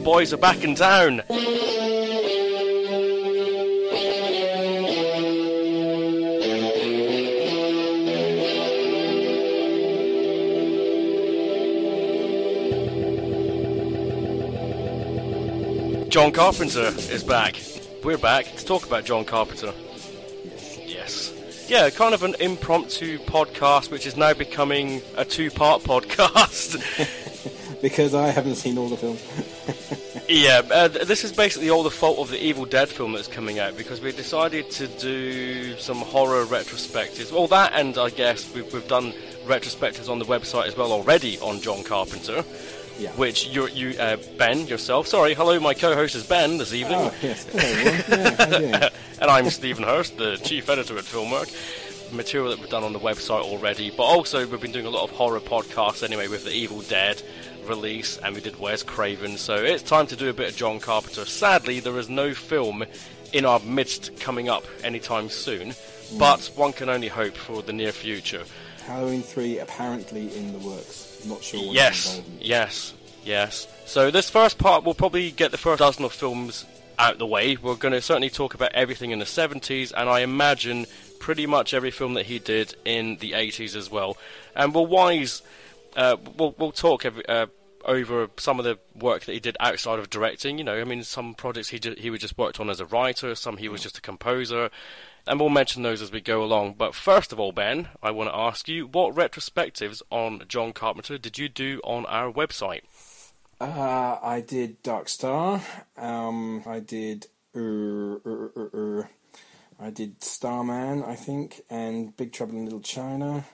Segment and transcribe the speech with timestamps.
[0.00, 1.22] The boys are back in town.
[16.08, 17.60] John Carpenter is back.
[18.02, 19.74] We're back to talk about John Carpenter.
[20.86, 21.66] Yes.
[21.68, 26.78] Yeah, kind of an impromptu podcast, which is now becoming a two part podcast.
[27.82, 29.24] Because I haven't seen all the films.
[30.28, 33.58] yeah, uh, this is basically all the fault of the Evil Dead film that's coming
[33.58, 37.32] out because we decided to do some horror retrospectives.
[37.32, 39.12] Well, that and I guess we've, we've done
[39.46, 42.44] retrospectives on the website as well already on John Carpenter.
[42.98, 43.12] Yeah.
[43.12, 45.06] Which you, you, uh, Ben, yourself.
[45.06, 45.58] Sorry, hello.
[45.58, 46.98] My co-host is Ben this evening.
[46.98, 47.46] Oh, yes.
[47.50, 48.58] Hello.
[48.60, 48.88] Yeah, how
[49.22, 51.50] and I'm Steven Hurst, the chief editor at Filmwerk.
[52.12, 55.04] Material that we've done on the website already, but also we've been doing a lot
[55.04, 57.22] of horror podcasts anyway with the Evil Dead
[57.66, 59.36] release, and we did Wes Craven.
[59.36, 61.24] So it's time to do a bit of John Carpenter.
[61.24, 62.84] Sadly, there is no film
[63.32, 66.18] in our midst coming up anytime soon, hmm.
[66.18, 68.44] but one can only hope for the near future.
[68.84, 71.24] Halloween 3 apparently in the works.
[71.26, 72.94] Not sure what's Yes, yes,
[73.24, 73.68] yes.
[73.86, 76.64] So this first part, we'll probably get the first dozen of films
[76.98, 77.56] out the way.
[77.56, 80.86] We're going to certainly talk about everything in the 70s, and I imagine
[81.18, 84.16] pretty much every film that he did in the 80s as well.
[84.56, 85.42] And we'll wise,
[85.96, 87.46] uh, we'll we'll talk every, uh,
[87.84, 90.58] over some of the work that he did outside of directing.
[90.58, 92.86] You know, I mean, some projects he ju- he was just worked on as a
[92.86, 94.70] writer, some he was just a composer.
[95.26, 96.74] And we'll mention those as we go along.
[96.78, 101.18] But first of all, Ben, I want to ask you what retrospectives on John Carpenter
[101.18, 102.80] did you do on our website?
[103.60, 105.60] Uh, I did Dark Star.
[105.96, 107.26] Um, I did.
[107.54, 109.02] Uh, uh,
[109.78, 113.44] I did Starman, I think, and Big Trouble in Little China.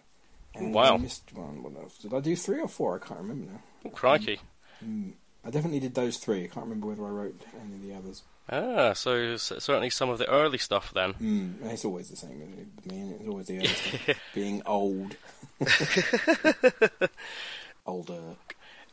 [0.56, 0.94] And Wow.
[0.94, 1.64] I missed one.
[2.02, 2.96] Did I do three or four?
[3.02, 3.60] I can't remember now.
[3.84, 4.40] Oh, crikey.
[4.82, 6.44] I definitely did those three.
[6.44, 8.22] I can't remember whether I wrote any of the others.
[8.48, 11.14] Ah, so certainly some of the early stuff then.
[11.14, 14.16] Mm, it's always the same with me, it's always the other stuff.
[14.34, 15.16] Being old.
[17.86, 18.20] Older.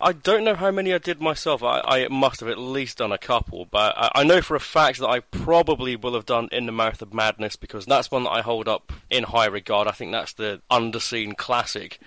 [0.03, 1.63] I don't know how many I did myself.
[1.63, 4.59] I, I must have at least done a couple, but I, I know for a
[4.59, 8.25] fact that I probably will have done In the Mouth of Madness because that's one
[8.25, 9.87] that I hold up in high regard.
[9.87, 11.99] I think that's the underseen classic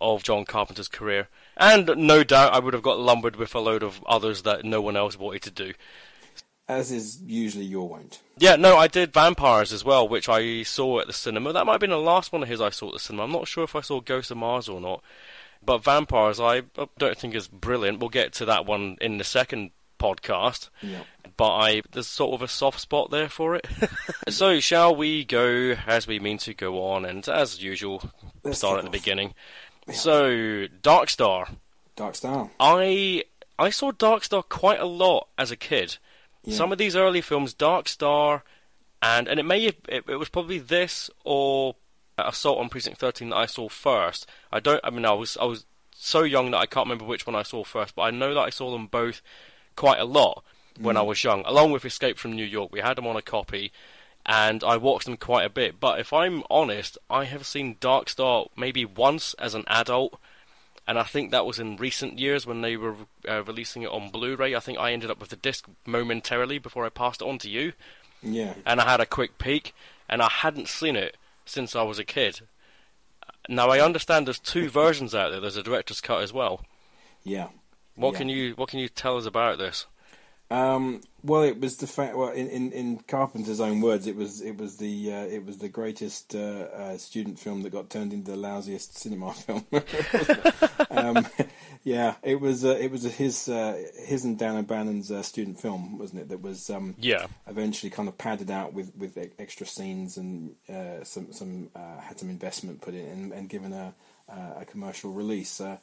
[0.00, 1.28] of John Carpenter's career.
[1.56, 4.80] And no doubt I would have got lumbered with a load of others that no
[4.80, 5.74] one else wanted to do.
[6.68, 8.20] as is usually your wont.
[8.38, 11.52] Yeah, no, I did Vampires as well, which I saw at the cinema.
[11.52, 13.24] That might have been the last one of his I saw at the cinema.
[13.24, 15.02] I'm not sure if I saw Ghost of Mars or not.
[15.64, 16.62] But Vampires, I
[16.98, 18.00] don't think is brilliant.
[18.00, 20.70] We'll get to that one in the second podcast.
[20.82, 21.02] Yeah.
[21.36, 23.66] But I there's sort of a soft spot there for it.
[24.28, 28.10] so shall we go as we mean to go on, and as usual,
[28.42, 28.92] Let's start at the off.
[28.92, 29.34] beginning.
[29.92, 31.48] So Dark Star.
[31.96, 32.50] Dark Star.
[32.58, 33.24] I
[33.58, 35.98] I saw Dark Star quite a lot as a kid.
[36.44, 36.56] Yeah.
[36.56, 38.44] Some of these early films, Dark Star,
[39.02, 41.76] and and it may have, it, it was probably this or
[42.28, 44.26] Assault on Precinct Thirteen that I saw first.
[44.52, 44.80] I don't.
[44.84, 45.64] I mean, I was I was
[45.94, 48.40] so young that I can't remember which one I saw first, but I know that
[48.40, 49.20] I saw them both
[49.76, 50.42] quite a lot
[50.80, 52.72] when I was young, along with Escape from New York.
[52.72, 53.72] We had them on a copy.
[54.26, 58.10] And I watched them quite a bit, but if I'm honest, I have seen Dark
[58.10, 60.20] Star maybe once as an adult,
[60.86, 62.96] and I think that was in recent years when they were
[63.26, 64.54] uh, releasing it on Blu-ray.
[64.54, 67.48] I think I ended up with the disc momentarily before I passed it on to
[67.48, 67.72] you,
[68.22, 68.52] Yeah.
[68.66, 69.74] and I had a quick peek,
[70.06, 71.16] and I hadn't seen it
[71.50, 72.40] since I was a kid.
[73.48, 75.40] Now I understand there's two versions out there.
[75.40, 76.64] There's a director's cut as well.
[77.24, 77.48] Yeah.
[77.96, 78.18] What Yeah.
[78.18, 79.86] can you What can you tell us about this?
[80.50, 82.16] Um, well, it was the fact.
[82.16, 85.58] Well, in, in, in Carpenter's own words, it was it was the uh, it was
[85.58, 89.64] the greatest uh, uh, student film that got turned into the lousiest cinema film.
[90.90, 91.26] um,
[91.84, 95.98] yeah, it was uh, it was his uh, his and Dan O'Bannon's uh, student film,
[95.98, 96.28] wasn't it?
[96.30, 101.04] That was um, Yeah, eventually kind of padded out with with extra scenes and uh,
[101.04, 103.94] some some uh, had some investment put in and, and given a
[104.28, 105.60] uh, a commercial release.
[105.60, 105.78] Uh,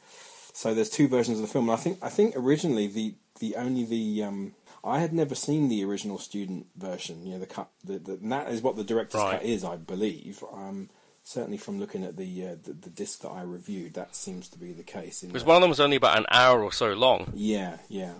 [0.52, 1.68] so there's two versions of the film.
[1.68, 4.54] And I think I think originally the the only the um,
[4.84, 7.24] I had never seen the original student version.
[7.26, 7.68] You know the cut.
[7.84, 9.32] The, the, and that is what the director's Right.
[9.40, 10.42] cut is, I believe.
[10.52, 10.90] Um,
[11.24, 14.58] certainly from looking at the, uh, the the disc that I reviewed, that seems to
[14.58, 15.22] be the case.
[15.22, 17.30] In because one of them was only about an hour or so long.
[17.34, 18.14] yeah, yeah,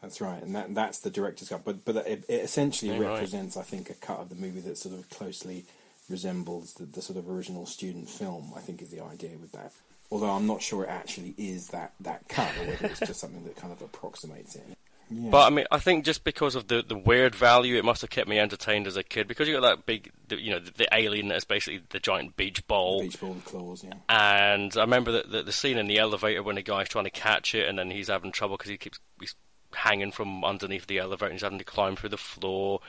[0.00, 1.64] that's right, and that that's the director's cut.
[1.64, 3.12] But but it, it essentially Yeah, right.
[3.14, 5.64] represents, I think, a cut of the movie that sort of closely
[6.08, 8.52] resembles the, the sort of original student film.
[8.56, 9.72] I think is the idea with that.
[10.12, 13.42] Although I'm not sure it actually is that that cut, or whether it's just something
[13.44, 14.76] that kind of approximates it.
[15.08, 15.30] Yeah.
[15.30, 18.10] But I mean, I think just because of the, the weird value, it must have
[18.10, 19.26] kept me entertained as a kid.
[19.26, 22.36] Because you got that big, the, you know, the, the alien that's basically the giant
[22.36, 23.00] beach ball.
[23.00, 23.94] beach ball with claws, yeah.
[24.10, 27.10] And I remember the, the, the scene in the elevator when the guy's trying to
[27.10, 29.34] catch it, and then he's having trouble because he keeps he's
[29.74, 32.80] hanging from underneath the elevator, and he's having to climb through the floor.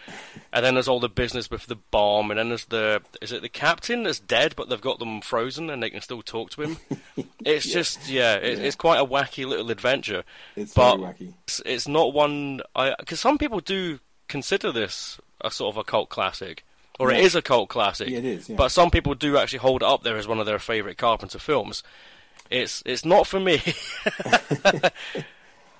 [0.52, 3.42] And then there's all the business with the bomb, and then there's the is it
[3.42, 6.62] the captain that's dead, but they've got them frozen, and they can still talk to
[6.62, 6.78] him.
[7.46, 8.64] It's just yeah, it, Yeah.
[8.66, 10.24] it's quite a wacky little adventure.
[10.56, 11.34] It's but very wacky.
[11.46, 14.00] It's, it's not one I because some people do
[14.30, 16.64] consider this a sort of a cult classic,
[17.00, 17.24] or it Yeah.
[17.26, 18.08] is a cult classic.
[18.10, 18.56] Yeah, it is, yeah.
[18.56, 21.38] But some people do actually hold it up there as one of their favourite Carpenter
[21.40, 21.84] films.
[22.50, 23.62] It's it's not for me.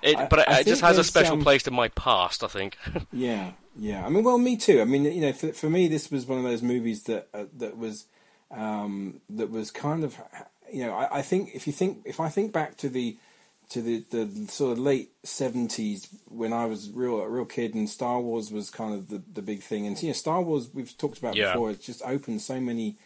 [0.04, 2.44] it, I- but it, I it just has a special um, place in my past.
[2.44, 2.76] I think.
[3.12, 4.04] Yeah, yeah.
[4.04, 4.80] I mean, well, me too.
[4.80, 7.44] I mean, you know, for, for me, this was one of those movies that uh,
[7.58, 8.06] that was
[8.50, 10.16] um, that was kind of,
[10.72, 13.16] you know, I, I think if you think if I think back to the
[13.70, 17.88] to the, the sort of late seventies when I was real a real kid and
[17.88, 20.96] Star Wars was kind of the, the big thing, and you know, Star Wars we've
[20.98, 21.52] talked about Yeah.
[21.54, 21.70] before.
[21.70, 22.96] It's just opened so many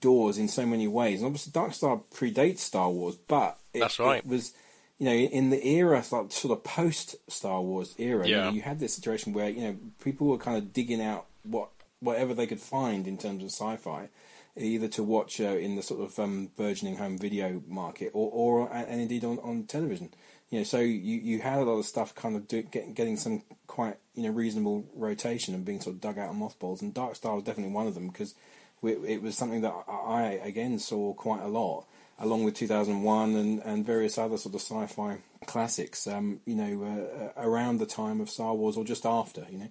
[0.00, 3.98] doors in so many ways, and obviously Dark Star predates Star Wars, but it, That's
[3.98, 4.18] right.
[4.18, 4.52] it was
[4.98, 8.62] you know, in the era, like sort of post Star Wars era, you, know, you
[8.62, 12.46] had this situation where you know people were kind of digging out what whatever they
[12.46, 14.08] could find in terms of sci-fi,
[14.56, 18.72] either to watch uh, in the sort of um, burgeoning home video market, or, or
[18.74, 20.10] and indeed on, on television.
[20.50, 23.18] You know, so you, you had a lot of stuff kind of do, get, getting
[23.18, 26.92] some quite you know reasonable rotation and being sort of dug out of mothballs, and
[26.92, 28.34] Dark Star was definitely one of them because
[28.82, 31.86] it, it was something that I again saw quite a lot
[32.18, 37.24] along with 2001 and, and various other sort of sci-fi classics, um, you know, uh,
[37.24, 39.68] uh, around the time of Star Wars or just after, you know.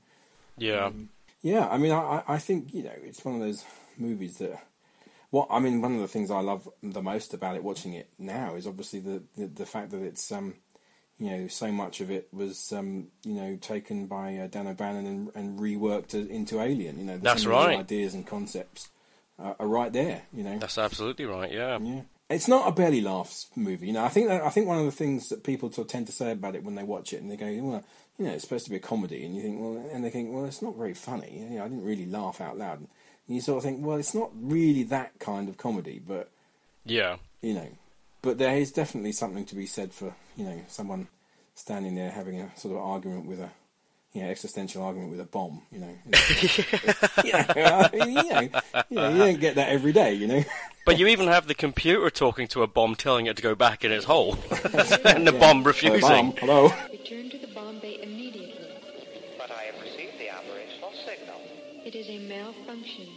[0.58, 0.92] Yeah.
[1.42, 3.64] Yeah, I mean, I, I think, you know, it's one of those
[3.98, 4.60] movies that,
[5.30, 8.10] what I mean, one of the things I love the most about it, watching it
[8.18, 10.56] now, is obviously the, the, the fact that it's, um,
[11.20, 15.06] you know, so much of it was, um, you know, taken by uh, Dan O'Bannon
[15.06, 16.98] and, and reworked into Alien.
[17.00, 17.80] You know, the That's some of the right.
[17.80, 18.90] Ideas and concepts
[19.40, 20.24] uh, are right there.
[20.34, 21.52] You know, That's absolutely right.
[21.52, 21.78] Yeah.
[21.82, 23.88] yeah, it's not a belly laughs movie.
[23.88, 25.92] You know, I think that, I think one of the things that people sort of
[25.92, 27.84] tend to say about it when they watch it and they go, well,
[28.18, 30.34] you know, it's supposed to be a comedy, and you think, well, and they think,
[30.34, 31.46] well, it's not very funny.
[31.50, 32.80] You know, I didn't really laugh out loud.
[32.80, 32.88] And
[33.28, 36.30] you sort of think, well, it's not really that kind of comedy, but
[36.84, 37.18] Yeah.
[37.42, 37.68] you know,
[38.22, 41.08] but there is definitely something to be said for you know someone
[41.56, 43.52] standing there having a sort of argument with a
[44.18, 45.62] you know existential argument with a bomb.
[45.72, 45.94] You know,
[47.24, 50.16] you know, I mean, you know, you know, you don't get that every day.
[50.16, 50.44] You know.
[50.86, 53.86] But you even have the computer talking to a bomb, telling it to go back
[53.86, 54.38] in its hole,
[55.06, 56.02] and the bomb refusing.
[56.02, 56.74] Bomb, hello.
[56.90, 58.58] Return to the bomb bay immediately.
[59.38, 59.76] But I am
[61.86, 63.08] It is a malfunction.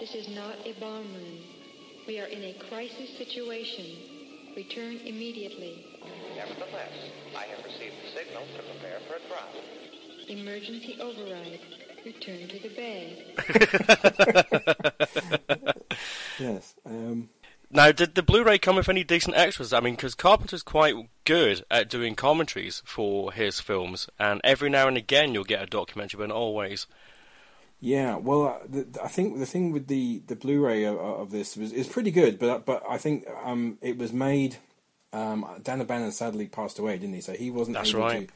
[0.00, 1.38] This is not a bomb room.
[2.08, 3.86] We are in a crisis situation.
[4.56, 5.86] Return immediately.
[6.36, 6.92] Nevertheless,
[7.36, 9.54] I have received the signal to prepare for a drop.
[10.32, 11.60] Emergency override.
[12.04, 13.34] Return to the bay.
[16.38, 16.74] Yes.
[16.84, 17.28] Um,
[17.70, 19.72] Now, did the Blu-ray come with any decent extras?
[19.72, 24.88] I mean, because Carpenter's quite good at doing commentaries for his films, and every now
[24.88, 26.86] and again you'll get a documentary, but not always.
[27.80, 31.56] Yeah, well, uh, the, I think the thing with the, the Blu-ray of, of this
[31.56, 34.56] was is pretty good, but but I think um, it was made.
[35.12, 37.20] Um, Dan O'Bannon sadly passed away, didn't he?
[37.20, 38.28] So he wasn't That's able right.
[38.28, 38.34] to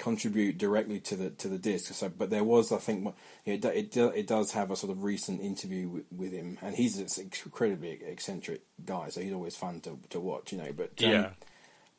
[0.00, 1.92] contribute directly to the to the disc.
[1.94, 3.14] So, but there was, I think,
[3.44, 6.98] it it it does have a sort of recent interview with, with him, and he's
[6.98, 7.06] an
[7.44, 10.72] incredibly eccentric guy, so he's always fun to to watch, you know.
[10.72, 11.30] But um, Yeah.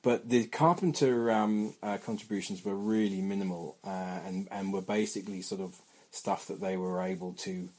[0.02, 5.62] but the Carpenter um, uh, contributions were really minimal, uh, and and were basically sort
[5.62, 5.76] of
[6.12, 7.70] stuff that they were able to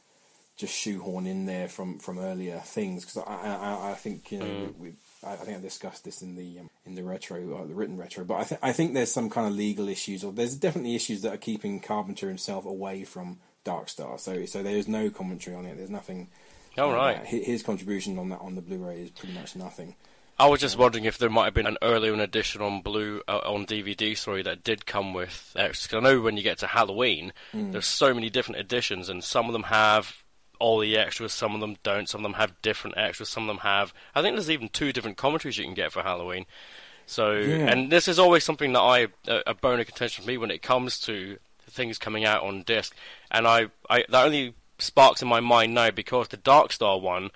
[0.56, 3.04] just shoehorn in there from, from earlier things.
[3.04, 4.92] Because I, I I think you know we, we
[5.24, 7.96] I I think I discussed this in the um, in the retro uh, the written
[7.96, 10.94] retro, but I think I think there's some kind of legal issues, or there's definitely
[10.94, 14.18] issues that are keeping Carpenter himself away from Dark Star.
[14.18, 15.76] So so there's no commentary on it.
[15.76, 16.28] There's nothing.
[16.78, 17.24] Oh, uh, right.
[17.24, 19.94] His, his contribution on that on the Blu-ray is pretty much nothing.
[20.38, 23.40] I was just wondering if there might have been an earlier edition on blue uh,
[23.44, 25.86] on DVD, sorry, that did come with extras.
[25.88, 29.46] 'Cause I know when you get to Halloween, there's so many different editions, and some
[29.46, 30.21] of them have
[30.62, 33.48] all the extras, some of them don't, some of them have different extras, some of
[33.48, 33.92] them have.
[34.14, 36.46] I think there's even two different commentaries you can get for Halloween.
[37.04, 37.70] So, Yeah.
[37.70, 40.52] and this is always something that I a, a bone of contention for me when
[40.52, 41.38] it comes to
[41.68, 42.94] things coming out on disc,
[43.30, 47.30] and I, I that only sparks in my mind now because the Dark Star one,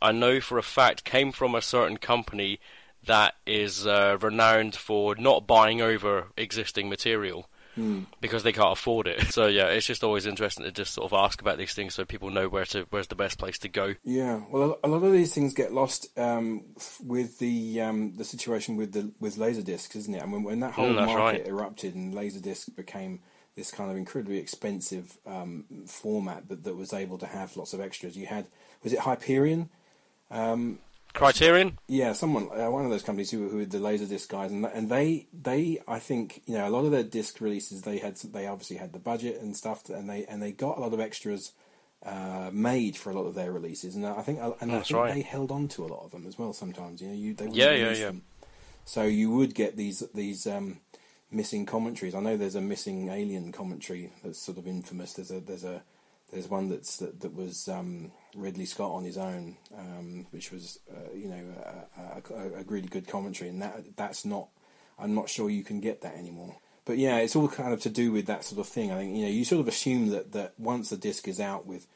[0.00, 2.60] I know for a fact came from a certain company
[3.04, 7.46] that is uh, renowned for not buying over existing material
[8.20, 9.22] because they can't afford it.
[9.30, 12.04] So yeah, it's just always interesting to just sort of ask about these things so
[12.04, 13.94] people know where to where's the best place to go.
[14.02, 16.64] Yeah, well, a lot of these things get lost um,
[17.04, 20.22] with the um, the situation with the with laser laserdiscs, isn't it?
[20.22, 21.46] I mean, when that whole Mm, market right.
[21.46, 23.20] erupted and laserdisc became
[23.56, 27.80] this kind of incredibly expensive um, format that, that was able to have lots of
[27.80, 28.16] extras.
[28.16, 28.46] You had
[28.82, 29.68] was it Hyperion?
[31.12, 31.78] Criterion.
[31.88, 34.88] Yeah, someone uh, one of those companies who who were the laserdisc guys, and and
[34.88, 38.46] they they I think you know a lot of their disc releases they had they
[38.46, 41.52] obviously had the budget and stuff, and they and they got a lot of extras
[42.04, 45.14] uh, made for a lot of their releases, and I think and I think right.
[45.14, 46.52] they held on to a lot of them as well.
[46.52, 48.06] Sometimes you know you they Yeah, yeah, yeah.
[48.06, 48.22] them.
[48.84, 50.80] So you would get these these um,
[51.30, 52.14] missing commentaries.
[52.14, 55.14] I know there's a missing Alien commentary that's sort of infamous.
[55.14, 55.82] There's a there's a
[56.30, 60.78] there's one that's that, that was um, Ridley Scott on his own, um, which was
[60.90, 61.44] uh, you know
[61.96, 64.48] a, a, a really good commentary, and that that's not.
[64.98, 66.56] I'm not sure you can get that anymore.
[66.84, 68.90] But yeah, it's all kind of to do with that sort of thing.
[68.90, 71.66] I think you know you sort of assume that, that once the disc is out
[71.66, 71.86] with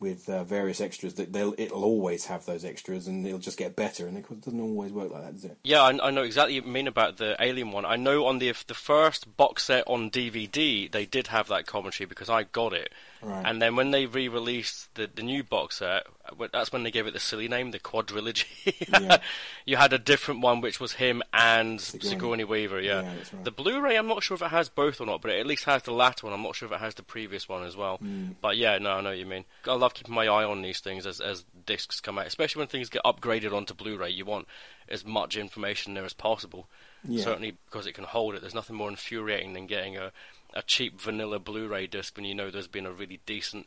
[0.00, 3.74] with uh, various extras, that they'll it'll always have those extras, and it'll just get
[3.74, 4.06] better.
[4.06, 5.56] And it doesn't always work like that, does it?
[5.64, 7.84] Yeah, I, I know exactly what you mean about the Alien one.
[7.84, 12.06] I know on the the first box set on DVD they did have that commentary
[12.06, 12.92] because I got it,
[13.22, 13.46] Right.
[13.46, 16.06] and then when they re-released the the new box set,
[16.52, 18.88] that's when they gave it the silly name, the Quadrilogy.
[18.88, 19.18] Yeah.
[19.64, 22.10] you had a different one which was him and Sigourney.
[22.10, 22.80] Sigourney Weaver.
[22.80, 23.44] Yeah, Yeah, right.
[23.44, 25.64] the Blu-ray I'm not sure if it has both or not, but it at least
[25.64, 26.34] has the latter one.
[26.34, 27.96] I'm not sure if it has the previous one as well.
[27.98, 28.32] Hmm.
[28.42, 29.44] But yeah, no, I know what you mean.
[29.66, 32.68] I love keeping my eye on these things as as discs come out, especially when
[32.68, 34.10] things get upgraded onto Blu-ray.
[34.10, 34.46] You want
[34.88, 36.68] as much information there as possible.
[37.06, 37.24] Yeah.
[37.24, 38.40] Certainly because it can hold it.
[38.40, 40.10] There's nothing more infuriating than getting a,
[40.54, 43.66] a cheap vanilla Blu-ray disc when you know there's been a really decent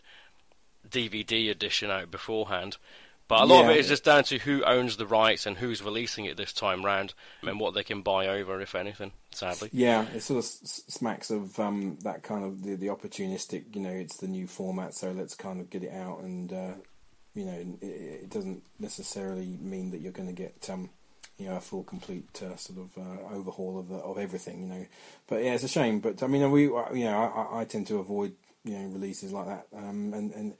[0.89, 2.77] DVD edition out beforehand.
[3.27, 3.73] But a lot of Yeah.
[3.73, 6.85] it is just down to who owns the rights and who's releasing it this time
[6.85, 9.11] round, and what they can buy over, if anything.
[9.31, 9.69] Sadly.
[9.73, 13.75] Yeah, it sort of smacks of um, that kind of the, the opportunistic.
[13.75, 16.73] You know, it's the new format, so let's kind of get it out, and uh,
[17.33, 20.89] you know, it, it doesn't necessarily mean that you're going to get um,
[21.37, 24.63] you know a full, complete uh, sort of uh, overhaul of the, of everything.
[24.63, 24.85] You know,
[25.27, 25.99] but yeah, it's a shame.
[25.99, 26.71] But I mean, we you
[27.05, 27.17] know,
[27.51, 30.53] I, I- tend to avoid you know releases like that, um, and and.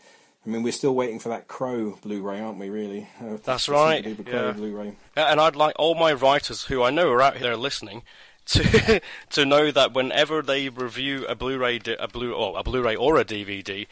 [0.46, 2.70] I mean, we're still waiting for that Crow Blu-ray, aren't we?
[2.70, 3.06] Really?
[3.20, 4.52] Uh, That's right, Crow yeah.
[4.54, 4.96] Blu-ray.
[5.18, 8.04] And I'd like all my writers who I know are out there listening
[8.46, 13.18] to to know that whenever they review a Blu-ray, a Blu, or a Blu-ray or
[13.18, 13.88] a DVD,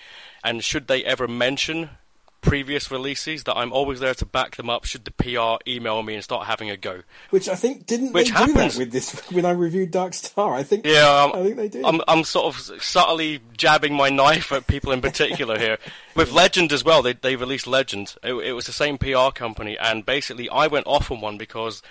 [0.46, 1.90] and should they ever mention
[2.46, 4.86] previous releases, that I'm always there to back them up.
[4.86, 7.02] Should the PR email me and start having a go?
[7.30, 8.76] Which I think didn't Which they do happens.
[8.76, 10.54] that with this when I reviewed Dark Star?
[10.56, 11.84] I think Yeah, um, I think they did.
[11.84, 15.78] I'm, I'm sort of subtly jabbing my knife at people in particular here.
[16.16, 18.16] With Legend as well, they, they released Legend.
[18.24, 21.82] It, it was the same PR company, and basically I went off on one because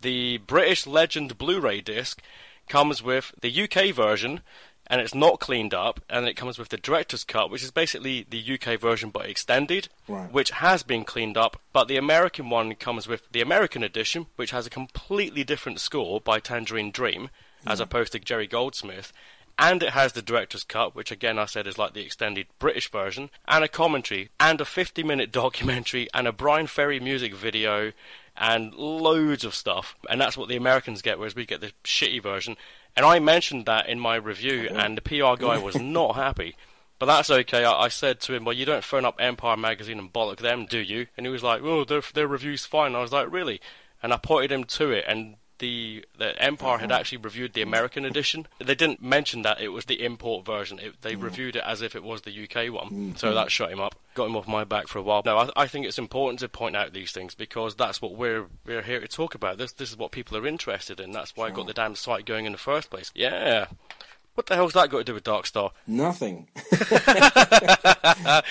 [0.00, 2.22] the British Legend Blu-ray disc
[2.68, 4.40] comes with the UK version,
[4.86, 8.26] and it's not cleaned up, and it comes with the director's cut, which is basically
[8.28, 10.30] the UK version but extended, Right.
[10.30, 11.60] which has been cleaned up.
[11.72, 16.20] But the American one comes with the American edition, which has a completely different score
[16.20, 17.30] by Tangerine Dream,
[17.66, 19.12] as opposed to Jerry Goldsmith.
[19.56, 22.90] And it has the director's cut, which again I said is like the extended British
[22.90, 27.92] version, and a commentary, and a 50 minute documentary, and a Bryan Ferry music video,
[28.36, 29.94] and loads of stuff.
[30.10, 32.56] And that's what the Americans get, whereas we get the shitty version.
[32.96, 36.56] And I mentioned that in my review, and the PR guy was not happy.
[36.98, 37.64] But that's okay.
[37.64, 40.66] I, I said to him, "Well, you don't phone up Empire magazine and bollock them,
[40.66, 43.60] do you?" And he was like, "Oh, their their review's fine." I was like, "Really?"
[44.02, 46.98] And I pointed him to it, and the the Empire had mm-hmm.
[46.98, 48.46] actually reviewed the American edition.
[48.58, 50.78] They didn't mention that it was the import version.
[50.78, 51.22] It, they mm.
[51.22, 53.14] reviewed it as if it was the UK one.
[53.16, 53.36] So mm-hmm.
[53.36, 55.22] that shut him up, got him off my back for a while.
[55.24, 58.46] No, I, I think it's important to point out these things because that's what we're
[58.64, 59.58] we're here to talk about.
[59.58, 61.12] This this is what people are interested in.
[61.12, 63.10] That's why I got the damn site going in the first place.
[63.14, 63.66] Yeah.
[64.34, 65.70] What the hell's that got to do with Dark Star?
[65.86, 66.48] Nothing.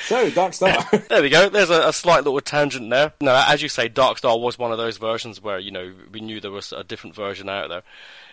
[0.05, 0.87] so, Dark Star.
[1.09, 1.49] There we go.
[1.49, 3.11] There's a, a slight little tangent there.
[3.19, 6.21] No, as you say, Dark Star was one of those versions where you know we
[6.21, 7.83] knew there was a different version out there.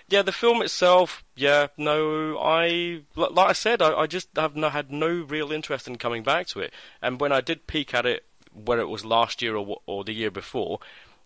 [0.09, 1.25] Yeah, the film itself.
[1.35, 5.89] Yeah, no, I like I said, I, I just have no, had no real interest
[5.89, 6.73] in coming back to it.
[7.03, 10.13] And when I did peek at it, whether it was last year or or the
[10.13, 10.79] year before,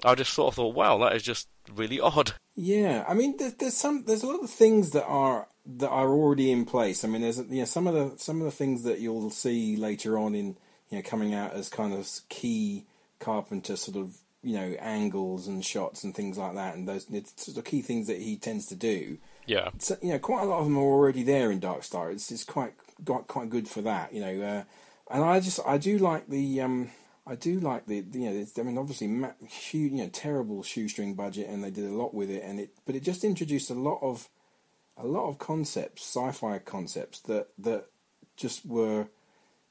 [0.05, 2.35] I just sort of thought, wow, that is just really odd.
[2.55, 6.11] Yeah, I mean, there's, there's some, there's a lot of things that are that are
[6.11, 7.05] already in place.
[7.05, 9.77] I mean, there's you know some of the some of the things that you'll see
[9.77, 10.57] later on in
[10.91, 12.85] you know coming out as kind of key
[13.19, 17.47] Carpenter sort of you know angles and shots and things like that, and those it's
[17.47, 19.19] sort of key things that he tends to do.
[19.47, 22.11] Yeah, So, you know, quite a lot of them are already there in Dark Star.
[22.11, 24.47] It's it's quite quite quite good for that, you know.
[24.47, 24.65] Uh,
[25.11, 26.91] and I just I do like the um
[27.27, 29.07] I do like the, you know I mean obviously
[29.49, 32.71] huge you know terrible shoestring budget and they did a lot with it and it
[32.85, 34.29] but it just introduced a lot of
[34.97, 37.87] a lot of concepts sci-fi concepts that that
[38.37, 39.07] just were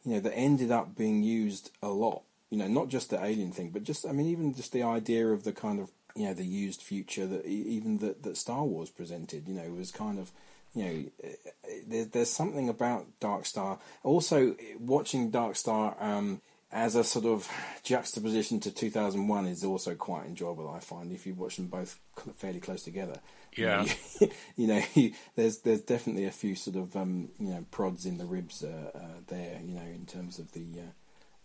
[0.04, 2.24] you know that ended up being used a lot.
[2.50, 5.28] You know not just the alien thing but just I mean even just the idea
[5.28, 8.90] of the kind of you know the used future that even that that Star Wars
[8.90, 10.32] presented you know was kind of
[10.74, 13.80] you know eh, there, there's something about Dark Star.
[14.04, 16.42] Also watching Dark Star um
[16.74, 17.48] as a sort of
[17.84, 22.00] juxtaposition to 2001 is also quite enjoyable I find if you watch them both
[22.38, 23.20] fairly close together
[23.56, 23.94] You know, Yeah.
[24.20, 28.06] you, you know you, there's there's definitely a few sort of um you know prods
[28.06, 30.92] in the ribs uh, uh, there you know in terms of the uh,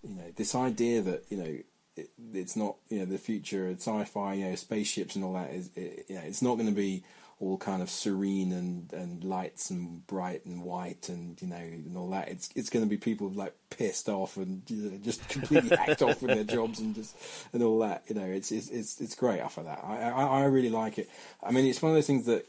[0.03, 1.59] you know this idea that you know
[1.97, 5.71] it, it's not you know the future sci-fi you know spaceships and all that is
[5.75, 7.05] it, you know it's not going to be
[7.40, 11.96] all kind of serene and, and lights and bright and white and you know and
[11.96, 15.27] all that it's it's going to be people like pissed off and you know, just
[15.29, 17.14] completely act off with their jobs and just
[17.53, 20.44] and all that you know it's it's it's, it's great after that I, I I
[20.46, 21.09] really like it
[21.42, 22.44] I mean it's one of those things that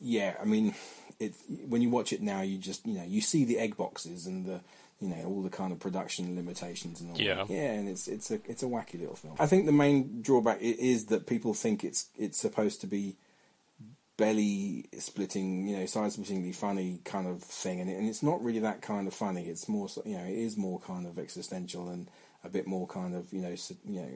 [0.00, 0.74] yeah, I mean,
[1.20, 1.34] it
[1.68, 4.46] when you watch it now, you just you know you see the egg boxes and
[4.46, 4.60] the
[5.00, 7.34] you know all the kind of production limitations and all Yeah.
[7.44, 7.50] that.
[7.50, 9.34] Yeah, and it's it's a it's a wacky little film.
[9.38, 13.16] I think the main drawback is that people think it's it's supposed to be
[14.16, 18.42] belly splitting, you know, side splittingly funny kind of thing, and it, and it's not
[18.42, 19.46] really that kind of funny.
[19.48, 22.08] It's more you know it is more kind of existential and
[22.44, 23.54] a bit more kind of you know
[23.86, 24.08] you know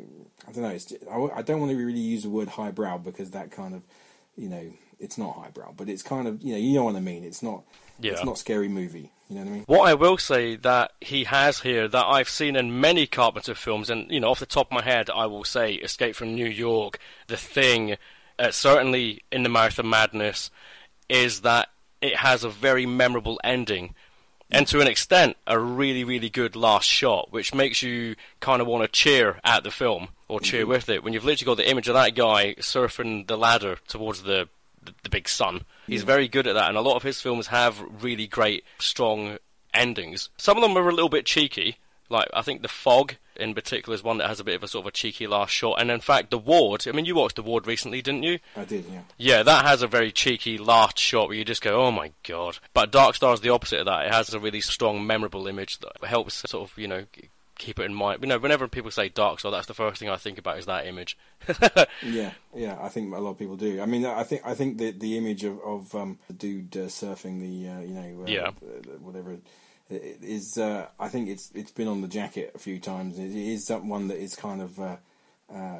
[0.48, 0.68] I don't know.
[0.70, 3.74] It's, I, w- I don't want to really use the word highbrow because that kind
[3.74, 3.82] of
[4.36, 7.00] you know it's not highbrow, but it's kind of you know you know what I
[7.00, 7.24] mean.
[7.24, 7.62] It's not
[8.00, 8.12] Yeah.
[8.12, 9.12] it's not scary movie.
[9.28, 9.64] You know what I mean?
[9.66, 13.90] What I will say that he has here that I've seen in many Carpenter films,
[13.90, 16.46] and you know, off the top of my head, I will say Escape from New
[16.46, 17.96] York, The Thing,
[18.38, 20.50] uh, certainly In the Mouth of Madness,
[21.08, 21.68] is that
[22.00, 23.94] it has a very memorable ending.
[24.50, 28.68] And to an extent, a really, really good last shot, which makes you kind of
[28.68, 31.02] want to cheer at the film or cheer with it.
[31.02, 34.48] When you've literally got the image of that guy surfing the ladder towards the
[34.86, 35.62] the, the big sun.
[35.86, 39.38] He's very good at that, and a lot of his films have really great, strong
[39.74, 40.30] endings.
[40.38, 41.76] Some of them are a little bit cheeky.
[42.08, 44.68] Like I think the fog in particular is one that has a bit of a
[44.68, 46.86] sort of a cheeky last shot, and in fact the ward.
[46.86, 48.38] I mean, you watched the ward recently, didn't you?
[48.56, 49.00] I did, yeah.
[49.18, 52.58] Yeah, that has a very cheeky last shot where you just go, "Oh my god!"
[52.74, 54.06] But Dark Star is the opposite of that.
[54.06, 57.04] It has a really strong, memorable image that helps sort of you know
[57.58, 58.20] keep it in mind.
[58.22, 60.66] You know, whenever people say Dark Star, that's the first thing I think about is
[60.66, 61.16] that image.
[62.02, 63.80] Yeah, yeah, I think a lot of people do.
[63.80, 66.80] I mean, I think I think the the image of of um, the dude uh,
[66.86, 68.50] surfing the uh, you know uh, Yeah.
[69.00, 69.36] whatever
[69.90, 70.58] is.
[70.58, 73.18] Uh, I think it's it's been on the jacket a few times.
[73.18, 74.96] It is that one that is kind of uh,
[75.52, 75.78] uh,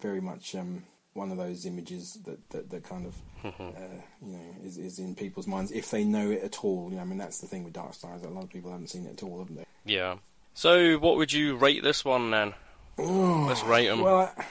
[0.00, 0.84] very much um,
[1.14, 3.14] one of those images that that, that kind of
[3.60, 6.88] uh, you know is, is in people's minds if they know it at all.
[6.90, 8.22] You know, I mean, that's the thing with Dark Stars.
[8.22, 9.66] A lot of people haven't seen it at all, haven't they?
[9.84, 10.16] yeah.
[10.54, 12.52] So, what would you rate this one then?
[12.98, 14.02] Let's rate them.
[14.02, 14.44] Well, I,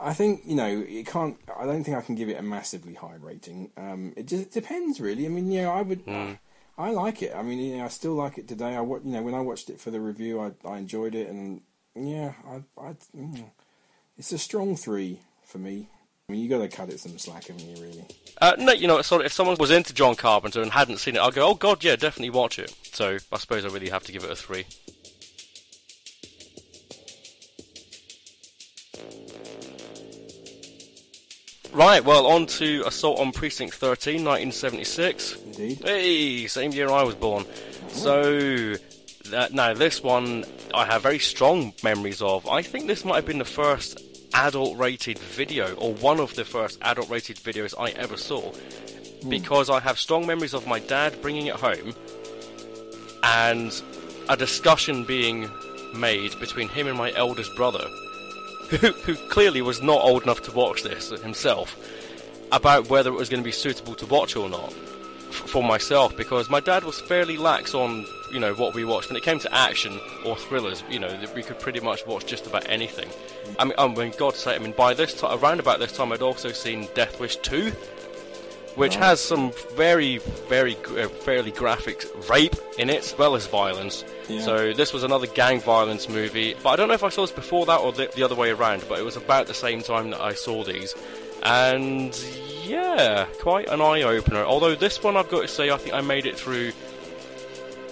[0.00, 1.36] I think you know it can't.
[1.56, 3.70] I don't think I can give it a massively high rating.
[3.76, 5.26] Um, it just depends, really.
[5.26, 6.38] I mean, you know, I would.
[6.78, 7.34] I like it.
[7.34, 8.76] I mean, you know, I still like it today.
[8.76, 11.60] I you know when I watched it for the review, I I enjoyed it, and
[11.96, 13.50] yeah, I I mm,
[14.16, 15.88] it's a strong three for me.
[16.28, 17.82] I mean, you got to cut it some slack, haven't you?
[17.82, 18.04] Really?
[18.40, 21.34] Uh, no, you know, if someone was into John Carpenter and hadn't seen it, I'd
[21.34, 22.72] go, oh god, yeah, definitely watch it.
[22.92, 24.66] So I suppose I really have to give it a three.
[31.72, 35.38] Right, well, on to Assault on Precinct 13, 1976.
[35.58, 35.80] Indeed.
[35.84, 37.44] Hey, same year I was born.
[37.88, 38.74] So,
[39.30, 42.46] that, now this one I have very strong memories of.
[42.46, 44.00] I think this might have been the first
[44.34, 48.52] adult rated video, or one of the first adult rated videos I ever saw.
[49.22, 49.30] Hmm.
[49.30, 51.92] Because I have strong memories of my dad bringing it home
[53.24, 53.82] and
[54.28, 55.50] a discussion being
[55.92, 57.84] made between him and my eldest brother,
[58.70, 61.76] who, who clearly was not old enough to watch this himself,
[62.52, 64.72] about whether it was going to be suitable to watch or not
[65.30, 66.16] for myself.
[66.16, 69.38] Because my dad was fairly lax on you know what we watched when it came
[69.38, 70.82] to action or thrillers.
[70.90, 73.08] You know we could pretty much watch just about anything.
[73.58, 76.12] I mean, I mean, God sake, I mean, by this time, around about this time,
[76.12, 77.72] I'd also seen Death Wish two
[78.78, 79.06] which Right.
[79.06, 84.04] has some very, very, uh, fairly graphic rape in it, as well as violence.
[84.28, 84.40] Yeah.
[84.40, 86.54] So this was another gang violence movie.
[86.62, 88.50] But I don't know if I saw this before that or the, the other way
[88.50, 88.84] around.
[88.88, 90.94] But it was about the same time that I saw these,
[91.42, 92.14] and
[92.64, 94.44] yeah, quite an eye opener.
[94.44, 96.72] Although this one, I've got to say, I think I made it through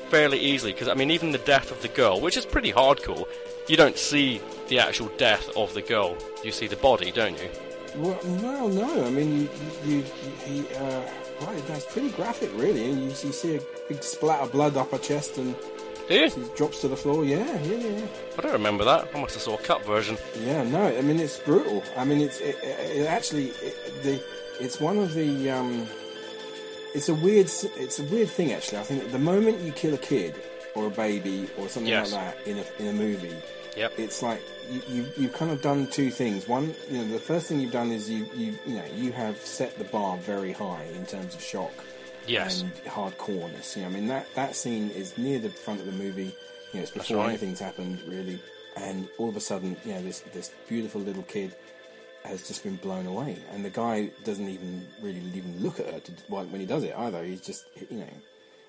[0.08, 3.26] fairly easily because I mean, even the death of the girl, which is pretty hardcore,
[3.68, 6.16] you don't see the actual death of the girl.
[6.44, 7.48] You see the body, don't you?
[7.96, 9.06] Well, no, no.
[9.06, 9.48] I mean, you,
[9.84, 10.04] you, you
[10.44, 11.02] he, uh,
[11.42, 12.90] right, that's pretty graphic, really.
[12.90, 15.54] And you, you see a big splat of blood up her chest, and
[16.08, 16.30] Do you?
[16.30, 17.24] she drops to the floor.
[17.24, 18.06] Yeah, yeah, yeah.
[18.38, 19.08] I don't remember that.
[19.14, 20.16] I must have saw a cut version.
[20.40, 21.82] Yeah, no, I mean it's brutal.
[21.96, 24.22] I mean it's it, it, it actually it, the
[24.60, 25.86] it's one of the um,
[26.94, 28.78] it's a weird it's a weird thing actually.
[28.78, 30.34] I think that the moment you kill a kid
[30.74, 32.12] or a baby or something Yes.
[32.12, 33.34] like that in a in a movie,
[33.76, 33.98] Yep.
[33.98, 34.40] it's like
[34.70, 36.46] you, you you've kind of done two things.
[36.46, 39.36] One, you know, the first thing you've done is you you you know you have
[39.38, 41.72] set the bar very high in terms of shock
[42.26, 42.62] Yes.
[42.62, 43.76] and hardcoreness.
[43.76, 46.34] You know, I mean that that scene is near the front of the movie.
[46.72, 47.28] You know, it's before right.
[47.30, 48.40] anything's happened really,
[48.76, 51.54] and all of a sudden, you know, this this beautiful little kid
[52.24, 56.00] has just been blown away, and the guy doesn't even really even look at her
[56.00, 57.22] to, when when he does it either.
[57.24, 58.08] He's just you know.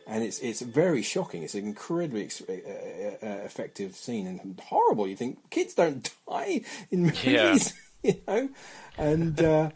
[0.10, 1.44] And it's it's very shocking.
[1.44, 5.06] It's an incredibly ex- uh, uh, uh, effective scene and horrible.
[5.06, 7.58] You think kids don't die in movies, Yeah.
[8.04, 8.50] you know?
[8.98, 9.72] And uh,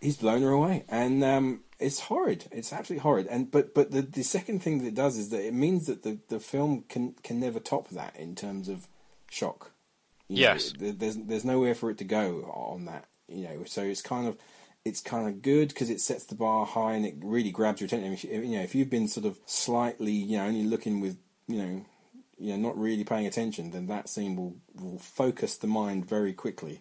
[0.00, 2.46] he's blown her away, and um, it's horrid.
[2.52, 3.26] It's absolutely horrid.
[3.28, 6.02] And but but the, the second thing that it does is that it means that
[6.02, 8.88] the, the film can can never top that in terms of
[9.30, 9.72] shock.
[10.28, 10.72] You know, Yes.
[10.78, 13.06] there- there's there's nowhere for it to go on that.
[13.28, 14.36] You know, so it's kind of
[14.84, 17.86] it's kind of good because it sets the bar high and it really grabs your
[17.86, 18.12] attention.
[18.12, 21.16] If you know, if you've been sort of slightly, you know, only looking with,
[21.46, 21.84] you know,
[22.38, 26.32] you know, not really paying attention, then that scene will will focus the mind very
[26.32, 26.80] quickly.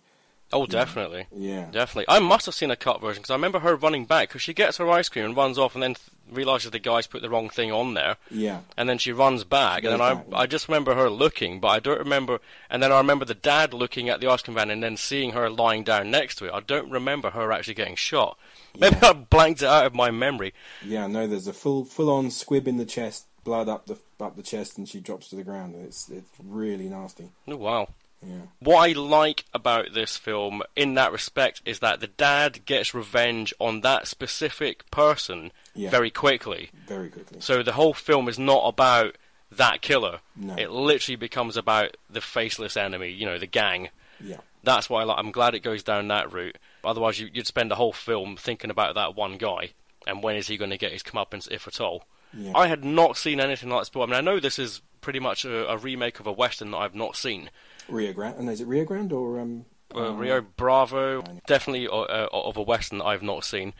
[0.53, 1.27] Oh, definitely.
[1.33, 1.69] Yeah.
[1.71, 2.05] Definitely.
[2.07, 4.53] I must have seen a cut version because I remember her running back because she
[4.53, 7.29] gets her ice cream and runs off and then th- realizes the guys put the
[7.29, 8.17] wrong thing on there.
[8.29, 8.61] Yeah.
[8.77, 10.37] And then she runs back, and then I, back, yeah.
[10.37, 12.39] I just remember her looking, but I don't remember.
[12.69, 15.31] And then I remember the dad looking at the ice cream van, and then seeing
[15.31, 16.53] her lying down next to it.
[16.53, 18.37] I don't remember her actually getting shot.
[18.79, 20.53] Maybe I blanked it out of my memory.
[20.85, 24.35] Yeah, no, there's a full full on squib in the chest, blood up the up
[24.35, 25.75] the chest, and she drops to the ground.
[25.75, 27.29] It's it's really nasty.
[27.47, 27.89] Oh wow.
[28.23, 32.93] Yeah, What I like about this film, in that respect, is that the dad gets
[32.93, 35.89] revenge on that specific person Yeah.
[35.89, 36.69] very quickly.
[36.87, 37.39] very quickly.
[37.41, 39.15] So the whole film is not about
[39.51, 40.19] that killer.
[40.35, 40.55] No.
[40.55, 43.89] It literally becomes about the faceless enemy, you know, the gang.
[44.19, 45.17] Yeah, That's why I like.
[45.17, 46.57] I'm glad it goes down that route.
[46.83, 49.71] Otherwise, you, you'd spend the whole film thinking about that one guy
[50.07, 52.05] and when is he going to get his comeuppance, if at all.
[52.33, 52.51] yeah.
[52.55, 54.03] I had not seen anything like this before.
[54.03, 56.77] I mean, I know this is pretty much a, a remake of a western that
[56.77, 57.49] I've not seen.
[57.89, 59.65] Rio Grande, and is it Rio Grande or um?
[59.93, 63.73] Uh, um, Rio Bravo, definitely uh, uh, of a western that I've not seen,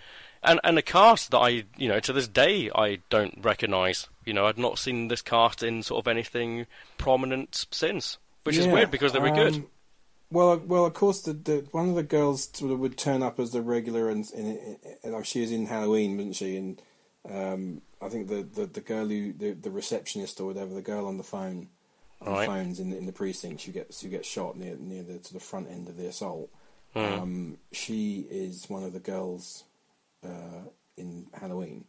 [0.44, 4.08] and and a cast that I, you know, to this day I don't recognise.
[4.26, 6.66] You know, I'd not seen this cast in sort of anything
[6.98, 9.56] prominent since, which is weird because they were good.
[9.56, 9.68] um,
[10.32, 13.40] Well, well, of course, the, the one of the girls sort of would turn up
[13.40, 16.58] as the regular, and, and, and she was in Halloween, wasn't she?
[16.58, 16.82] And
[17.30, 21.08] um, I think the, the, the girl who the, the receptionist or whatever, the girl
[21.08, 21.68] on the phone, on
[22.30, 22.48] Right.
[22.48, 25.34] phones in the, in the precinct, she gets who gets shot near near the to
[25.34, 26.50] the front end of the assault.
[26.94, 27.00] Hmm.
[27.00, 29.64] Um, she is one of the girls
[30.24, 31.86] uh, in Halloween.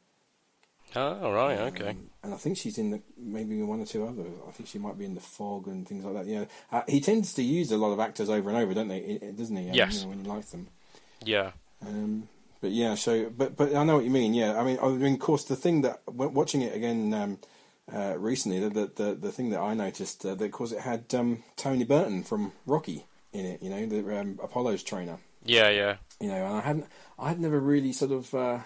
[0.95, 1.89] Oh, right, okay.
[1.91, 4.33] Um, and I think she's in the maybe in one or two others.
[4.47, 6.27] I think she might be in the fog and things like that.
[6.27, 8.89] You know, uh, he tends to use a lot of actors over and over, don't
[8.89, 9.19] they?
[9.37, 9.71] Doesn't he?
[9.71, 9.97] Yes.
[9.97, 10.69] You know, when he likes them.
[11.25, 11.53] Yeah.
[11.87, 12.29] Um,
[12.61, 14.35] But yeah, so but but I know what you mean.
[14.35, 17.39] Yeah, I mean, I mean, of course, the thing that watching it again um,
[17.93, 20.81] uh, recently, the, the the the thing that I noticed uh, that of course it
[20.81, 23.63] had um, Tony Burton from Rocky in it.
[23.63, 25.19] You know, the um, Apollo's trainer.
[25.45, 25.97] Yeah, yeah.
[26.21, 26.87] You know, and I hadn't,
[27.19, 28.33] I had never really sort of.
[28.35, 28.61] Uh,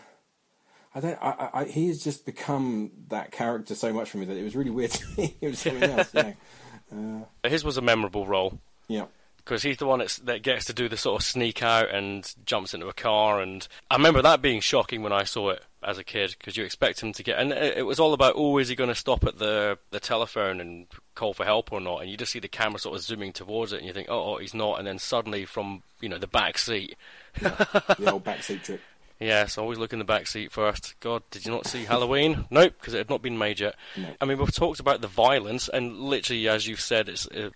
[0.94, 1.18] I don't.
[1.22, 4.44] I, I, I, he has just become that character so much for me that it
[4.44, 5.36] was really weird to me.
[5.40, 6.12] it was something else.
[6.14, 6.34] You
[6.92, 7.28] know.
[7.44, 8.60] His was a memorable role.
[8.88, 9.06] Yeah.
[9.46, 12.34] Because he's the one that's, that gets to do the sort of sneak out and
[12.44, 13.40] jumps into a car.
[13.40, 16.64] And I remember that being shocking when I saw it as a kid because you
[16.64, 17.38] expect him to get.
[17.38, 20.60] And it, was all about, oh, is he going to stop at the the telephone
[20.60, 22.02] and call for help or not?
[22.02, 24.34] And you just see the camera sort of zooming towards it, and you think, oh,
[24.34, 24.78] oh he's not.
[24.78, 26.96] And then suddenly from you know the back seat.
[27.40, 28.80] The old back seat trick.
[29.20, 30.94] Yes, always look in the back seat first.
[31.00, 32.44] God, did you not see Halloween?
[32.50, 33.74] nope, because it had not been made yet.
[33.96, 34.08] No.
[34.20, 37.48] I mean, we've talked about the violence, and literally, as you've said, it's uh,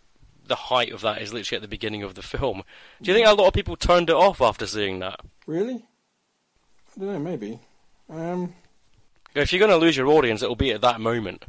[0.51, 2.63] the height of that is literally at the beginning of the film.
[3.01, 5.21] Do you think a lot of people turned it off after seeing that?
[5.47, 5.77] Really?
[6.97, 7.19] I don't know.
[7.19, 7.61] Maybe.
[8.11, 8.53] Um,
[9.35, 11.45] If you're going to lose your audience, it'll be at that moment.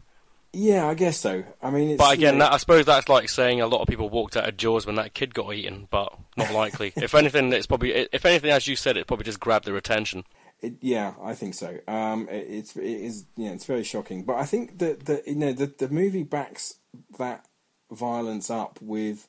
[0.54, 1.44] yeah, I guess so.
[1.62, 3.82] I mean, it's, But again, you know, that, I suppose that's like saying a lot
[3.82, 6.94] of people walked out of Jaws when that kid got eaten, but not likely.
[6.98, 10.24] if anything, it's probably, if anything, as you said, it probably just grabbed their attention.
[10.62, 11.80] It, yeah, I think so.
[11.88, 14.26] Um, it, it's it is yeah, it's very shocking.
[14.26, 16.76] But I think that the you know the the movie backs
[17.18, 17.48] that
[17.92, 19.28] violence up with,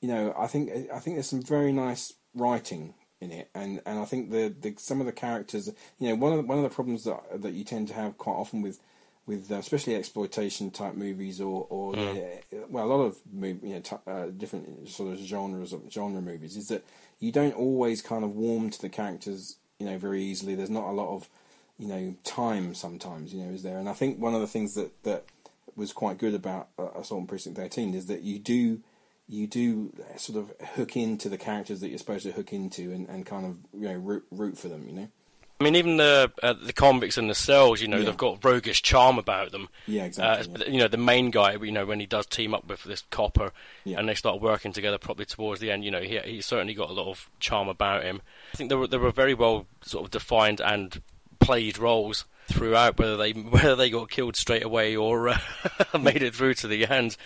[0.00, 3.98] you know, I think I think there's some very nice writing in it, and, and
[3.98, 6.64] I think the, the some of the characters, you know, one of the, one of
[6.64, 8.80] the problems that that you tend to have quite often with
[9.26, 13.74] with uh, especially exploitation type movies or or uh, well a lot of mov- you
[13.74, 16.84] know t- uh, different sort of genres of genre movies is that
[17.18, 20.54] you don't always kind of warm to the characters you know very easily.
[20.54, 21.28] There's not a lot of
[21.78, 24.74] you know time sometimes you know is there, and I think one of the things
[24.74, 25.24] that that
[25.76, 28.80] was quite good about uh, Assault on Precinct 13 is that you do
[29.28, 33.08] you do sort of hook into the characters that you're supposed to hook into and,
[33.08, 35.08] and kind of you know root, root for them you know
[35.58, 38.06] I mean, even the uh, the convicts in the cells, you know, Yeah.
[38.06, 39.68] they've got roguish charm about them.
[39.86, 42.66] Yeah, exactly, Uh, You know, the main guy, you know, when he does team up
[42.66, 43.52] with this copper,
[43.84, 43.98] Yeah.
[43.98, 46.88] and they start working together properly towards the end, you know, he he certainly got
[46.88, 48.22] a lot of charm about him.
[48.54, 51.02] I think there were there were very well sort of defined and
[51.40, 55.38] played roles throughout, whether they whether they got killed straight away or uh,
[56.00, 57.16] made it through to the end.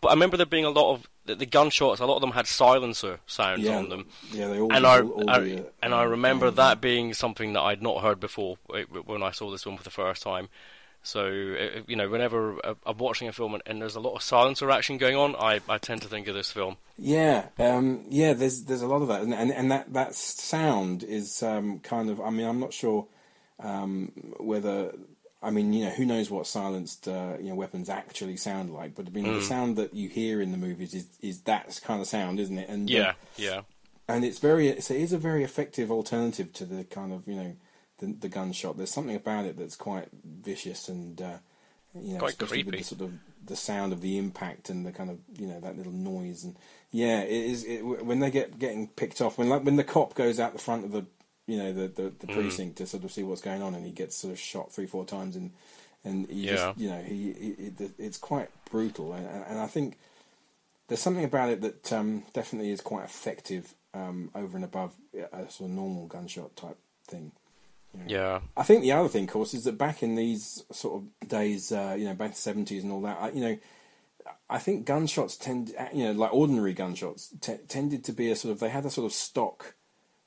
[0.00, 2.00] But I remember there being a lot of the, the gunshots.
[2.00, 5.00] A lot of them had silencer sounds yeah on them yeah they all and I,
[5.00, 8.02] all, I- the, uh, and I um, remember um, that being something that I'd not
[8.02, 10.48] heard before uh, when I saw this film for the first time.
[11.02, 14.16] So uh, you know, whenever uh, I'm watching a film and, and there's a lot
[14.16, 16.76] of silencer action going on, I, I tend to think of this film.
[16.98, 18.34] Yeah, um, yeah.
[18.34, 22.10] There's there's a lot of that, and and, and that that sound is um, kind
[22.10, 22.20] of.
[22.20, 23.06] I mean, I'm not sure
[23.62, 24.92] um, whether.
[25.42, 28.94] I mean, you know, who knows what silenced uh, you know weapons actually sound like?
[28.94, 29.34] But I mean, Mm.
[29.36, 32.58] the sound that you hear in the movies is is that kind of sound, isn't
[32.58, 32.68] it?
[32.68, 33.60] And uh, Yeah, yeah,
[34.06, 37.36] and it's very it's, it is a very effective alternative to the kind of you
[37.36, 37.56] know
[38.00, 38.76] the, the gunshot.
[38.76, 41.38] There's something about it that's quite vicious and uh,
[41.98, 42.70] you know Quite especially creepy.
[42.72, 43.12] with the sort of
[43.46, 46.54] the sound of the impact and the kind of you know that little noise and
[46.92, 50.14] yeah it is it, when they get getting picked off when like when the cop
[50.14, 51.06] goes out the front of the
[51.50, 52.18] you know the the, Mm.
[52.20, 54.72] the precinct to sort of see what's going on and he gets sort of shot
[54.72, 55.50] three four times and
[56.04, 56.72] and he Yeah.
[56.72, 57.48] just, you know he, he
[57.84, 59.98] it, it's quite brutal and, and I think
[60.88, 64.92] there's something about it that um, definitely is quite effective um, over and above
[65.32, 67.30] a sort of normal gunshot type thing.
[67.94, 68.06] you know.
[68.08, 71.28] yeah, I think the other thing, of course, is that back in these sort of
[71.28, 73.58] days, uh, you know, back in the seventies and all that, I, you know,
[74.48, 78.50] I think gunshots tend, you know, like ordinary gunshots t- tended to be a sort
[78.52, 79.74] of they had a sort of stock,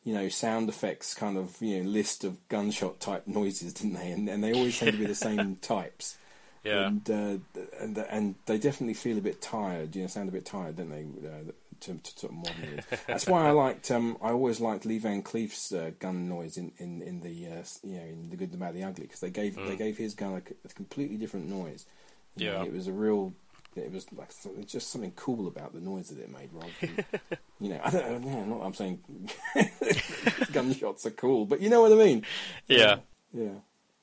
[0.04, 4.12] you know, sound effects kind of you know list of gunshot type noises, didn't they?
[4.12, 6.18] And, and they always tend to be the same types.
[6.64, 6.88] yeah.
[6.88, 9.96] And, uh, and and they definitely feel a bit tired.
[9.96, 11.06] You know, sound a bit tired, don't they?
[11.28, 11.52] Uh,
[11.84, 12.86] to, to sort of modern ears.
[13.08, 13.92] That's why I liked.
[13.92, 17.64] Um, I always liked Lee Van Cleef's uh, gun noise in in in the uh,
[17.84, 20.14] you know in the Good, the Bad, the Ugly because they gave they gave his
[20.14, 21.86] gun a completely different noise.
[22.36, 22.64] Yeah.
[22.64, 23.34] it was a real.
[23.76, 24.30] It was like
[24.68, 27.06] just something cool about the noise that it made, rather than
[27.60, 27.80] you know.
[27.84, 28.24] I don't.
[28.24, 28.62] Yeah, not.
[28.62, 29.00] I'm saying
[30.52, 32.26] gunshots are cool, but you know what I mean.
[32.68, 32.98] yeah.
[33.34, 33.50] Yeah.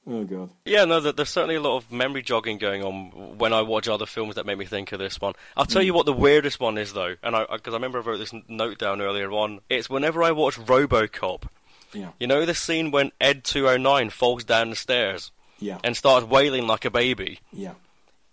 [0.06, 0.50] Oh god.
[0.64, 4.06] Yeah, no, there's certainly a lot of memory jogging going on when I watch other
[4.06, 5.35] films that make me think of this one.
[5.56, 8.02] I'll tell you what the weirdest one is, though, and I because I remember I
[8.02, 9.61] wrote this note down earlier on.
[9.68, 11.44] It's whenever I watch RoboCop.
[11.92, 12.11] Yeah.
[12.18, 15.78] You know the scene when Ed 209 falls down the stairs Yeah.
[15.85, 17.40] and starts wailing like a baby.
[17.52, 17.74] yeah.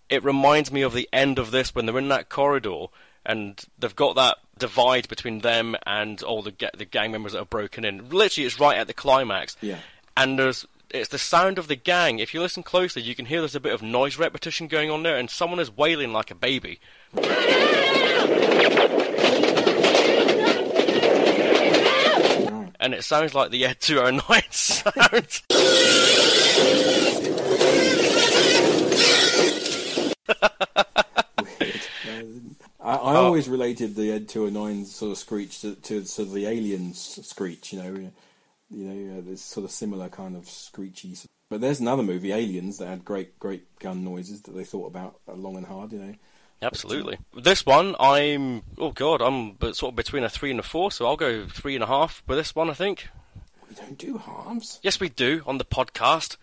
[0.08, 2.86] It reminds me of the end of this when they're in that corridor
[3.26, 7.50] and they've got that divide between them and all the the gang members that have
[7.50, 8.08] broken in.
[8.08, 9.56] Literally, it's right at the climax.
[9.60, 9.78] Yeah.
[10.16, 12.18] And there's it's the sound of the gang.
[12.18, 15.02] If you listen closely, you can hear there's a bit of noise repetition going on
[15.02, 16.80] there, and someone is wailing like a baby.
[22.80, 25.42] And it sounds like the Ed 209 sound.
[31.60, 31.80] Weird.
[32.80, 36.46] I, I always related the Ed 209 sort of screech to, to sort of the
[36.46, 38.10] aliens screech, you know.
[38.70, 41.16] You know, uh, there's sort of similar kind of screechy.
[41.50, 45.20] But there's another movie, Aliens, that had great, great gun noises that they thought about
[45.26, 46.14] uh, long and hard, you know.
[46.60, 47.18] Absolutely.
[47.34, 51.06] This one, I'm oh god, I'm sort of between a three and a four, so
[51.06, 52.68] I'll go three and a half with this one.
[52.68, 53.08] I think.
[53.68, 54.80] We don't do halves.
[54.82, 56.36] Yes, we do on the podcast.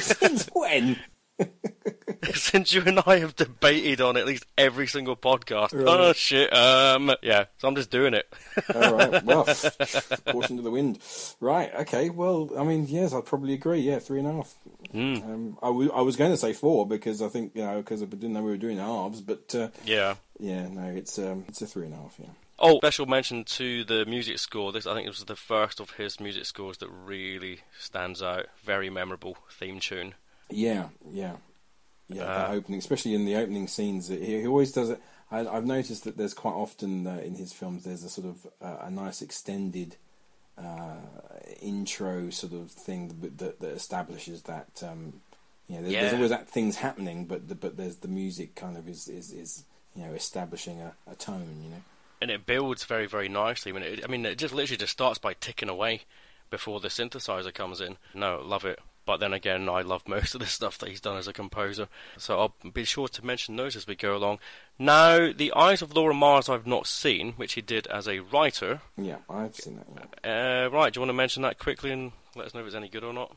[0.00, 0.98] Since when?
[2.34, 5.72] Since you and I have debated on at least every single podcast.
[5.72, 5.86] Right.
[5.86, 6.52] Oh shit.
[6.54, 7.12] Um.
[7.22, 7.46] Yeah.
[7.58, 8.32] So I'm just doing it.
[8.74, 9.24] All right.
[9.24, 9.44] Well,
[10.26, 10.98] caution to the wind.
[11.40, 11.74] Right.
[11.80, 12.10] Okay.
[12.10, 13.80] Well, I mean, yes, I'd probably agree.
[13.80, 14.54] Yeah, three and a half.
[14.94, 15.24] Mm.
[15.24, 18.02] Um, I, w- I was going to say four because I think you know because
[18.02, 20.16] I didn't know we were doing halves, but uh, Yeah.
[20.38, 22.16] yeah, no, it's um, it's a three and a half.
[22.18, 22.26] Yeah.
[22.58, 24.72] Oh, special mention to the music score.
[24.72, 28.46] This I think this was the first of his music scores that really stands out.
[28.62, 30.14] Very memorable theme tune.
[30.50, 31.36] Yeah, yeah,
[32.08, 32.22] yeah.
[32.24, 35.00] Uh, that opening, especially in the opening scenes, he, he always does it.
[35.30, 38.46] I, I've noticed that there's quite often uh, in his films there's a sort of
[38.60, 39.96] uh, a nice extended
[40.58, 40.96] uh,
[41.60, 44.82] intro sort of thing that, that, that establishes that.
[44.82, 45.20] Um,
[45.68, 48.76] you know, there's, there's always that things happening, but the, but there's the music kind
[48.76, 51.60] of is is, is you know establishing a, a tone.
[51.62, 51.82] You know.
[52.20, 53.70] and it builds very very nicely.
[53.72, 56.02] When it, I mean, it just literally just starts by ticking away
[56.50, 57.96] before the synthesizer comes in.
[58.14, 58.80] No, love it.
[59.10, 61.88] But then again, I love most of the stuff that he's done as a composer,
[62.16, 64.38] so I'll be sure to mention those as we go along.
[64.78, 68.82] Now, The Eyes of Laura Mars I've not seen, which he did as a writer.
[68.96, 70.10] Yeah, I've seen that.
[70.24, 70.66] Yeah.
[70.68, 72.76] Uh, right, do you want to mention that quickly and let us know if it's
[72.76, 73.36] any good or not?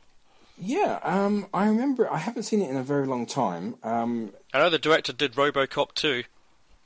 [0.60, 2.08] Yeah, um, I remember.
[2.08, 3.78] I haven't seen it in a very long time.
[3.82, 6.24] Um, I know the director did RoboCop 2,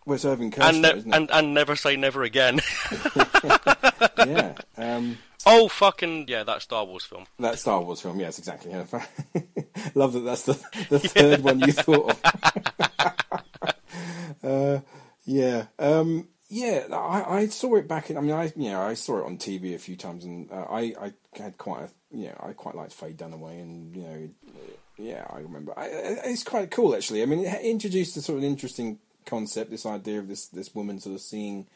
[0.06, 2.62] well, it's Irving Kershner, and, ne- and and Never Say Never Again.
[4.18, 7.26] yeah, um, oh, fucking yeah, that Star Wars film.
[7.40, 8.20] that Star Wars film.
[8.20, 8.72] Yes, exactly.
[8.72, 8.86] Yeah.
[9.96, 10.20] Love that.
[10.20, 10.54] That's the
[10.90, 12.22] the third one you thought of.
[14.44, 14.80] uh,
[15.26, 16.88] yeah, um, yeah.
[16.92, 18.18] I, I saw it back in.
[18.18, 20.66] I mean, I you know I saw it on TV a few times, and uh,
[20.70, 24.30] I I had quite a you know I quite liked Faye Dunaway, and you know
[24.98, 25.74] yeah I remember.
[25.78, 25.88] I,
[26.26, 27.22] it's quite cool actually.
[27.22, 29.72] I mean, it introduced a sort of an interesting concept.
[29.72, 31.68] This idea of this this woman sort of seeing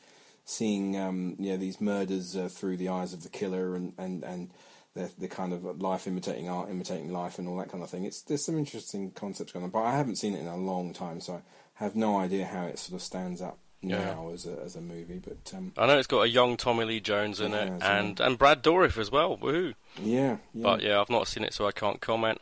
[0.45, 4.23] seeing um, you know these murders uh, through the eyes of the killer and and
[4.23, 4.51] and
[4.93, 8.03] the the kind of life imitating art, imitating life, and all that kind of thing.
[8.05, 10.93] It's there's some interesting concepts going on, but I haven't seen it in a long
[10.93, 13.99] time, so I have no idea how it sort of stands up Yeah.
[14.13, 15.21] now as a as a movie.
[15.23, 18.19] But um, I know it's got a young Tommy Lee Jones in Yeah, it, and
[18.19, 19.37] and Brad Dourif as well.
[19.37, 19.75] Woohoo!
[20.01, 20.63] yeah, yeah.
[20.63, 22.41] But yeah, I've not seen it, so I can't comment.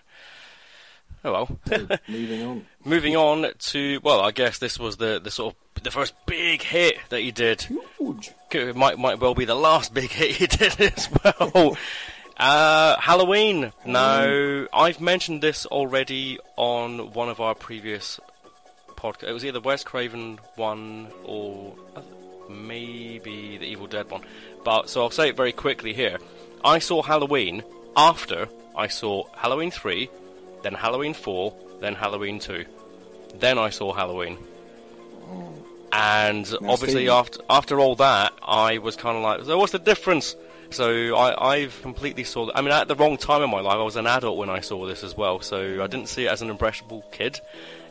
[1.24, 1.60] Oh well.
[1.68, 2.66] So, moving on.
[2.86, 6.62] Moving on to well, I guess this was the the sort of the first big
[6.62, 7.68] hit that he did.
[7.98, 8.32] Huge.
[8.52, 11.78] It might might well be the last big hit he did as well.
[12.38, 13.74] Uh, Halloween.
[13.86, 18.20] Now, I've mentioned this already on one of our previous
[18.96, 19.30] podcasts.
[19.30, 21.76] It was either Wes Craven one or
[22.50, 24.22] maybe the Evil Dead one.
[24.64, 26.18] But so I'll say it very quickly here.
[26.64, 27.64] I saw Halloween
[27.96, 30.10] after I saw Halloween three,
[30.64, 32.66] then Halloween four, then Halloween two.
[33.36, 34.38] Then I saw Halloween.
[35.92, 40.36] And obviously, after after all that, I was kind of like, so what's the difference?
[40.72, 42.52] So I, I've completely saw.
[42.54, 44.60] I mean, at the wrong time in my life, I was an adult when I
[44.60, 45.42] saw this as well.
[45.42, 47.42] So I didn't see it as an impressionable kid.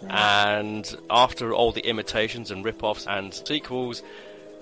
[0.08, 4.02] And after all the imitations and rip-offs and sequels,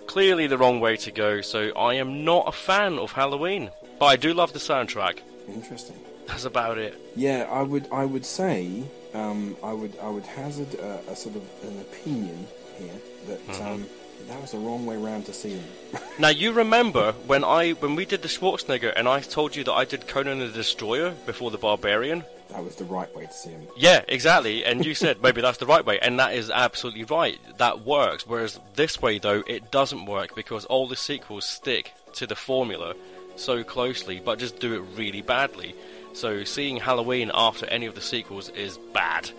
[0.06, 1.42] clearly the wrong way to go.
[1.42, 5.18] So I am not a fan of Halloween, but I do love the soundtrack.
[5.46, 5.96] Interesting.
[6.26, 6.98] That's about it.
[7.14, 8.82] Yeah, I would I would say
[9.14, 12.46] um, I would I would hazard a, a sort of an opinion
[12.78, 13.66] here that Mm-hmm.
[13.66, 13.86] um,
[14.28, 15.64] that was the wrong way round to see him.
[16.18, 19.72] Now you remember when I when we did the Schwarzenegger and I told you that
[19.72, 22.24] I did Conan the Destroyer before the Barbarian.
[22.50, 23.62] that was the right way to see him.
[23.76, 24.64] Yeah, exactly.
[24.64, 27.38] And you said maybe that's the right way, and that is absolutely right.
[27.58, 28.26] That works.
[28.26, 32.94] Whereas this way, though, it doesn't work because all the sequels stick to the formula
[33.36, 35.74] so closely, but just do it really badly.
[36.14, 39.30] So seeing Halloween after any of the sequels is bad.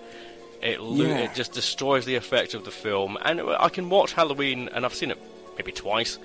[0.62, 1.18] It lo- Yeah.
[1.20, 3.18] it just destroys the effect of the film.
[3.24, 5.18] And I can watch Halloween, and I've seen it
[5.58, 6.18] maybe twice,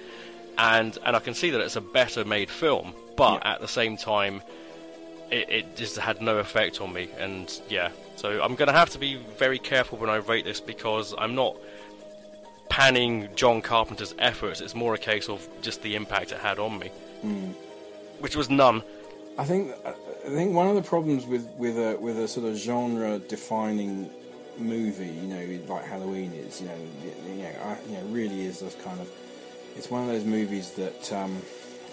[0.59, 2.95] and and I can see that it's a better made film.
[3.17, 3.53] But Yeah.
[3.55, 4.43] at the same time,
[5.31, 7.09] it, it just had no effect on me.
[7.19, 10.61] And yeah, so I'm going to have to be very careful when I rate this
[10.61, 11.57] because I'm not
[12.69, 14.61] panning John Carpenter's efforts.
[14.61, 16.89] It's more a case of just the impact it had on me,
[17.21, 17.51] hmm.
[18.21, 18.83] which was none.
[19.39, 19.93] I think uh,
[20.25, 24.11] I think one of the problems with with a with a sort of genre defining
[24.59, 26.77] movie, you know, like Halloween is, you know,
[27.27, 29.11] you know, I, you know, really is this kind of.
[29.77, 31.41] It's one of those movies that um,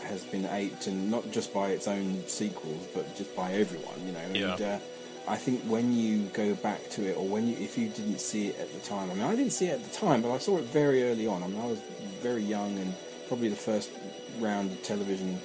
[0.04, 3.96] has been aped, and not just by its own sequels, but just by everyone.
[4.06, 4.76] You know, and Yeah.
[4.76, 4.80] uh,
[5.28, 8.48] I think when you go back to it, or when you if you didn't see
[8.50, 10.38] it at the time, I mean, I didn't see it at the time, but I
[10.38, 11.42] saw it very early on.
[11.42, 11.80] I mean, I was
[12.22, 12.94] very young, and
[13.28, 13.90] probably the first
[14.40, 15.40] round of television,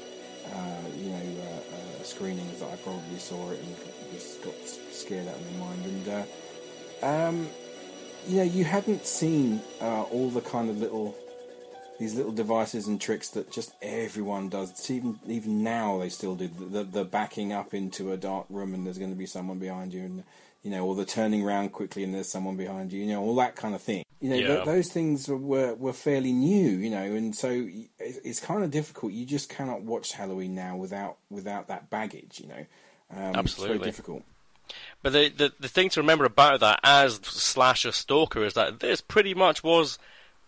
[0.52, 0.58] uh,
[0.98, 1.33] you know,
[2.04, 3.76] uh, screenings that I probably saw it and
[4.12, 4.54] just got
[4.90, 5.84] scared out of my mind.
[5.84, 6.08] And
[7.02, 7.48] uh, um,
[8.26, 11.16] you know, you hadn't seen uh, all the kind of little
[11.98, 14.70] these little devices and tricks that just everyone does.
[14.70, 18.46] It's even even now they still do the, the the backing up into a dark
[18.50, 20.24] room and there's going to be someone behind you, and
[20.62, 23.00] you know, or the turning around quickly and there's someone behind you.
[23.00, 24.03] You know, all that kind of thing.
[24.20, 26.70] You know, th- those things were were fairly new.
[26.70, 27.48] You know, and so
[27.98, 29.12] it's, it's kind of difficult.
[29.12, 32.40] You just cannot watch Halloween now without without that baggage.
[32.40, 32.66] You know,
[33.10, 33.78] um, It's Absolutely.
[33.78, 34.22] very difficult.
[35.02, 39.00] But the, the the thing to remember about that as slasher stalker is that this
[39.00, 39.98] pretty much was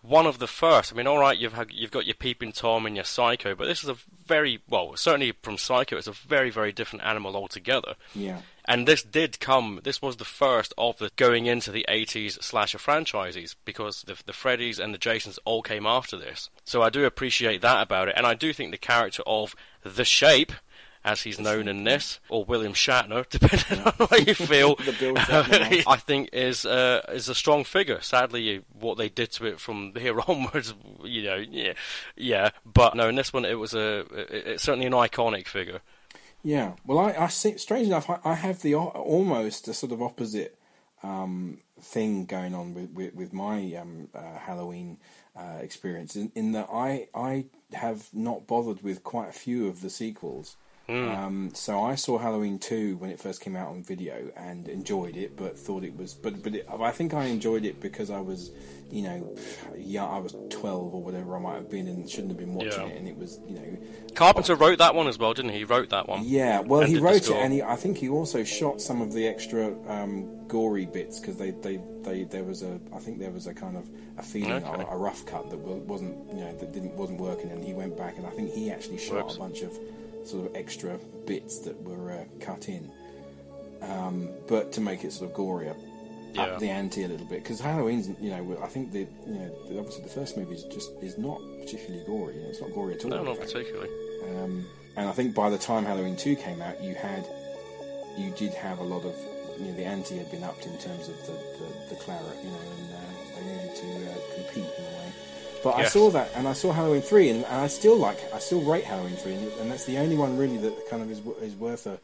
[0.01, 0.91] one of the first.
[0.91, 3.65] I mean, all right, you've had, you've got your peeping tom and your psycho, but
[3.65, 7.95] this is a very well, certainly from psycho, it's a very very different animal altogether.
[8.15, 8.41] Yeah.
[8.67, 9.79] And this did come.
[9.83, 14.33] This was the first of the going into the 80s slasher franchises because the the
[14.33, 16.49] Freddys and the Jasons all came after this.
[16.65, 20.03] So I do appreciate that about it, and I do think the character of the
[20.03, 20.51] Shape,
[21.05, 25.15] as he's known in this, or William Shatner, depending on how you feel, The Bill
[25.15, 25.83] Shatner.
[25.87, 28.01] I think is uh, is a strong figure.
[28.01, 30.73] Sadly, what they did to it from here onwards,
[31.05, 31.71] you know, yeah,
[32.17, 32.49] yeah.
[32.65, 35.79] But no, in this one, it was a it- it's certainly an iconic figure.
[36.43, 37.57] Yeah, well, I, I see.
[37.57, 40.57] Strange enough, I, I have the almost a sort of opposite
[41.03, 44.97] um, thing going on with with, with my um, uh, Halloween
[45.35, 46.15] uh, experience.
[46.15, 50.55] In, in that I I have not bothered with quite a few of the sequels.
[50.89, 55.17] Um, so I saw Halloween two when it first came out on video and enjoyed
[55.17, 56.13] it, but thought it was.
[56.13, 58.51] But but it, I think I enjoyed it because I was,
[58.89, 59.35] you know,
[59.77, 60.09] young.
[60.09, 62.93] I was twelve or whatever I might have been and shouldn't have been watching Yeah.
[62.93, 63.77] it, and it was you know
[64.15, 65.57] Carpenter wrote that one as well, didn't he?
[65.59, 66.21] He wrote that one.
[66.23, 69.27] yeah, well, he wrote it, and he, I think he also shot some of the
[69.27, 73.45] extra um, gory bits because they, they, they, there was a, I think there was
[73.45, 74.81] a kind of a feeling, Okay.
[74.83, 77.95] a, a rough cut that wasn't, you know, that didn't wasn't working, and he went
[77.97, 79.35] back, and I think he actually shot Works.
[79.35, 79.77] a bunch of
[80.27, 82.89] sort of extra bits that were uh, cut in,
[83.81, 85.75] um, but to make it sort of gorier.
[86.33, 86.43] Yeah.
[86.43, 89.67] Up the ante a little bit because Halloween's, you know, I think the, you know,
[89.69, 92.35] the- obviously the first movie is just is not particularly gory.
[92.35, 93.09] You know, it's not gory at all.
[93.11, 93.53] No, not fact.
[93.53, 93.89] particularly.
[94.29, 94.65] Um,
[94.97, 97.25] and I think by the time Halloween two came out, you had,
[98.17, 99.15] you did have a lot of,
[99.57, 102.49] you know, the ante had been upped in terms of the, the, the claret, you
[102.51, 104.69] know, and uh, they needed to uh, compete
[105.65, 105.73] in a way.
[105.75, 108.39] But I saw that, and I saw Halloween three, and, and I still like, I
[108.39, 111.21] still rate Halloween three, and, and that's the only one really that kind of is
[111.41, 111.99] is worth a,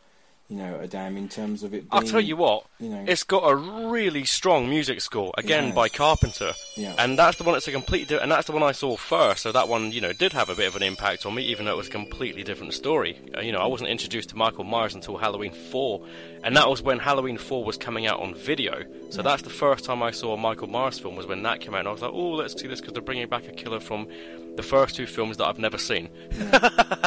[0.49, 1.85] you know, a damn in terms of it.
[1.89, 5.75] I'll tell you what, you know, it's got a really strong music score again Yes.
[5.75, 6.93] by Carpenter, Yeah.
[6.99, 9.41] and that's the one that's a complete, di- and that's the one I saw first.
[9.41, 11.65] So that one, you know, did have a bit of an impact on me, even
[11.65, 13.17] though it was a completely different story.
[13.35, 16.05] Uh, you know, I wasn't introduced to Michael Myers until Halloween four,
[16.43, 18.83] and that was when Halloween four was coming out on video.
[19.09, 21.73] So that's the first time I saw a Michael Myers film was when that came
[21.73, 23.79] out, and I was like, oh, let's see this because they're bringing back a killer
[23.79, 24.07] from
[24.55, 26.09] the first two films that I've never seen.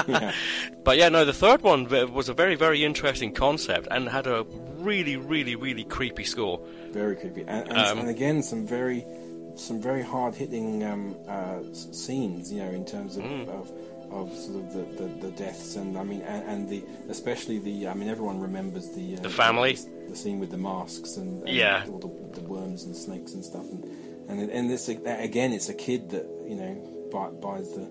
[0.09, 0.32] yeah.
[0.84, 4.44] But yeah, no, the third one was a very, very interesting concept and had a
[4.78, 6.61] really, really, really creepy score.
[6.92, 9.05] Very creepy, and, and, Um, and again, some very,
[9.57, 12.53] some very hard hitting um, uh, scenes.
[12.53, 13.49] You know, in terms of, Mm.
[13.49, 13.72] of,
[14.12, 17.88] of sort of the, the, the deaths, and I mean, and, and the especially the.
[17.88, 19.74] I mean, everyone remembers the uh, The family?
[19.74, 21.84] the, the scene with the masks and, and Yeah.
[21.90, 23.82] all the, the worms and snakes and stuff, and
[24.28, 27.90] and and this again, it's a kid that you know buys the.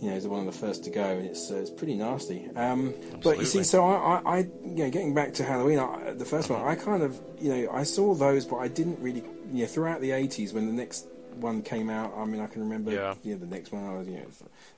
[0.00, 2.48] You know, is one of the first to go, and it's uh, it's pretty nasty.
[2.56, 6.12] Um, but you see, so I, I, I, you know, getting back to Halloween, I,
[6.14, 9.22] the first one, I kind of, you know, I saw those, but I didn't really,
[9.52, 12.12] you know, throughout the '80s when the next one came out.
[12.16, 13.14] I mean, I can remember, Yeah.
[13.22, 14.26] you know, the next one I was, you know,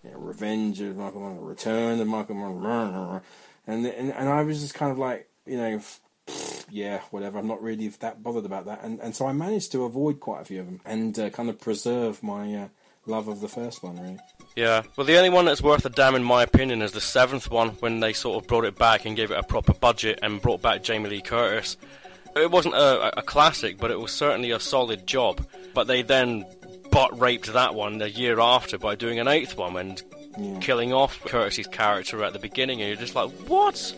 [0.04, 3.22] you know Revenge of Michael Myers, Return of Michael Myers,
[3.66, 5.78] and and and I was just kind of like, you know.
[5.78, 7.38] pfft, Yeah, whatever.
[7.38, 10.42] I'm not really that bothered about that, and and so I managed to avoid quite
[10.42, 12.68] a few of them and uh, kind of preserve my uh,
[13.06, 13.96] love of the first one.
[14.00, 14.18] Really,
[14.56, 14.82] Yeah.
[14.96, 17.70] Well, the only one that's worth a damn, in my opinion, is the seventh one
[17.80, 20.62] when they sort of brought it back and gave it a proper budget and brought
[20.62, 21.76] back Jamie Lee Curtis.
[22.36, 25.44] It wasn't a, a classic, but it was certainly a solid job.
[25.74, 26.44] But they then
[26.90, 30.02] butt raped that one the year after by doing an eighth one and
[30.38, 30.58] Yeah.
[30.60, 33.94] killing off Curtis's character at the beginning, and you're just like, what?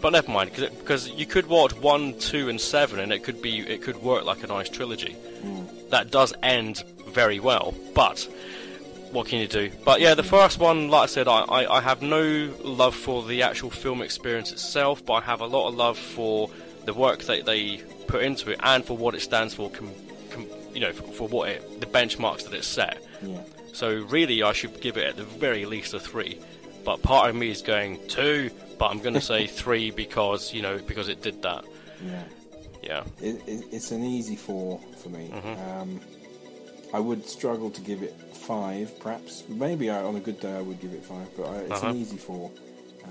[0.00, 3.60] But never mind, because you could watch one, two, and seven, and it could be
[3.60, 5.16] it could work like a nice trilogy.
[5.90, 6.82] That does end
[7.16, 8.28] very well, but
[9.10, 9.70] what can you do?
[9.86, 13.22] But yeah, the first one, like I said, I, I, I have no love for
[13.22, 16.50] the actual film experience itself, but I have a lot of love for
[16.84, 19.70] the work that they put into it and for what it stands for.
[19.70, 19.90] Com,
[20.30, 23.02] com, you know, for, for what it, the benchmarks that it set.
[23.22, 23.40] yeah.
[23.72, 26.38] So really, I should give it at the very least a three.
[26.84, 30.60] but part of me is going two, but I'm going to say three because you
[30.60, 31.64] know because it did that.
[32.04, 32.24] Yeah.
[32.82, 33.04] Yeah.
[33.20, 35.30] It, it, it's an easy four for me.
[35.32, 35.70] Mm-hmm.
[35.70, 36.00] Um,
[36.96, 38.14] I would struggle to give it
[38.50, 39.32] five, perhaps.
[39.48, 41.90] Maybe I, on a good day I would give it five, but I, it's Uh-huh.
[41.90, 42.50] an easy four.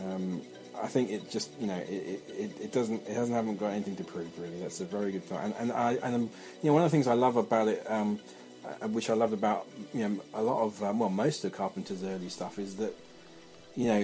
[0.01, 0.41] Um,
[0.85, 2.03] I think it just, you know, it,
[2.43, 4.59] it, it, doesn't, it hasn't haven't got anything to prove really.
[4.63, 6.25] That's a very good film, and and I and um,
[6.61, 8.19] you know one of the things I love about it, um,
[8.65, 9.61] uh, which I loved about
[9.93, 12.93] you know a lot of um, well most of Carpenter's early stuff is that
[13.81, 14.01] you know,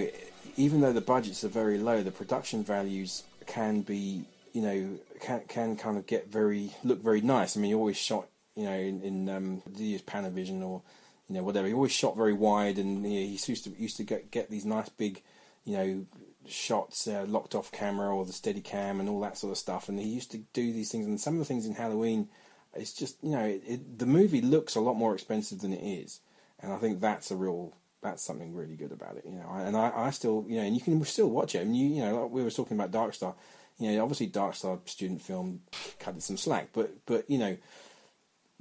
[0.56, 4.24] even though the budgets are very low, the production values can be,
[4.56, 4.78] you know,
[5.20, 7.50] can can kind of get very look very nice.
[7.56, 8.24] I mean, he always shot,
[8.56, 10.82] you know, in, in um, use Panavision or,
[11.28, 11.66] you know, whatever.
[11.66, 14.50] He always shot very wide, and you know, he used to used to get get
[14.50, 15.22] these nice big,
[15.64, 16.06] you know,
[16.46, 19.88] shots uh, locked off camera or the steady cam and all that sort of stuff.
[19.88, 22.28] And he used to do these things, and some of the things in Halloween,
[22.74, 25.84] it's just you know, it, it, the movie looks a lot more expensive than it
[25.84, 26.20] is,
[26.60, 29.48] and I think that's a real that's something really good about it, you know.
[29.48, 31.60] And I, I still, you know, and you can still watch it.
[31.60, 33.34] I mean, you, you know, like we were talking about Dark Star.
[33.78, 35.60] You know, obviously Dark Star student film
[35.98, 37.56] cut it some slack, but but you know,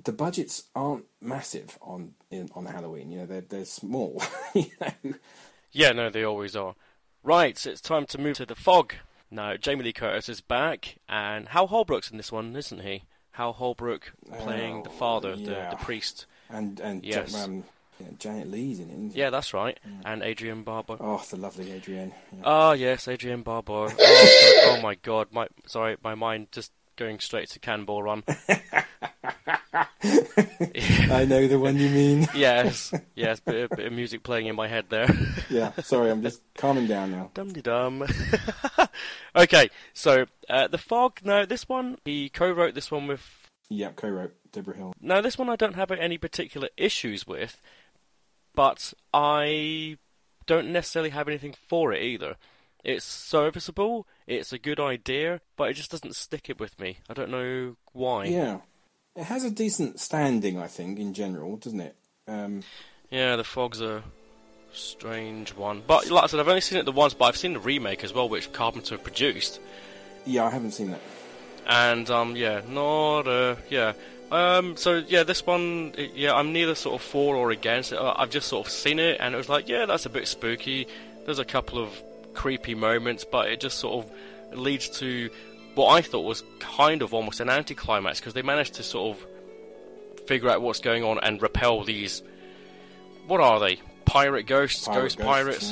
[0.04, 3.12] the budgets aren't massive on in, on Halloween.
[3.12, 4.22] You know, they're they're small.
[4.54, 5.14] you know,
[5.72, 6.76] Yeah, no, they always are.
[7.24, 8.94] Right, it's time to move to the fog.
[9.30, 13.04] Now, Jamie Lee Curtis is back, and Hal Holbrook's in this one, isn't he?
[13.32, 15.70] Hal Holbrook playing the Oh, father, yeah.
[15.70, 16.26] the, the priest.
[16.50, 17.34] and and Yes.
[17.36, 17.64] Um,
[18.00, 19.16] know, Janet Leigh's in it.
[19.16, 19.80] Yeah, that's right.
[20.04, 20.98] And Adrienne Barbeau.
[21.00, 22.14] Oh, the lovely Adrienne.
[22.34, 22.42] Yeah.
[22.44, 23.88] Ah, yes, Adrienne Barbeau.
[23.98, 28.24] Oh, oh my God, my sorry, my mind just going straight to Cannonball Run.
[30.04, 32.28] I know the one you mean.
[32.36, 35.08] yes, yes, bit, bit of music playing in my head there.
[35.50, 35.72] yeah.
[35.82, 37.32] Sorry, I'm just calming down now.
[37.34, 38.06] Dum de dum.
[39.36, 41.20] okay, so uh, the fog.
[41.24, 43.50] No, this one he co-wrote this one with.
[43.70, 44.94] Yep, co-wrote Debra Hill.
[45.00, 47.62] Now this one I don't have any particular issues with,
[48.54, 49.98] but I
[50.46, 52.36] don't necessarily have anything for it either.
[52.84, 54.08] It's serviceable.
[54.28, 56.98] It's a good idea, but it just doesn't stick it with me.
[57.10, 58.26] I don't know why.
[58.26, 58.60] Yeah,
[59.16, 61.96] it has a decent standing, I think, in general, doesn't it?
[62.28, 62.64] Um,
[63.10, 64.04] Yeah, the fog's a
[64.74, 65.84] strange one.
[65.86, 68.04] But like I said, I've only seen it the once, but I've seen the remake
[68.04, 69.60] as well, which Carpenter produced.
[70.26, 71.02] yeah, I haven't seen that.
[71.68, 73.94] And um, yeah, not uh, yeah.
[74.32, 77.94] Um, so yeah, this one, yeah, I'm neither sort of for or against.
[77.94, 80.88] I've just sort of seen it, and it was like, yeah, that's a bit spooky.
[81.26, 82.02] There's a couple of
[82.34, 85.30] creepy moments, but it just sort of leads to
[85.76, 89.26] what I thought was kind of almost an anticlimax because they managed to sort of
[90.28, 92.22] figure out what's going on and repel these.
[93.28, 93.80] What are they?
[94.06, 95.72] Pirate ghosts, Pirate ghost ghosts, pirates.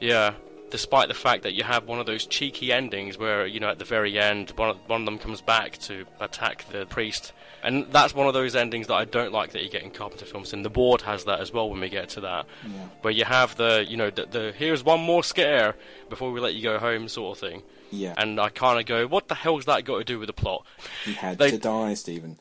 [0.00, 0.30] yeah.
[0.30, 0.34] Yeah,
[0.70, 3.78] despite the fact that you have one of those cheeky endings where, you know, at
[3.78, 7.32] the very end, one of, one of them comes back to attack the priest.
[7.62, 10.24] And that's one of those endings that I don't like that you get in Carpenter
[10.24, 12.46] films, and the board has that as well when we get to that.
[12.64, 12.72] Yeah.
[13.02, 15.74] Where you have the, you know, the, the here's one more scare
[16.08, 17.62] before we let you go home sort of thing.
[17.90, 20.32] Yeah, And I kind of go, what the hell's that got to do with the
[20.34, 20.64] plot?
[21.04, 22.38] he had they- to die, Steven.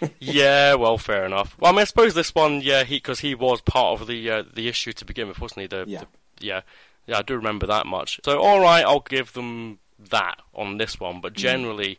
[0.18, 1.56] yeah, well, fair enough.
[1.58, 4.30] Well, I mean, I suppose this one, yeah, he because he was part of the
[4.30, 5.66] uh, the issue to begin with, wasn't he?
[5.68, 6.00] The, Yeah.
[6.00, 6.06] the-
[6.46, 6.60] yeah,
[7.06, 8.20] yeah, I do remember that much.
[8.24, 9.78] So, all right, I'll give them
[10.10, 11.98] that on this one, but generally,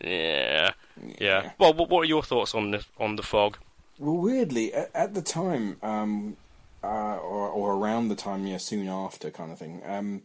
[0.00, 1.14] yeah, yeah.
[1.18, 1.50] Yeah.
[1.58, 3.58] Well, what, what are your thoughts on the on the fog?
[3.98, 6.36] Well, weirdly, at, at the time, um,
[6.82, 9.82] uh, or, or around the time, yeah, soon after, kind of thing.
[9.86, 10.22] Um,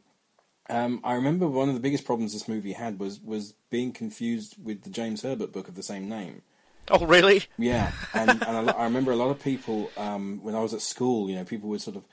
[0.69, 4.55] um, I remember one of the biggest problems this movie had was was being confused
[4.61, 6.41] with the James Herbert book of the same name.
[6.89, 7.43] Oh, really?
[7.57, 10.81] Yeah, and, and lo- I remember a lot of people um, when I was at
[10.81, 11.29] school.
[11.29, 12.05] You know, people would sort of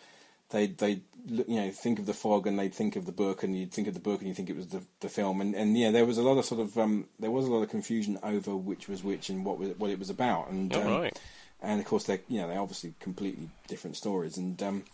[0.54, 3.58] they they you know think of the fog and they'd think of the book, and
[3.58, 5.76] you'd think of the book and you think it was the the film, and and
[5.76, 8.18] yeah, there was a lot of sort of um, there was a lot of confusion
[8.22, 11.20] over which was which and what was what it was about, and um, right.
[11.60, 14.84] and of course they you know they're obviously completely different stories, and um,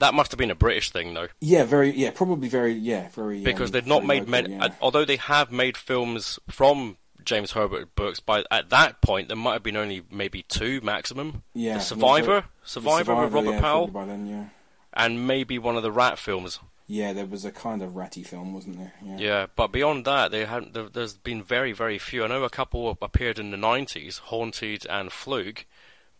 [0.00, 3.42] That must have been a British thing, though, yeah, very yeah, probably very yeah, very
[3.42, 4.54] because um, they've not made local, many.
[4.54, 4.64] yeah.
[4.64, 9.36] uh, although they have made films from James Herbert books, by at that point there
[9.36, 11.42] might have been only maybe two maximum.
[11.54, 14.44] yeah, the Survivor, so- Survivor, with Robert yeah, Powell, by then, yeah.
[14.92, 16.58] And maybe one of the Rat films.
[16.86, 18.92] Yeah, there was a kind of ratty film, wasn't there?
[19.04, 19.16] Yeah.
[19.18, 20.74] Yeah, but beyond that, they haven't.
[20.74, 22.24] There, there's been very, very few.
[22.24, 25.66] I know a couple appeared in the '90s, Haunted and Fluke,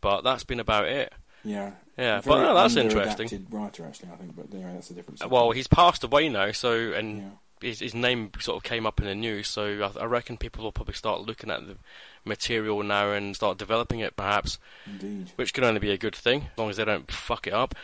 [0.00, 1.12] but that's been about it.
[1.44, 1.72] Yeah.
[1.98, 3.46] Yeah, but no, that's interesting.
[3.50, 5.32] writer, actually, I think, but anyway, that's a different subject.
[5.32, 7.28] Well, he's passed away now, so and Yeah.
[7.68, 9.48] his, his name sort of came up in the news.
[9.48, 11.76] So I, I reckon people will probably start looking at the
[12.24, 15.32] material now and start developing it, perhaps, Indeed.
[15.36, 17.74] which can only be a good thing as long as they don't fuck it up.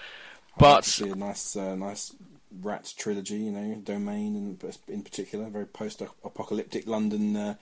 [0.59, 2.15] But see a nice, uh, nice
[2.63, 7.55] Rats trilogy, you know, Domain, and in particular, very post-apocalyptic London uh,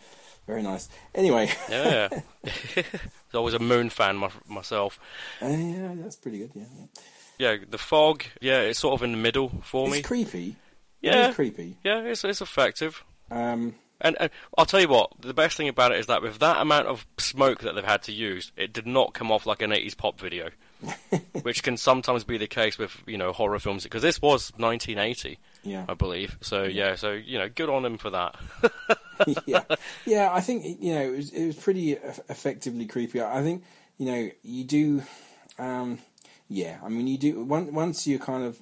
[0.46, 0.88] Very nice.
[1.14, 2.08] Anyway, Yeah.
[3.34, 5.00] I was a Moon fan my, myself.
[5.42, 6.50] uh, yeah, that's pretty good.
[6.54, 6.64] Yeah,
[7.38, 7.56] yeah.
[7.68, 8.24] The fog.
[8.40, 9.98] Yeah, it's sort of in the middle for me.
[9.98, 10.56] it's creepy.
[11.00, 11.30] Yeah.
[11.30, 11.76] is creepy.
[11.82, 13.02] Yeah, it's it's effective.
[13.30, 16.38] Um, And, and I'll tell you what, the best thing about it is that with
[16.38, 19.62] that amount of smoke that they've had to use, it did not come off like
[19.62, 20.50] an 80s pop video,
[21.42, 23.84] which can sometimes be the case with you know horror films.
[23.84, 26.38] Because this was 1980, yeah, I believe.
[26.40, 28.36] So yeah, so you know, good on him for that.
[29.46, 29.62] yeah,
[30.06, 30.30] yeah.
[30.32, 33.22] I think you know it was it was pretty effectively creepy.
[33.22, 33.64] I think
[33.98, 35.02] you know you do.
[35.58, 35.98] Um,
[36.48, 37.44] yeah, I mean you do.
[37.44, 38.60] Once once you kind of.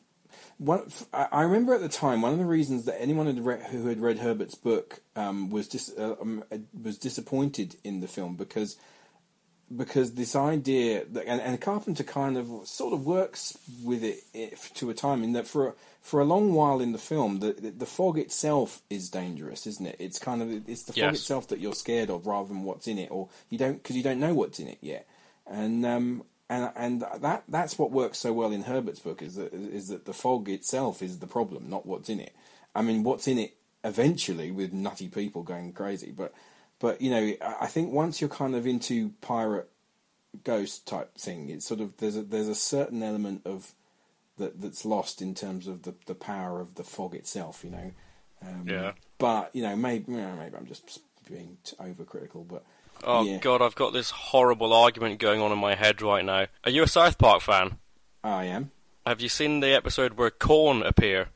[0.58, 3.62] One, I I remember at the time one of the reasons that anyone had read,
[3.64, 8.06] who had read Herbert's book um, was dis, uh, um, uh, was disappointed in the
[8.06, 8.76] film because
[9.76, 14.72] because this idea that, and, and Carpenter kind of sort of works with it if,
[14.74, 17.52] to a time in that for a, for a long while in the film the,
[17.52, 19.96] the the fog itself is dangerous isn't it?
[19.98, 22.98] It's kind of it's the fog itself that you're scared of rather than what's in
[22.98, 25.06] it or you don't because you don't know what's in it yet.
[25.46, 29.52] And um and and that that's what works so well in Herbert's book is that
[29.54, 32.34] is that the fog itself is the problem not what's in it.
[32.74, 36.32] I mean what's in it eventually with nutty people going crazy but
[36.82, 39.70] but you know, I I think once you're kind of into pirate
[40.44, 43.72] ghost type thing, it's sort of there's a there's a certain element of
[44.36, 47.62] that that's lost in terms of the the power of the fog itself.
[47.64, 47.92] You know.
[48.42, 48.92] Um, Yeah.
[49.18, 52.64] But you know, maybe maybe I'm just being overcritical, but
[53.04, 56.46] Oh yeah, god, I've got this horrible argument going on in my head right now.
[56.64, 57.78] Are you a South Park fan?
[58.24, 58.72] I am.
[59.06, 61.28] Have you seen the episode where Korn appear?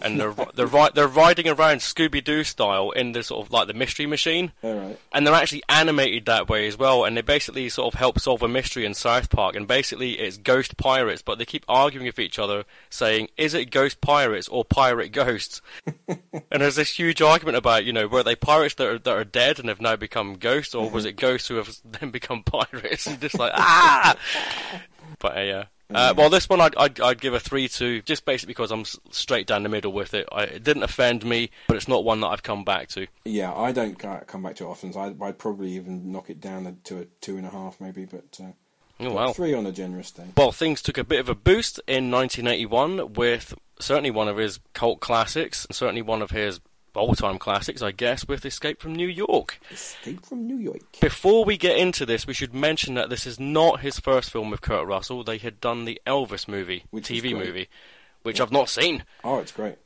[0.00, 3.66] And they're they're ri- they're riding around Scooby Doo style in the sort of like
[3.68, 4.52] the mystery machine.
[4.62, 4.98] All right.
[5.12, 7.04] and they're actually animated that way as well.
[7.04, 9.54] And they basically sort of help solve a mystery in South Park.
[9.54, 13.70] And basically, it's ghost pirates, but they keep arguing with each other, saying, "Is it
[13.70, 15.60] ghost pirates or pirate ghosts?"
[16.08, 19.24] and there's this huge argument about, you know, were they pirates that are that are
[19.24, 23.06] dead and have now become ghosts, or was it ghosts who have then become pirates?
[23.12, 24.16] And just like ah.
[25.18, 25.54] But uh, yeah.
[25.58, 25.64] Uh,
[25.94, 29.46] well, this one I'd, I'd, I'd give a 3 to, just basically because I'm straight
[29.46, 30.28] down the middle with it.
[30.32, 33.06] I, it didn't offend me, but it's not one that I've come back to.
[33.24, 34.92] Yeah, I don't come back to it often.
[34.92, 38.04] So I'd, I'd probably even knock it down to a two and a half, maybe.
[38.04, 38.52] But, uh,
[39.00, 39.32] Oh, wow.
[39.32, 40.26] three on a generous day.
[40.36, 44.60] Well, things took a bit of a boost in 1981 with certainly one of his
[44.74, 46.60] cult classics, and certainly one of his
[47.00, 49.58] all-time classics, I guess, with Escape from New York.
[49.70, 50.80] Escape from New York.
[51.00, 54.50] Before we get into this, we should mention that this is not his first film
[54.50, 55.24] with Kurt Russell.
[55.24, 57.68] They had done the Elvis movie, Which TV movie,
[58.22, 59.04] which I've not seen.
[59.24, 59.76] Oh, it's great.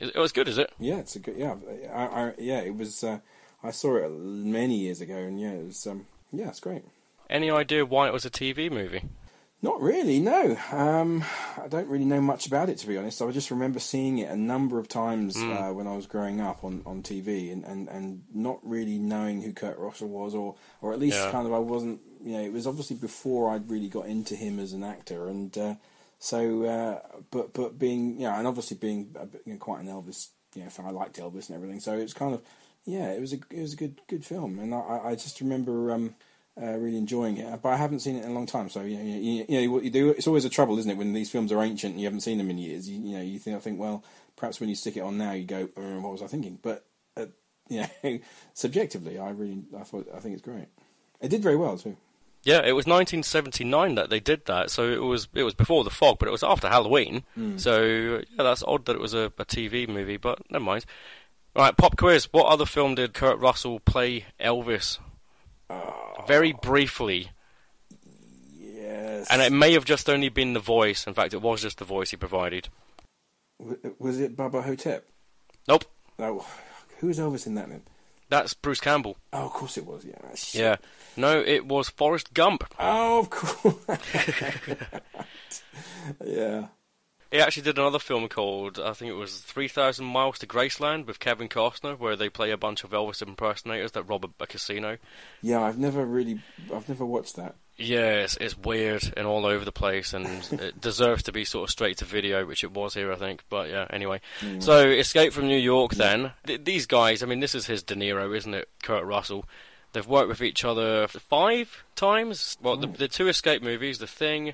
[0.00, 0.72] It it was good, is it?
[0.78, 1.36] Yeah, it's a good.
[1.36, 1.56] Yeah,
[1.92, 3.04] I, I, yeah, it was.
[3.04, 3.18] Uh,
[3.62, 5.86] I saw it many years ago, and yeah, it was.
[5.86, 6.82] Um, yeah, it's great.
[7.30, 9.04] Any idea why it was a TV movie?
[9.64, 10.56] Not really, no.
[10.72, 11.24] Um,
[11.56, 13.22] I don't really know much about it to be honest.
[13.22, 16.64] I just remember seeing it a number of times uh, when I was growing up
[16.64, 20.92] on, on TV, and, and, and not really knowing who Kurt Russell was, or or
[20.92, 21.30] at least Yeah.
[21.30, 22.00] kind of I wasn't.
[22.24, 25.56] You know, it was obviously before I'd really got into him as an actor, and
[25.56, 25.74] uh,
[26.18, 29.14] so uh, but but being yeah, and obviously being
[29.46, 30.86] you know, quite an Elvis, you know, fan.
[30.86, 32.42] I liked Elvis and everything, so it was kind of
[32.84, 35.92] yeah, it was a it was a good good film, and I, I just remember.
[35.92, 36.16] Um,
[36.60, 38.68] uh, really enjoying it, but I haven't seen it in a long time.
[38.68, 40.10] So you know, you, you know what you do.
[40.10, 42.38] It's always a trouble, isn't it, when these films are ancient and you haven't seen
[42.38, 42.88] them in years.
[42.88, 44.04] You, you know, you think I think well,
[44.36, 46.58] perhaps when you stick it on now, you go, uh, what was I thinking?
[46.60, 46.84] But
[47.16, 47.26] uh,
[47.68, 48.18] you know,
[48.54, 50.66] subjectively, I really, I thought, I think it's great.
[51.20, 51.96] It did very well too.
[52.44, 55.90] Yeah, it was 1979 that they did that, so it was it was before the
[55.90, 57.22] fog, but it was after Halloween.
[57.56, 60.84] So yeah, that's odd that it was a, a TV movie, but never mind.
[61.54, 62.28] All right, pop quiz.
[62.32, 64.98] What other film did Kurt Russell play Elvis?
[66.26, 67.30] Very briefly,
[68.58, 69.26] Yes.
[69.30, 71.06] and it may have just only been the voice.
[71.06, 72.68] In fact, it was just the voice he provided.
[73.58, 75.06] W- was it Bubba Ho-Tep?
[75.68, 75.84] Nope,
[76.18, 76.44] No.
[76.98, 77.82] Who was Elvis in that then?
[78.28, 79.16] that's Bruce Campbell.
[79.32, 80.04] Oh, of course it was.
[80.06, 80.14] Yeah.
[80.24, 80.60] Ah, shit.
[80.62, 80.76] Yeah,
[81.16, 82.64] no, it was Forrest Gump.
[82.78, 83.74] Oh, of course.
[86.24, 86.68] yeah.
[87.32, 91.18] He actually did another film called, I think it was 3,000 Miles to Graceland with
[91.18, 94.98] Kevin Costner, where they play a bunch of Elvis impersonators that rob a, a casino.
[95.40, 96.40] Yeah, I've never really,
[96.72, 97.54] I've never watched that.
[97.78, 101.64] Yeah, it's, it's weird and all over the place, and it deserves to be sort
[101.64, 103.44] of straight to video, which it was here, I think.
[103.48, 104.20] But yeah, anyway.
[104.58, 106.32] So, Escape from New York, then.
[106.46, 108.68] Th- these guys, I mean, this is his De Niro, isn't it?
[108.82, 109.46] Kurt Russell.
[109.94, 112.58] They've worked with each other five times.
[112.60, 112.96] Well, the, mm.
[112.98, 114.52] the two Escape movies, The Thing,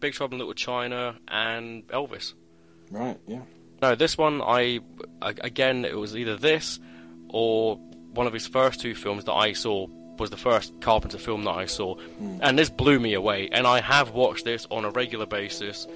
[0.00, 2.34] Big Trouble in Little China, and Elvis.
[2.90, 3.18] Right.
[3.26, 3.42] Yeah.
[3.80, 4.80] No, this one, I
[5.22, 6.80] again, it was either this
[7.28, 7.76] or
[8.12, 9.86] one of his first two films that I saw
[10.18, 12.38] was the first Carpenter film that I saw, hmm.
[12.42, 13.48] and this blew me away.
[13.50, 15.86] And I have watched this on a regular basis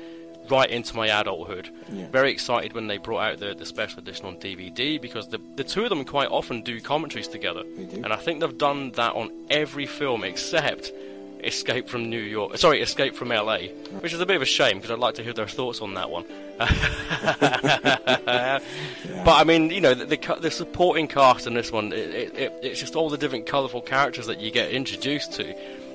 [0.50, 1.70] right into my adulthood.
[1.90, 2.08] Yeah.
[2.10, 5.64] Very excited when they brought out the, the special edition on DVD because the, the
[5.64, 7.62] two of them quite often do commentaries together.
[7.62, 8.00] Do.
[8.02, 10.92] And I think they've done that on every film except
[11.46, 12.56] Escape from New York.
[12.58, 13.58] Sorry, Escape from LA,
[14.00, 15.94] which is a bit of a shame because I'd like to hear their thoughts on
[15.94, 16.24] that one.
[19.24, 22.36] But I mean, you know, the, the, the supporting cast in this one, it, it,
[22.36, 25.44] it, it's just all the different colourful characters that you get introduced to.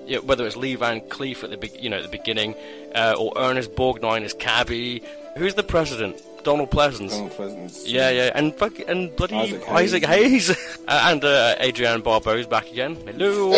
[0.07, 2.55] You know, whether it's Lee Van Cleef at the be- you know at the beginning,
[2.95, 5.03] uh, or Ernest Borgnine as Cabby.
[5.37, 6.19] Who's the president?
[6.43, 7.11] Donald Pleasence.
[7.11, 7.83] Donald Pleasence.
[7.85, 10.47] Yeah, yeah, and fuck- and bloody Isaac Isaac Hayes.
[10.47, 12.95] Hayes, Uh, and uh, Adrienne Barbeau's back again.
[13.05, 13.51] Hello.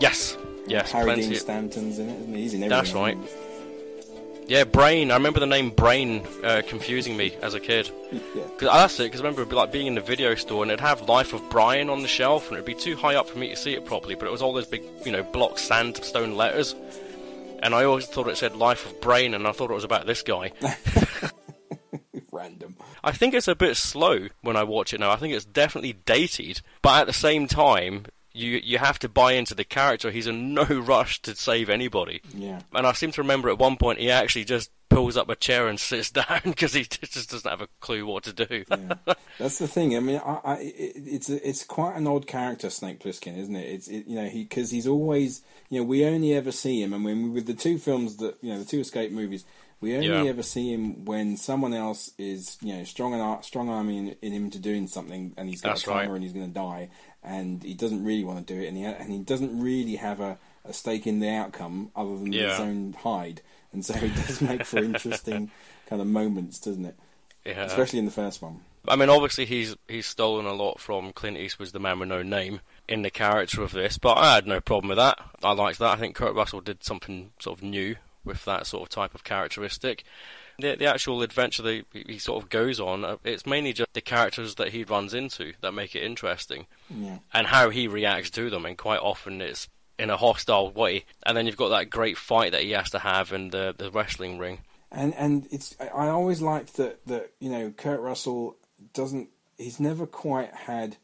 [0.00, 0.36] Yes,
[0.66, 1.22] yes, Harry plenty.
[1.22, 2.42] Dean of- Stanton's in it, isn't he?
[2.42, 3.16] He's in That's right.
[4.48, 5.10] Yeah, Brain.
[5.10, 7.90] I remember the name Brain uh, confusing me as a kid.
[8.12, 8.44] Yeah.
[8.58, 9.04] Cause that's it.
[9.04, 11.90] Because I remember like being in the video store and it'd have Life of Brian
[11.90, 14.14] on the shelf, and it'd be too high up for me to see it properly.
[14.14, 16.76] But it was all those big, you know, block sandstone letters,
[17.60, 20.06] and I always thought it said Life of Brain, and I thought it was about
[20.06, 20.52] this guy.
[22.32, 22.76] Random.
[23.02, 25.10] I think it's a bit slow when I watch it now.
[25.10, 29.32] I think it's definitely dated, but at the same time, you you have to buy
[29.32, 30.10] into the character.
[30.10, 32.20] He's in no rush to save anybody.
[32.34, 32.60] Yeah.
[32.72, 35.66] And I seem to remember at one point he actually just pulls up a chair
[35.68, 38.64] and sits down because he just doesn't have a clue what to do.
[38.68, 39.14] yeah.
[39.38, 39.96] That's the thing.
[39.96, 43.66] I mean, I, I, it, it's it's quite an odd character, Snake Plissken, isn't it?
[43.66, 46.92] It's it, you know he because he's always you know we only ever see him,
[46.92, 49.44] and when with the two films that you know the two escape movies,
[49.80, 50.24] we only Yeah.
[50.24, 54.32] ever see him when someone else is you know strong and strong arming in, in
[54.32, 56.14] him to doing something, and he's got That's a timer right.
[56.16, 56.88] and he's going to die,
[57.22, 60.20] and he doesn't really want to do it, and he and he doesn't really have
[60.20, 64.40] a, a stake in the outcome other than his own hide, and so it does
[64.40, 65.50] make for interesting
[65.86, 66.96] kind of moments, doesn't it?
[67.44, 67.64] yeah.
[67.64, 68.60] Especially in the first one.
[68.88, 72.22] I mean, obviously he's he's stolen a lot from Clint Eastwood's The Man with No
[72.22, 75.18] Name in the character of this, but I had no problem with that.
[75.42, 75.90] I liked that.
[75.90, 77.96] I think Kurt Russell did something sort of new
[78.26, 80.04] with that sort of type of characteristic.
[80.58, 83.92] The, the actual adventure that he, he sort of goes on, uh, it's mainly just
[83.92, 86.66] the characters that he runs into that make it interesting.
[86.90, 87.18] Yeah.
[87.32, 89.68] and how he reacts to them, and quite often it's
[89.98, 91.04] in a hostile way.
[91.24, 93.90] And then you've got that great fight that he has to have in the the
[93.90, 94.60] wrestling ring.
[94.90, 98.56] and and it's I I always liked that that you know Kurt Russell
[98.92, 100.96] doesn't he's never quite had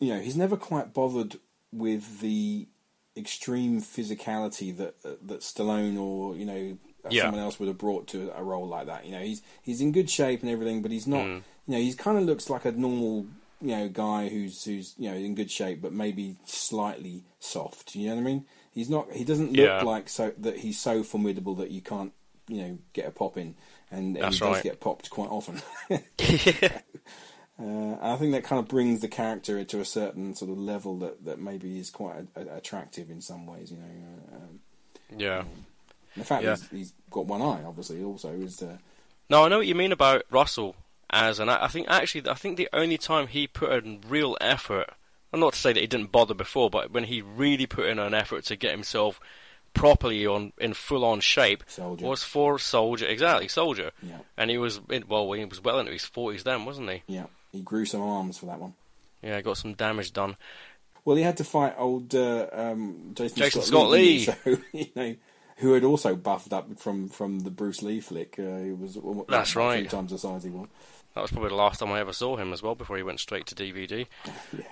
[0.00, 1.36] you know he's never quite bothered
[1.72, 2.68] with the
[3.16, 6.76] extreme physicality that that Stallone or you know
[7.10, 7.22] Yeah.
[7.24, 9.92] someone else would have brought to a role like that you know he's he's in
[9.92, 11.42] good shape and everything but he's not Mm.
[11.66, 13.26] you know he's kind of looks like a normal
[13.60, 18.08] you know guy who's who's you know in good shape but maybe slightly soft you
[18.08, 19.82] know what I mean he's not he doesn't look Yeah.
[19.82, 22.12] like so that he's so formidable that you can't
[22.48, 23.54] you know get a pop in,
[23.90, 24.62] and, and he does right.
[24.62, 25.62] get popped quite often.
[27.58, 30.58] Uh, and I think that kind of brings the character to a certain sort of
[30.58, 33.70] level that, that maybe is quite a, a, attractive in some ways.
[33.70, 33.84] You know,
[34.32, 34.60] uh, um,
[35.16, 35.44] yeah.
[36.16, 36.56] the fact Yeah.
[36.56, 38.76] he's, he's got one eye, obviously, also is uh,
[39.30, 40.74] No, I know what you mean about Russell
[41.10, 41.48] as an.
[41.48, 44.90] I think actually, I think the only time he put in real effort,
[45.32, 48.00] and not to say that he didn't bother before, but when he really put in
[48.00, 49.20] an effort to get himself
[49.74, 52.04] properly on in full on shape Soldier.
[52.06, 54.18] was for Soldier, exactly Soldier, Yeah.
[54.36, 57.02] and he was in, well, he was well into his forties then, wasn't he?
[57.06, 57.26] yeah.
[57.54, 58.74] He grew some arms for that one.
[59.22, 60.36] Yeah, got some damage done.
[61.04, 64.62] Well, he had to fight old uh, um, Jason, Jason Scott, Scott Lee, didn't so
[64.72, 65.16] you know,
[65.58, 68.38] who had also buffed up from, from the Bruce Lee flick.
[68.38, 69.88] Uh, he was almost That's three right.
[69.88, 70.68] times the size he was.
[71.14, 73.20] That was probably the last time I ever saw him as well before he went
[73.20, 74.06] straight to DVD.
[74.56, 74.64] Yeah.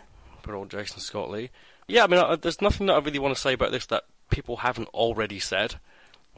[0.42, 1.50] Poor old Jason Scott Lee.
[1.86, 4.02] Yeah, I mean, I, there's nothing that I really want to say about this that
[4.28, 5.76] people haven't already said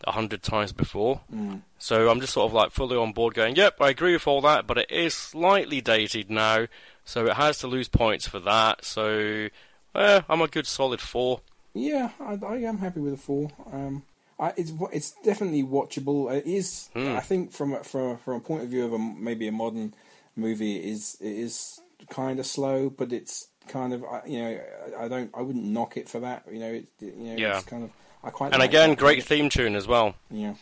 [0.05, 1.21] a hundred times before.
[1.33, 1.63] Mm.
[1.79, 4.41] So I'm just sort of like fully on board going, yep, I agree with all
[4.43, 6.67] that, but it is slightly dated now,
[7.05, 8.85] so it has to lose points for that.
[8.85, 9.49] So,
[9.95, 11.41] eh, I'm a good solid four.
[11.75, 13.51] Yeah, I, I am happy with a four.
[13.73, 14.03] Um,
[14.39, 16.33] I, it's it's definitely watchable.
[16.35, 17.15] It is, Hmm.
[17.17, 19.95] I think, from a, from from a point of view of a, maybe a modern
[20.37, 21.81] movie, it is it is
[22.11, 24.61] kind of slow, but it's kind of you know
[24.99, 26.45] I, I don't I wouldn't knock it for that.
[26.51, 27.59] You know, it, you know, Yeah.
[27.59, 27.91] it's kind of
[28.25, 28.99] I quite And like again, that.
[28.99, 30.15] great theme tune as well.
[30.31, 30.55] Yeah,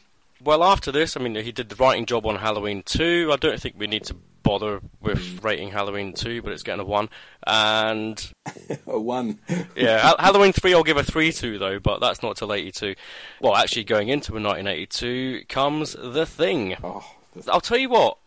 [0.42, 3.30] Well, after this, I mean, he did the writing job on Halloween 2.
[3.32, 5.44] I don't think we need to bother with mm.
[5.44, 7.08] rating Halloween 2, but it's getting a 1.
[7.46, 8.32] And,
[8.86, 9.38] a one.
[9.76, 12.94] yeah, Halloween 3 I'll give a 3 to, though, but that's not till 82.
[13.40, 16.76] Well, actually, going into 1982 comes The Thing.
[16.82, 17.04] oh,
[17.34, 18.18] the, I'll tell you what,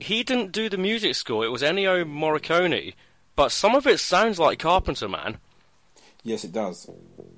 [0.00, 2.94] he didn't do the music score, it was Ennio Morricone,
[3.34, 5.38] but some of it sounds like Carpenter, man.
[6.22, 6.88] yes, it does.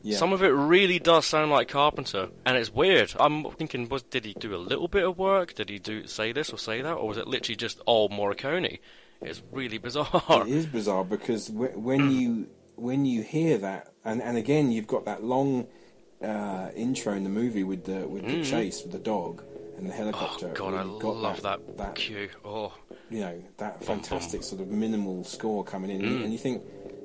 [0.07, 3.14] Yeah, Some of it really does sound like Carpenter, and it's weird.
[3.18, 5.55] I'm thinking, was did he do a little bit of work?
[5.55, 8.80] Did he do say this or say that, or was it literally just all Morricone?
[9.22, 10.22] It's really bizarre.
[10.46, 15.07] It is bizarre because when you when you hear that, and, and again you've got
[15.07, 15.66] that long
[16.22, 19.42] uh, intro in the movie with the with the chase with the dog
[19.78, 20.46] and the Mm-hmm.
[20.46, 22.28] Oh god, I love that, that cue.
[22.44, 22.72] Oh,
[23.11, 24.48] you know that Bum, fantastic bum.
[24.48, 26.24] sort of minimal score coming in, Mm.
[26.24, 26.62] and you think,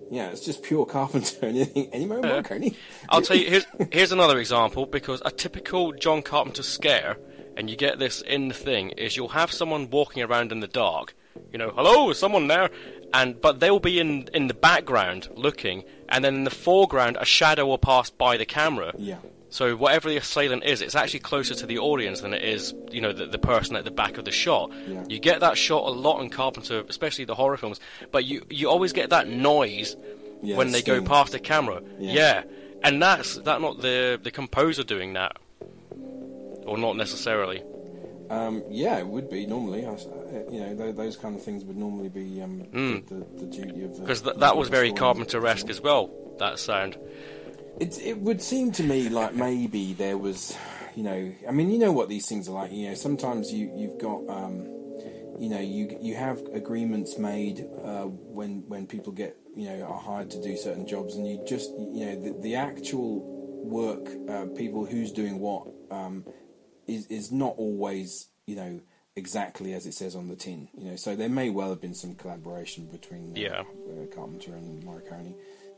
[0.10, 2.76] yeah, it's just pure Carpenter, and you think Ennio Morricone.
[3.10, 3.50] I'll tell you.
[3.50, 7.18] Here's here's another example because a typical John Carpenter scare,
[7.56, 10.68] and you get this in the thing, is you'll have someone walking around in the
[10.68, 11.16] dark.
[11.52, 12.70] You know, hello, is someone there?
[13.14, 17.26] And but they'll be in in the background looking, and then in the foreground a
[17.26, 18.94] shadow will pass by the camera.
[18.98, 19.18] Yeah.
[19.52, 23.02] So whatever the assailant is, it's actually closer to the audience than it is, you
[23.02, 24.72] know, the, the person at the back of the shot.
[24.88, 25.04] Yeah.
[25.10, 27.80] You get that shot a lot in Carpenter, especially the horror films,
[28.12, 29.96] but you you always get that noise
[30.44, 31.82] Yeah, when they go past the camera.
[31.98, 32.14] Yeah.
[32.14, 32.44] Yeah.
[32.84, 35.38] and that's that not the the composer doing that,
[36.66, 37.64] or not necessarily.
[38.30, 39.86] Um, yeah, it would be normally.
[39.86, 39.98] I uh,
[40.52, 43.84] You know, th- those kind of things would normally be um, the, the, the duty
[43.84, 44.02] of the.
[44.02, 46.12] Because th- that was very Carpenter-esque as well.
[46.38, 46.96] That sound.
[47.80, 50.56] It, it would seem to me like maybe there was,
[50.96, 52.72] you know, I mean, you know what these things are like.
[52.72, 54.66] You know, sometimes you you've got, um,
[55.40, 60.00] you know, you you have agreements made uh, when when people get you know are
[60.00, 63.22] hired to do certain jobs, and you just you know the, the actual
[63.64, 66.26] work, uh, people who's doing what, um,
[66.88, 68.82] is is not always you know
[69.16, 70.68] exactly as it says on the tin.
[70.78, 73.62] You know, so there may well have been some collaboration between uh, Yeah.
[73.62, 75.36] uh, Carpenter and Morricone.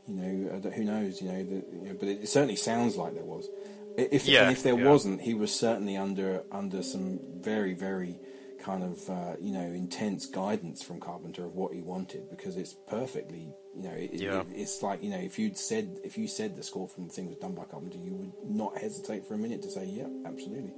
[0.08, 1.22] You know, uh, who knows?
[1.22, 3.48] You know, the, you know, but it certainly sounds like there was.
[3.96, 4.88] If Yeah, and if there yeah.
[4.88, 8.18] wasn't, he was certainly under under some very very
[8.60, 12.74] kind of uh, you know intense guidance from Carpenter of what he wanted because it's
[12.88, 16.56] perfectly you know it, it- it's like you know if you'd said if you said
[16.56, 19.38] the score from the thing was done by Carpenter, you would not hesitate for a
[19.38, 20.72] minute to say yeah, absolutely.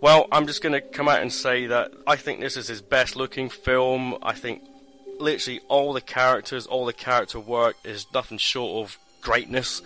[0.00, 2.82] Well, I'm just going to come out and say that I think this is his
[2.82, 4.18] best looking film.
[4.22, 4.60] I think
[5.24, 9.82] literally all the characters, all the character work is nothing short of greatness.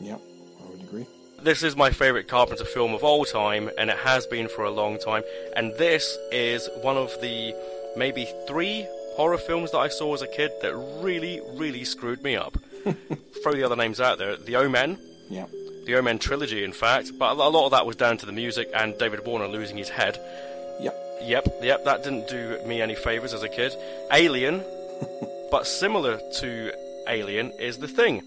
[0.00, 1.06] Yeah, I would agree.
[1.42, 4.70] This is my favourite Carpenter film of all time, and it has been for a
[4.70, 5.22] long time.
[5.56, 7.54] And this is one of the
[7.96, 12.36] maybe three horror films that I saw as a kid that really, really screwed me
[12.36, 12.56] up.
[13.42, 14.98] Throw the other names out there The Omen,
[15.28, 15.46] Yeah,
[15.86, 18.70] the Omen trilogy, in fact, but a lot of that was down to the music
[18.74, 20.18] and David Warner losing his head.
[21.22, 23.74] Yep, Yep, that didn't do me any favours as a kid.
[24.12, 24.62] Alien,
[25.50, 26.72] but similar to
[27.08, 28.22] Alien is The Thing.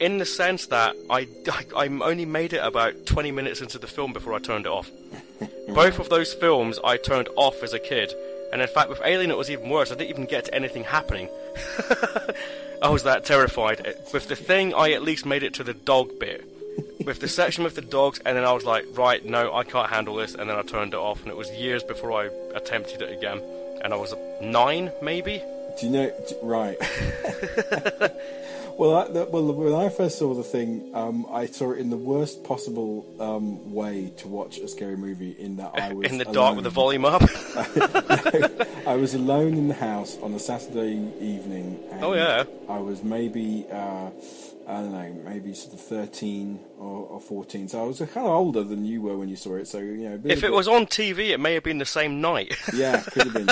[0.00, 3.86] In the sense that I, I, I only made it about 20 minutes into the
[3.86, 4.90] film before I turned it off.
[5.68, 8.12] Both of those films I turned off as a kid.
[8.52, 9.90] And in fact, with Alien, it was even worse.
[9.90, 11.28] I didn't even get to anything happening.
[12.82, 13.96] I was that terrified.
[14.12, 16.51] With The Thing, I at least made it to the dog bit.
[17.04, 19.90] With the section with the dogs, and then I was like, right, no, I can't
[19.90, 23.02] handle this, and then I turned it off, and it was years before I attempted
[23.02, 23.42] it again.
[23.82, 25.42] And I was nine, maybe?
[25.80, 26.12] Do you know?
[26.42, 26.76] Right.
[28.78, 31.90] well, I, that, well, when I first saw the thing, um, I saw it in
[31.90, 35.32] the worst possible um, way to watch a scary movie.
[35.38, 37.22] In that I was In the dark with the volume up.
[38.86, 41.80] I was alone in the house on a Saturday evening.
[41.90, 42.44] And Oh, yeah.
[42.68, 44.10] I was maybe uh,
[44.66, 47.68] I don't know, maybe sort of thirteen or, or fourteen.
[47.68, 49.66] So I was kind of older than you were when you saw it.
[49.68, 52.20] So you know, if it bit- was on TV, it may have been the same
[52.20, 52.54] night.
[52.74, 53.50] yeah, could have been.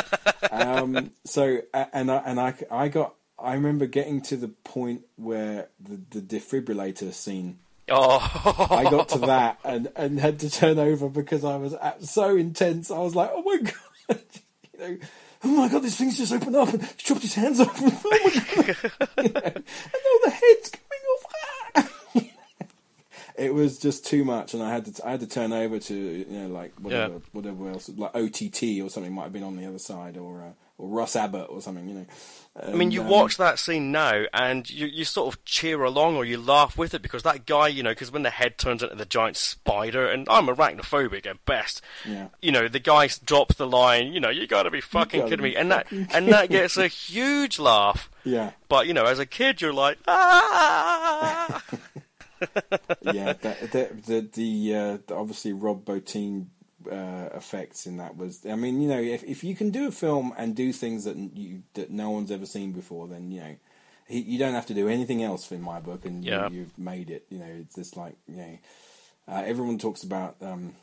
[0.50, 5.68] um, so and I and I I got I remember getting to the point where
[5.80, 7.58] the the defibrillator scene.
[7.90, 12.02] oh, I got to that and and had to turn over because I was at,
[12.04, 12.90] so intense.
[12.90, 13.56] I was like, oh my
[14.08, 14.20] god,
[14.72, 14.96] you know.
[15.42, 15.82] Oh my god!
[15.82, 17.80] This thing's just opened up and chopped his hands off.
[17.80, 18.76] Oh my god!
[19.24, 20.72] You know, and all the heads.
[23.40, 25.94] It was just too much, and I had to I had to turn over to
[25.94, 27.18] you know like whatever Yeah.
[27.32, 30.50] whatever else like OTT or something might have been on the other side or uh,
[30.76, 31.88] or Russ Abbot or something.
[31.88, 32.06] You know.
[32.62, 36.16] I mean, you um, watch that scene now, and you, you sort of cheer along
[36.16, 38.82] or you laugh with it because that guy, you know, because when the head turns
[38.82, 42.26] into the giant spider, and I'm arachnophobic at best, Yeah.
[42.42, 45.50] you know, the guy drops the line, you know, you gotta be fucking kidding be
[45.50, 48.10] me, and that and that gets a huge laugh.
[48.24, 48.50] Yeah.
[48.68, 51.62] But you know, as a kid, you're like, ah.
[53.02, 56.46] yeah, that, the the the, uh, the obviously Rob Bottin
[56.90, 58.44] uh, effects in that was.
[58.46, 61.16] I mean, you know, if if you can do a film and do things that
[61.16, 63.56] you that no one's ever seen before, then you know.
[64.08, 66.48] He, you don't have to do anything else in my book, and Yeah.
[66.48, 67.26] you, you've made it.
[67.30, 68.58] You know, it's just like you know,
[69.28, 70.74] uh, everyone talks about um,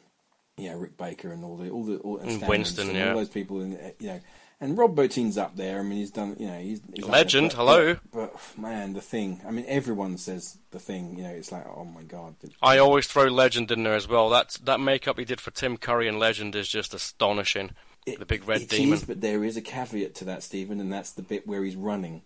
[0.56, 2.98] you know Rick Baker and all the all the all, and And Stan Winston, and
[2.98, 3.10] yeah.
[3.10, 4.20] all those people, and you know,
[4.60, 5.80] and Rob Bottin's up there.
[5.80, 6.36] I mean, he's done.
[6.40, 7.94] You know, he's, he's Legend, there, hello.
[8.12, 9.42] But, but man, the thing.
[9.48, 11.18] I mean, everyone says the thing.
[11.18, 12.36] You know, it's like, oh my god.
[12.62, 14.30] I always throw Legend in there as well.
[14.30, 17.72] That that makeup he did for Tim Curry in Legend is just astonishing.
[18.06, 18.94] the big red it demon.
[18.94, 21.76] is, but there is a caveat to that, Steven, and that's the bit where he's
[21.76, 22.22] running.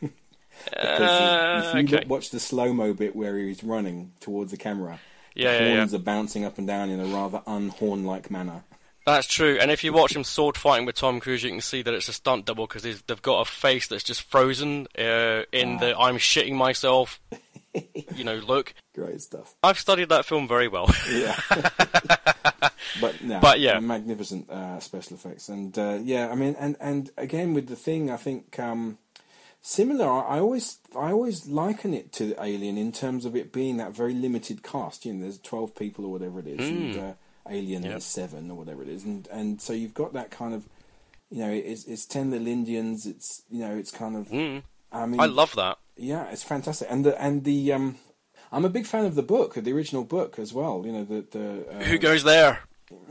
[0.64, 2.06] Because Uh, if you okay.
[2.06, 5.00] watch the slow mo bit where he's running towards the camera,
[5.34, 5.76] Yeah, the yeah, yeah.
[5.78, 8.62] horns are bouncing up and down in a rather unhorn like manner.
[9.04, 9.58] That's true.
[9.60, 12.08] And if you watch him sword fighting with Tom Cruise, you can see that it's
[12.08, 16.04] a stunt double because they've got a face that's just frozen uh, in the Ah.
[16.06, 17.20] "I'm shitting myself,"
[18.14, 18.74] you know, look.
[18.94, 19.54] Great stuff.
[19.62, 20.88] I've studied that film very well.
[21.10, 21.36] Yeah.
[23.00, 23.80] but no, But, yeah.
[23.80, 28.10] magnificent uh, special effects, and uh, yeah, I mean, and and again with the thing,
[28.10, 28.98] I think um,
[29.62, 30.06] similar.
[30.08, 34.14] I always I always liken it to Alien in terms of it being that very
[34.14, 35.04] limited cast.
[35.06, 37.12] You know, there's twelve people or whatever it is, and uh,
[37.48, 37.90] Alien Hmm.
[37.90, 38.02] Yep.
[38.02, 40.68] seven or whatever it is, and and so you've got that kind of,
[41.30, 43.06] you know, it's it's ten little Indians.
[43.06, 44.28] It's you know, it's kind of.
[44.28, 44.62] Mm.
[44.92, 45.78] I mean, I love that.
[45.96, 47.96] yeah, it's fantastic, and the and the um,
[48.52, 50.82] I'm a big fan of the book, the original book as well.
[50.84, 52.60] You know, the the uh, Who goes there?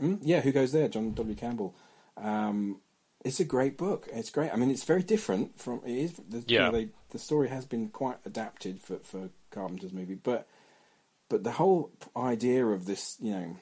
[0.00, 0.88] Mm, yeah, who goes there?
[0.88, 1.34] John W.
[1.34, 1.74] Campbell.
[2.16, 2.80] Um,
[3.24, 4.08] it's a great book.
[4.12, 4.52] It's great.
[4.52, 6.12] I mean, it's very different from it is.
[6.28, 6.66] The, you Yeah.
[6.66, 10.46] know, they, the story has been quite adapted for for Carpenter's movie, but
[11.28, 13.56] but the whole idea of this, you know,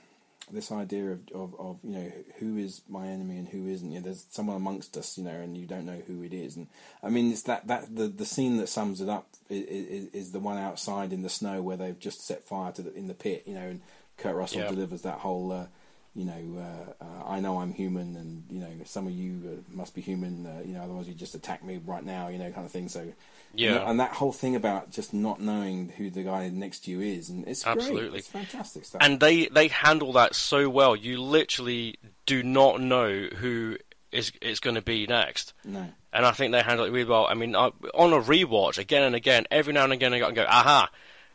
[0.53, 3.91] this idea of, of, of you know who is my enemy and who isn't.
[3.91, 6.57] You know, there's someone amongst us, you know, and you don't know who it is.
[6.57, 6.67] And
[7.03, 10.41] I mean, it's that that the the scene that sums it up is, is, the
[10.41, 13.45] one outside in the snow where they've just set fire to the in the pit,
[13.47, 13.81] you know, and
[14.17, 14.69] Kurt Russell Yeah.
[14.69, 15.53] delivers that whole.
[15.53, 15.67] Uh,
[16.15, 16.59] you know,
[17.01, 20.01] uh, uh, I know I'm human, and you know, some of you uh, must be
[20.01, 20.47] human.
[20.47, 22.29] Uh, you know, otherwise you just attack me right now.
[22.29, 22.89] You know, kind of thing.
[22.89, 23.13] So,
[23.55, 23.77] Yeah.
[23.77, 27.01] and, and that whole thing about just not knowing who the guy next to you
[27.01, 27.77] is, and it's great.
[27.77, 28.19] Absolutely.
[28.19, 29.03] It's fantastic stuff.
[29.03, 30.97] And they they handle that so well.
[30.97, 31.97] You literally
[32.27, 33.77] do not know who
[34.11, 35.53] is is going to be next.
[35.65, 37.27] no, and I think they handle it really well.
[37.29, 40.45] I mean, I, on a rewatch again and again, every now and again, I go,
[40.49, 40.91] aha!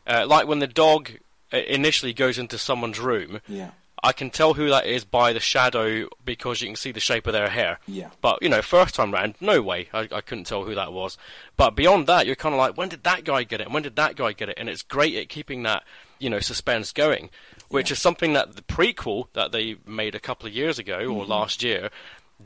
[0.06, 1.10] Uh, like when the dog
[1.52, 3.70] uh, initially goes into someone's room, yeah,
[4.06, 7.26] I can tell who that is by the shadow because you can see the shape
[7.26, 7.78] of their hair.
[7.88, 8.10] Yeah.
[8.20, 11.18] But you know, first time round, no way, I, I couldn't tell who that was.
[11.56, 13.64] But beyond that, you're kind of like, when did that guy get it?
[13.64, 14.58] And when did that guy get it?
[14.58, 15.82] And it's great at keeping that
[16.18, 17.30] you know suspense going,
[17.68, 21.22] which is something that the prequel that they made a couple of years ago or
[21.22, 21.30] Mm-hmm.
[21.30, 21.90] last year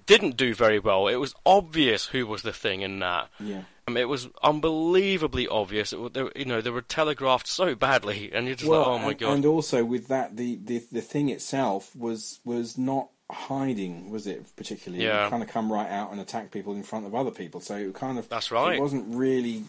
[0.06, 1.08] didn't do very well.
[1.08, 3.28] It was obvious who was the thing in that.
[3.40, 3.62] yeah.
[3.90, 5.92] Um, it was unbelievably obvious.
[5.92, 8.98] It, they, you know, they were telegraphed so badly, and you're just Well, like, oh
[8.98, 9.32] my and, god.
[9.34, 14.44] and also with that, the, the the thing itself was was not hiding, was it?
[14.56, 15.26] Particularly, Yeah.
[15.26, 17.60] it kind of come right out and attack people in front of other people.
[17.60, 18.76] So it kind of That's right.
[18.76, 19.64] It wasn't really,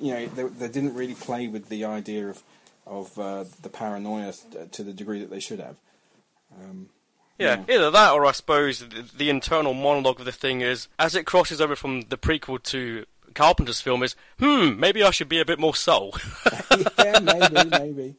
[0.00, 2.42] you know, they, they didn't really play with the idea of
[2.86, 4.32] of uh, the paranoia
[4.72, 5.76] to the degree that they should have.
[7.38, 11.14] Yeah, either that or I suppose the, the internal monologue of the thing is, as
[11.14, 15.40] it crosses over from the prequel to Carpenter's film, is, hmm, maybe I should be
[15.40, 16.14] a bit more soul.
[16.98, 18.14] yeah, maybe, maybe.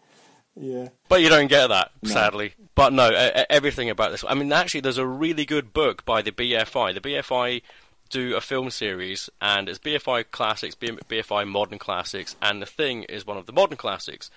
[0.55, 0.89] Yeah.
[1.09, 2.11] but you don't get that, No.
[2.11, 2.53] sadly.
[2.75, 3.09] But no,
[3.49, 4.23] everything about this.
[4.27, 6.93] I mean, actually, there's a really good book by the BFI.
[6.93, 7.61] The BFI
[8.09, 13.25] do a film series, and it's BFI Classics, BFI Modern Classics, and The Thing is
[13.25, 14.29] one of the modern classics.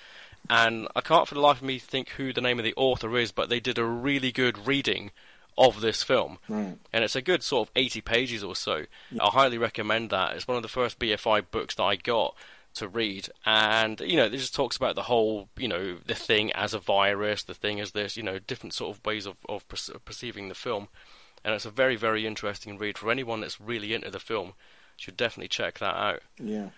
[0.49, 3.19] And I can't for the life of me think who the name of the author
[3.19, 5.11] is, but they did a really good reading
[5.59, 6.39] of this film.
[6.49, 6.77] Right.
[6.93, 8.85] And it's a good sort of 80 pages or so.
[9.21, 10.35] I highly recommend that.
[10.37, 12.35] It's one of the first BFI books that I got
[12.75, 13.29] to read.
[13.45, 16.79] And, you know, it just talks about the whole, you know, the thing as a
[16.79, 20.49] virus, the thing as this, you know, different sort of ways of, of perce- perceiving
[20.49, 20.89] the film.
[21.45, 22.99] And it's a very, very interesting read.
[22.99, 24.55] For anyone that's really into the film,
[24.97, 26.23] should definitely check that out.
[26.39, 26.71] Yeah.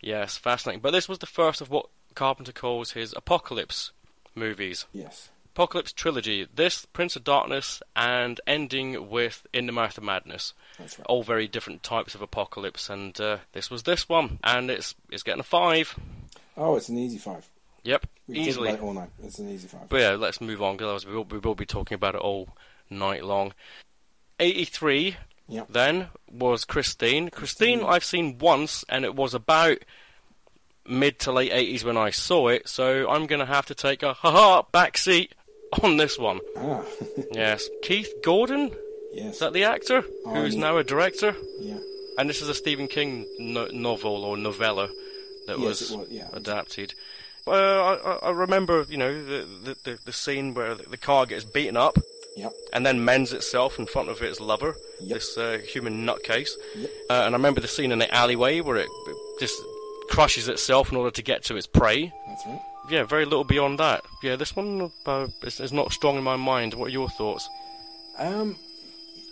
[0.00, 0.80] Yes, fascinating.
[0.80, 3.92] But this was the first of what Carpenter calls his apocalypse
[4.34, 4.86] movies.
[4.92, 5.30] Yes.
[5.54, 6.46] Apocalypse trilogy.
[6.54, 10.54] This, Prince of Darkness, and ending with In the Mouth of Madness.
[10.78, 11.06] That's right.
[11.06, 15.22] All very different types of apocalypse, and uh, this was this one, and it's it's
[15.22, 15.94] getting a five.
[16.56, 17.46] Oh, it's an easy five.
[17.84, 18.68] Yep, We talk easily.
[18.70, 19.10] about it all night.
[19.24, 19.88] It's an easy five.
[19.88, 22.48] But yeah, let's move on because we will, we will be talking about it all
[22.88, 23.52] night long.
[24.40, 25.16] Eighty-three.
[25.48, 25.68] Yep.
[25.68, 27.28] Then was Christine.
[27.28, 27.82] Christine, Christine.
[27.84, 29.78] I've seen once, and it was about
[30.86, 32.68] mid to late eighties when I saw it.
[32.68, 35.34] So I'm gonna have to take a haha back seat
[35.82, 36.40] on this one.
[36.56, 36.82] Ah,
[37.32, 38.70] Yes, Keith Gordon.
[39.12, 39.34] yes.
[39.34, 40.58] Is that the actor who's Arnie.
[40.58, 41.34] now a director?
[41.60, 41.78] yeah.
[42.18, 44.88] And this is a Stephen King no- novel or novella
[45.46, 46.28] that Yes, was, was, yeah.
[46.34, 46.92] adapted.
[47.46, 51.76] Well, I, I- remember, you know, the, the, the, scene where the, car gets beaten
[51.76, 51.96] up
[52.36, 52.52] Yep.
[52.74, 55.14] and then mends itself in front of its lover, Yep.
[55.14, 56.50] this uh, human nutcase.
[56.76, 56.90] Yep.
[57.10, 58.88] Uh, and I remember the scene in the alleyway where it
[59.40, 59.60] just
[60.10, 62.12] crushes itself in order to get to its prey.
[62.28, 62.60] That's right.
[62.88, 64.02] Yeah, very little beyond that.
[64.22, 66.74] Yeah, this one uh, is, is not strong in my mind.
[66.74, 67.48] What are your thoughts?
[68.18, 68.56] Um,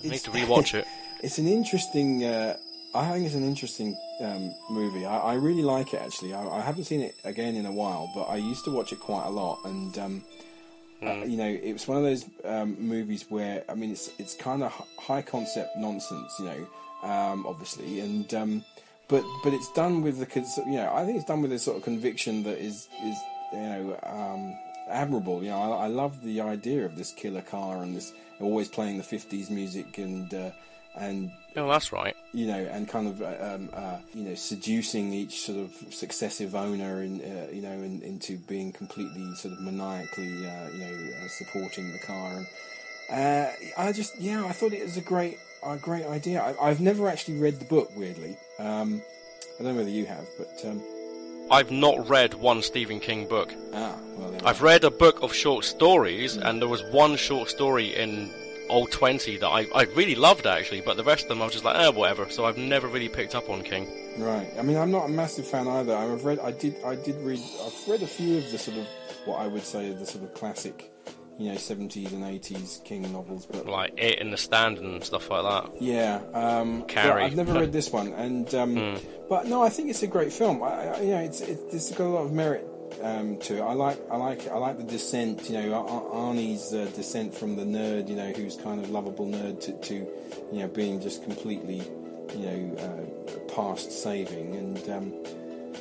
[0.04, 0.86] I need to rewatch it.
[1.22, 2.24] It's an interesting.
[2.24, 2.56] Uh,
[2.94, 5.04] I think it's an interesting um, movie.
[5.04, 6.32] I, I really like it actually.
[6.32, 9.00] I, I haven't seen it again in a while, but I used to watch it
[9.00, 10.24] quite a lot, and um,
[11.02, 14.34] uh, you know, it was one of those um, movies where I mean, it's it's
[14.34, 16.66] kind of high concept nonsense, you know,
[17.02, 18.64] um, obviously, and um,
[19.08, 21.76] but but it's done with the you know I think it's done with this sort
[21.76, 23.16] of conviction that is is
[23.52, 24.56] you know um,
[24.88, 25.42] admirable.
[25.42, 28.98] You know, I, I love the idea of this killer car and this always playing
[28.98, 30.50] the '50s music and uh,
[30.96, 32.14] and Oh, that's right.
[32.32, 36.54] you know, and kind of uh, um, uh, you know seducing each sort of successive
[36.54, 41.10] owner in uh, you know in, into being completely sort of maniacally uh, you know
[41.24, 42.44] uh, supporting the car.
[43.10, 46.40] And uh, I just yeah, I thought it was a great a great idea.
[46.40, 47.90] I, I've never actually read the book.
[47.96, 49.02] Weirdly, um,
[49.58, 50.80] I don't know whether you have, but um,
[51.50, 53.52] I've not read one Stephen King book.
[53.74, 57.94] ah, well, I've read a book of short stories, and there was one short story
[57.94, 58.30] in
[58.68, 61.52] Old Twenty that I, I really loved actually, but the rest of them I was
[61.54, 62.30] just like, eh, whatever.
[62.30, 63.88] So I've never really picked up on King.
[64.16, 64.48] Right.
[64.58, 65.96] I mean, I'm not a massive fan either.
[65.96, 68.86] I've read, I did, I did read, I've read a few of the sort of
[69.24, 70.92] what I would say are the sort of classic,
[71.40, 75.30] you know, 70s and 80s King novels, but Like It in the Stand and stuff
[75.30, 75.80] like that.
[75.82, 77.24] yeah, um, Carrie.
[77.24, 80.62] I've never read this one, and um, but no, I think it's a great film.
[80.62, 82.66] I, I, you know, it's it, it's got a lot of merit
[83.02, 83.62] um, to it.
[83.62, 85.48] I like, I like, I like the descent.
[85.48, 86.02] You know, Ar-
[86.34, 89.94] Arnie's uh, descent from the nerd, you know, who's kind of lovable nerd to, to
[90.52, 91.80] you know, being just completely,
[92.36, 95.14] you know, uh, past saving, and um,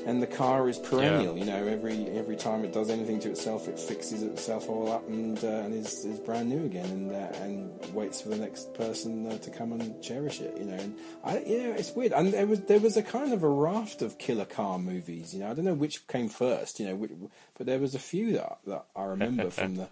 [0.06, 1.38] and the car is perennial.
[1.38, 5.08] You know, every every time it does anything to itself, it fixes itself all up
[5.08, 8.74] and uh, and is, is brand new again, and uh, and waits for the next
[8.74, 10.58] person uh, to come and cherish it.
[10.58, 12.14] You know, and I you know it's weird.
[12.14, 15.34] And there was there was a kind of a raft of killer car movies.
[15.34, 16.80] You know, I don't know which came first.
[16.80, 17.12] You know, which,
[17.58, 19.90] but there was a few that that I remember from the.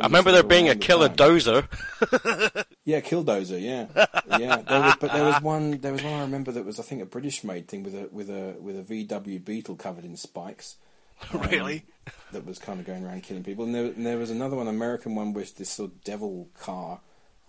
[0.00, 1.16] From I remember there being a around the killer time.
[1.16, 2.66] dozer.
[2.84, 3.60] Yeah, Killdozer.
[3.62, 3.86] Yeah,
[4.38, 4.56] yeah.
[4.62, 5.78] There was, but there was one.
[5.78, 8.08] There was one I remember that was I think a British made thing with a
[8.10, 10.76] with a with a VW Beetle covered in spikes.
[11.34, 11.84] Um, Really?
[12.32, 13.64] That was kind of going around killing people.
[13.66, 17.00] And there, and there was another one, American one, with this sort of devil car,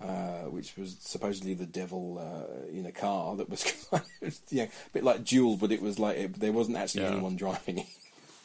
[0.03, 4.63] uh, which was supposedly the devil uh, in a car that was kind of, yeah,
[4.65, 7.11] a bit like Duel, but it was like it, there wasn't actually Yeah.
[7.11, 7.85] anyone driving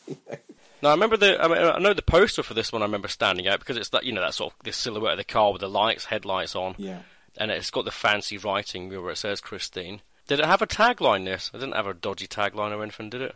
[0.08, 0.44] it.
[0.82, 1.42] No, I remember the.
[1.42, 2.82] I, mean, I know the poster for this one.
[2.82, 5.18] I remember standing out because it's that you know that sort of this silhouette of
[5.18, 7.00] the car with the lights, headlights on, Yeah.
[7.38, 10.02] and it's got the fancy writing where it says Christine.
[10.28, 11.24] Did it have a tagline?
[11.24, 13.34] This it didn't have a dodgy tagline or anything, did it?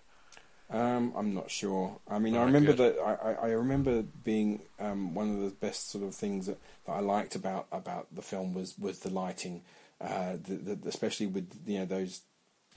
[0.68, 1.98] Um, I'm not sure.
[2.08, 2.96] I mean, I Oh, remember good.
[2.96, 3.00] that.
[3.02, 6.92] I, I, I remember being um, one of the best sort of things that, that
[6.92, 9.62] I liked about about the film was was the lighting,
[10.00, 12.20] uh, the, the, especially with you know those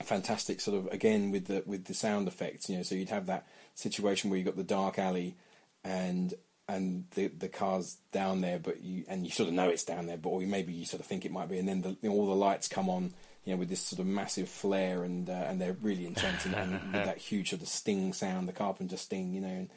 [0.02, 2.68] fantastic sort of again with the with the sound effects.
[2.68, 5.36] You know, so you'd have that situation where you've got the dark alley,
[5.82, 6.34] and
[6.68, 10.06] and the the car's down there, but you and you sort of know it's down
[10.06, 12.08] there, but or maybe you sort of think it might be, and then the, you
[12.08, 13.12] know, all the lights come on,
[13.44, 16.54] you know, with this sort of massive flare, and uh, and they're really intense, and,
[16.54, 19.70] and with that huge sort of sting sound, the Carpenter sting, you know, and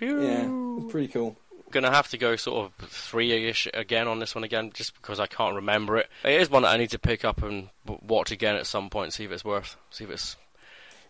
[0.00, 1.36] yeah, it's pretty cool.
[1.70, 5.26] Gonna have to go sort of three-ish again on this one again, just because I
[5.26, 6.10] can't remember it.
[6.24, 9.14] It is one that I need to pick up and watch again at some point,
[9.14, 10.36] see if it's worth, see if it's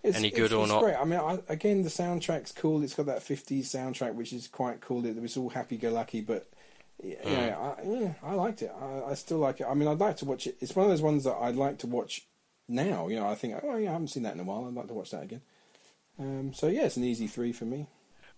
[0.02, 0.82] It's, Any it's- good or it's not?
[0.82, 0.96] Great.
[0.96, 2.82] I mean, I, again, the soundtrack's cool.
[2.82, 5.04] It's got that '50s soundtrack, which is quite cool.
[5.06, 6.50] It was all happy-go-lucky, but
[7.02, 7.30] yeah, Hmm.
[7.32, 8.72] yeah, I, yeah, I liked it.
[8.80, 9.66] I, I still like it.
[9.68, 10.56] I mean, I'd like to watch it.
[10.60, 12.26] It's one of those ones that I'd like to watch
[12.68, 13.06] now.
[13.08, 14.66] You know, I think, oh yeah, I haven't seen that in a while.
[14.66, 15.42] I'd like to watch that again.
[16.18, 17.86] Um, so yeah, it's an easy three for me.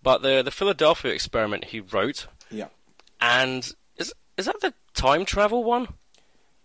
[0.03, 2.69] But the the Philadelphia experiment he wrote, Yeah,
[3.23, 5.89] and is is that the time travel one?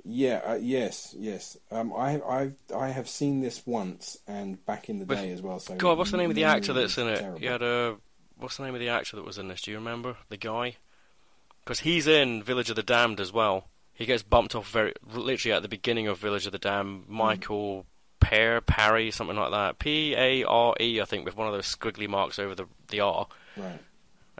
[0.10, 1.58] Yeah, uh, yes, yes.
[1.72, 5.42] Um, I, I, I have seen this once and back in the With- day as
[5.42, 5.60] well.
[5.60, 7.20] So God, what's the name of the actor that's in it?
[7.20, 7.42] terrible.
[7.42, 7.98] You had a
[8.38, 9.62] what's the name of the actor that was in this?
[9.62, 10.76] Do you remember the guy?
[11.64, 13.68] Because he's in Village of the Damned as well.
[13.94, 17.04] He gets bumped off very literally at the beginning of Village of the Damned.
[17.06, 17.14] Hmm.
[17.16, 17.86] Michael
[18.20, 19.78] Pear Parry, something like that.
[19.80, 23.02] P A R E, I think, with one of those squiggly marks over the the
[23.02, 23.28] R.
[23.58, 23.80] Right.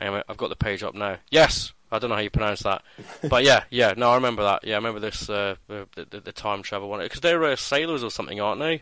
[0.02, 1.18] Anyway, I've got the page up now.
[1.30, 2.84] Yes, I don't know how you pronounce that,
[3.30, 4.64] but yeah, yeah, no, I remember that.
[4.64, 8.04] Yeah, I remember this uh, the, the the time travel one because they're uh, sailors
[8.04, 8.82] or something, aren't they?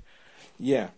[0.60, 0.90] Yeah.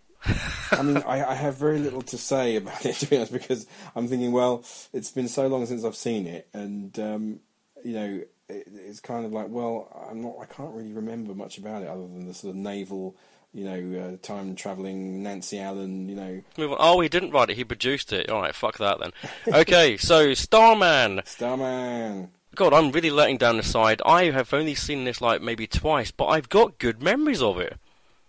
[0.72, 3.66] I mean, I, I have very little to say about it, to be honest, because
[3.96, 7.40] I'm thinking, well, it's been so long since I've seen it, and um,
[7.84, 11.58] you know, it, it's kind of like, well, I'm not, I can't really remember much
[11.58, 13.16] about it other than the sort of naval,
[13.54, 16.78] you know, uh, time traveling Nancy Allen, you know, Move on.
[16.80, 17.58] Oh, he didn't write it.
[17.58, 18.30] He produced it.
[18.30, 19.12] All right, fuck that then.
[19.62, 21.22] Okay, so Starman.
[21.26, 22.30] Starman.
[22.56, 24.02] God, I'm really letting down the side.
[24.06, 27.78] I have only seen this like maybe twice, but I've got good memories of it.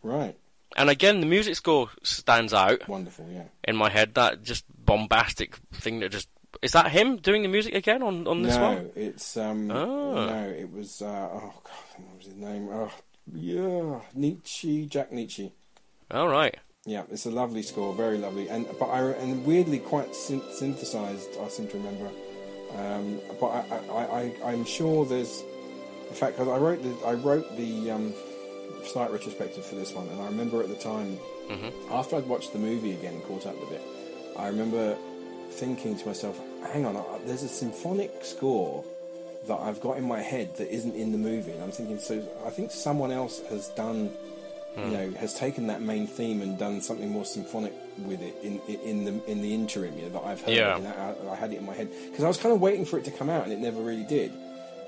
[0.03, 0.37] Right.
[0.77, 3.27] And again, the music score stands out Wonderful.
[3.31, 3.45] Yeah.
[3.65, 4.15] in my head.
[4.15, 6.29] That just bombastic thing that just
[6.63, 8.77] is that him doing the music again on on this no, one?
[8.85, 10.27] No, it's um, Ah.
[10.27, 12.69] no, it was uh, oh god, what was his name?
[12.71, 12.91] Oh,
[13.35, 15.53] yeah, Nitzsche, Jack Nitzsche.
[16.11, 16.57] All right.
[16.87, 21.29] Yeah, it's a lovely score, very lovely, and but I and weirdly quite syn- synthesized.
[21.41, 22.09] I seem to remember,
[22.77, 24.05] um, but I, I,
[24.43, 25.43] I I'm sure there's,
[26.09, 28.15] in fact, 'cause I wrote the I wrote the um,
[28.87, 31.19] slight retrospective for this one, and I remember at the time,
[31.91, 33.83] after I'd watched the movie again, and caught up with it,
[34.39, 34.97] I remember
[35.51, 36.41] thinking to myself,
[36.73, 36.97] "Hang on,
[37.27, 38.83] there's a symphonic score
[39.51, 42.23] that I've got in my head that isn't in the movie." And I'm thinking, so
[42.47, 44.11] I think someone else has done,
[44.77, 44.93] you hmm.
[44.93, 47.75] know, has taken that main theme and done something more symphonic
[48.07, 50.55] with it in in, in the in the interim, you know, that I've heard.
[50.55, 51.15] Yeah.
[51.29, 53.05] I, I had it in my head because I was kind of waiting for it
[53.05, 54.33] to come out, and it never really did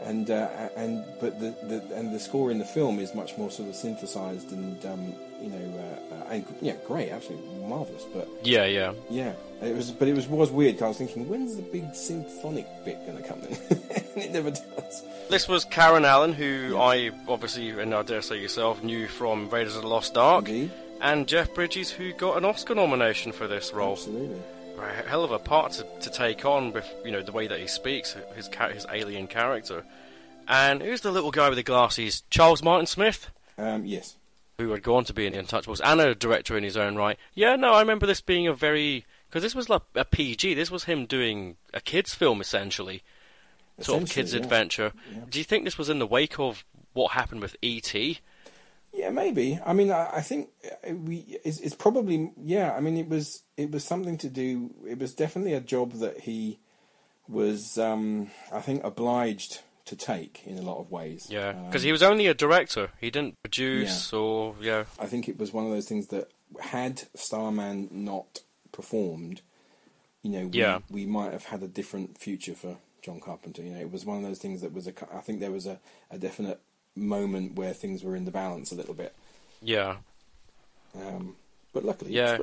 [0.05, 3.51] and uh, and but the, the and the score in the film is much more
[3.51, 5.79] sort of synthesized and um, you know
[6.11, 8.93] uh, uh, and yeah great absolutely marvelous but Yeah, yeah.
[9.11, 11.95] yeah it was but it was was weird 'cause I was thinking when's the big
[11.95, 16.77] symphonic bit going to come in and it never does This was Karen Allen, who
[16.79, 20.71] I obviously, and I dare say yourself, knew from Raiders of the Lost Ark, Indeed.
[21.01, 23.93] and Jeff Bridges, who got an Oscar nomination for this role.
[23.93, 24.43] absolutely
[24.79, 27.61] A hell of a part to, to take on with you know the way that
[27.61, 29.85] he speaks, his his alien character.
[30.49, 32.23] And who's the little guy with the glasses?
[32.29, 34.17] Charles Martin Smith, um, yes
[34.59, 37.19] who had gone to be in The Untouchables and a director in his own right.
[37.35, 40.55] Yeah, no, I remember this being a very because this was like a PG.
[40.55, 43.03] This was him doing a kids' film essentially,
[43.81, 44.41] sort of kids' yeah.
[44.41, 44.93] adventure.
[45.11, 45.21] Yeah.
[45.29, 48.21] Do you think this was in the wake of what happened with E.T.?
[48.93, 49.59] Yeah, maybe.
[49.65, 50.51] I mean, I, I think
[50.89, 52.73] uh, we it's, it's probably yeah.
[52.73, 54.71] I mean, it was it was something to do.
[54.87, 56.59] It was definitely a job that he
[57.29, 61.27] was, um, I think, obliged to take in a lot of ways.
[61.31, 62.91] Yeah, Um, because he was only a director.
[63.01, 64.85] He didn't produce or yeah.
[64.99, 68.41] I think it was one of those things that had Starman not
[68.73, 69.41] performed,
[70.23, 70.81] you know, we, Yeah.
[70.91, 73.63] we might have had a different future for John Carpenter.
[73.63, 74.93] You know, it was one of those things that was a.
[75.15, 76.61] I think there was a, a definite
[76.95, 79.15] moment where things were in the balance a little bit.
[79.61, 79.97] Yeah.
[80.95, 81.37] Um,
[81.73, 82.39] but luckily, Yeah.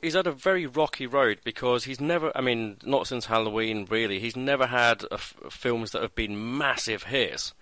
[0.00, 4.18] He's had a very rocky road because he's never, I mean, not since Halloween really,
[4.18, 7.54] he's never had a f- films that have been massive hits.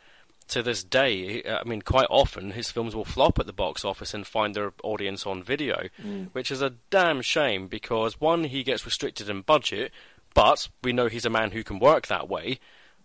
[0.48, 4.12] To this day, I mean, quite often his films will flop at the box office
[4.14, 5.88] and find their audience on video,
[6.32, 9.92] which is a damn shame because one, he gets restricted in budget,
[10.34, 12.58] but we know he's a man who can work that way.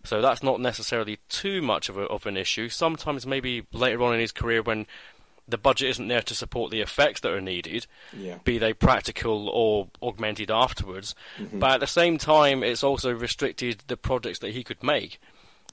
[0.06, 2.68] So that's not necessarily too much of, a, of an issue.
[2.68, 4.86] Sometimes maybe later on in his career when
[5.48, 8.38] the budget isn't there to support the effects that are needed, Yeah.
[8.42, 11.14] be they practical or augmented afterwards.
[11.38, 11.60] Mm-hmm.
[11.60, 15.20] But at the same time, it's also restricted the projects that he could make.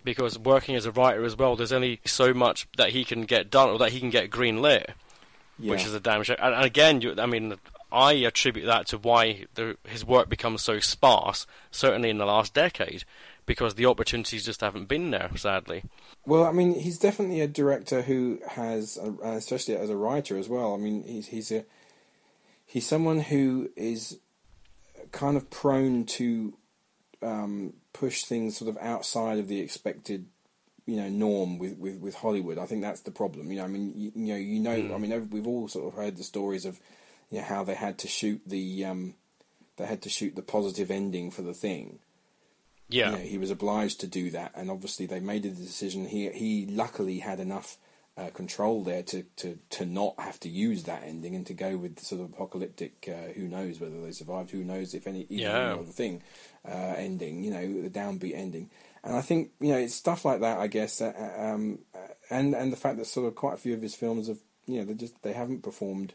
[0.03, 3.49] Because working as a writer as well, there's only so much that he can get
[3.49, 4.91] done or that he can get green lit,
[5.57, 6.35] which is a damn shame.
[6.41, 7.55] And, and again, you, I mean,
[7.91, 12.53] I attribute that to why the, his work becomes so sparse, certainly in the last
[12.53, 13.05] decade,
[13.45, 15.83] because the opportunities just haven't been there, sadly.
[16.25, 20.47] Well, I mean, he's definitely a director who has, uh, especially as a writer as
[20.47, 20.73] well.
[20.73, 21.65] I mean, he's he's a
[22.65, 24.19] he's someone who is
[25.11, 26.53] kind of prone to
[27.21, 30.25] um, push things sort of outside of the expected,
[30.85, 32.57] you know, norm with, with, with Hollywood.
[32.57, 33.51] I think that's the problem.
[33.51, 35.99] You know, I mean, you, you know, you know, I mean, we've all sort of
[35.99, 36.79] heard the stories of,
[37.29, 39.15] you know, how they had to shoot the um,
[39.77, 41.99] they had to shoot the positive ending for the thing
[42.89, 43.11] Yeah.
[43.11, 46.05] you know, he was obliged to do that, and obviously they made a decision.
[46.05, 47.77] He he luckily had enough
[48.15, 51.77] uh, control there to, to, to not have to use that ending and to go
[51.77, 53.09] with the sort of apocalyptic.
[53.11, 54.51] Uh, who knows whether they survived?
[54.51, 55.73] Who knows if any even Yeah.
[55.73, 56.21] other thing
[56.63, 57.43] uh, ending?
[57.43, 58.69] You know, the downbeat ending.
[59.03, 60.59] And I think you know it's stuff like that.
[60.59, 61.99] I guess, uh, um, uh,
[62.29, 64.37] and and the fact that sort of quite a few of his films have
[64.67, 66.13] you know they just they haven't performed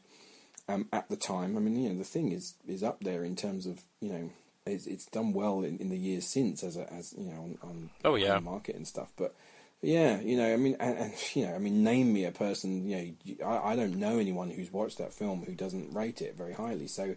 [0.68, 1.56] um, at the time.
[1.56, 4.30] I mean, you know, the thing is is up there in terms of you know
[4.68, 7.58] it's, it's done well in, in the years since as a, as you know on,
[7.62, 8.36] on Oh, yeah.
[8.36, 9.10] on the market and stuff.
[9.16, 9.34] But
[9.82, 12.88] yeah, you know, I mean, and, and you know, I mean, name me a person.
[12.88, 16.36] You know, I, I don't know anyone who's watched that film who doesn't rate it
[16.36, 16.86] very highly.
[16.88, 17.14] So,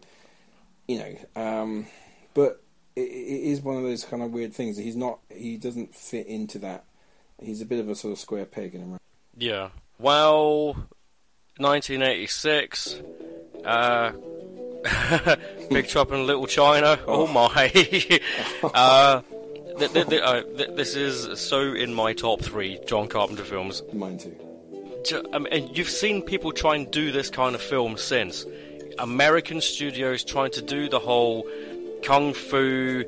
[0.88, 1.88] you know, um,
[2.34, 2.62] but
[2.96, 4.78] it, it is one of those kind of weird things.
[4.78, 5.20] He's not.
[5.30, 6.86] He doesn't fit into that.
[7.42, 9.00] He's a bit of a sort of square peg in a round.
[9.36, 9.70] Yeah.
[9.98, 10.74] Well,
[11.58, 13.02] 1986.
[13.66, 14.12] Uh,
[15.70, 17.00] Big Trouble in Little China.
[17.08, 17.46] Oh, my.
[18.74, 19.22] uh,
[19.78, 23.84] th- th- th- uh, th- this is so in my top three John Carpenter films.
[23.94, 24.36] Mine too.
[25.34, 28.46] I mean, and you've seen people try and do this kind of film since.
[29.00, 31.48] American studios trying to do the whole
[32.04, 33.04] kung fu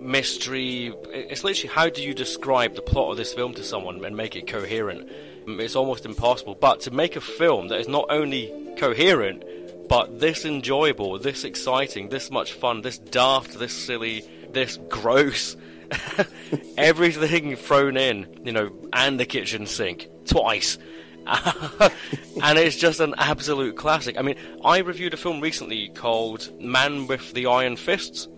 [0.00, 0.92] mystery.
[1.12, 4.34] It's literally how do you describe the plot of this film to someone and make
[4.36, 5.08] it coherent?
[5.46, 6.54] It's almost impossible.
[6.54, 9.44] But to make a film that is not only coherent,
[9.90, 15.56] but this enjoyable, this exciting, this much fun, this daft, this silly, this gross.
[16.78, 20.78] Everything thrown in, you know, and the kitchen sink twice.
[21.26, 24.16] and it's just an absolute classic.
[24.16, 28.28] I mean, I reviewed a film recently called Man with the Iron Fists,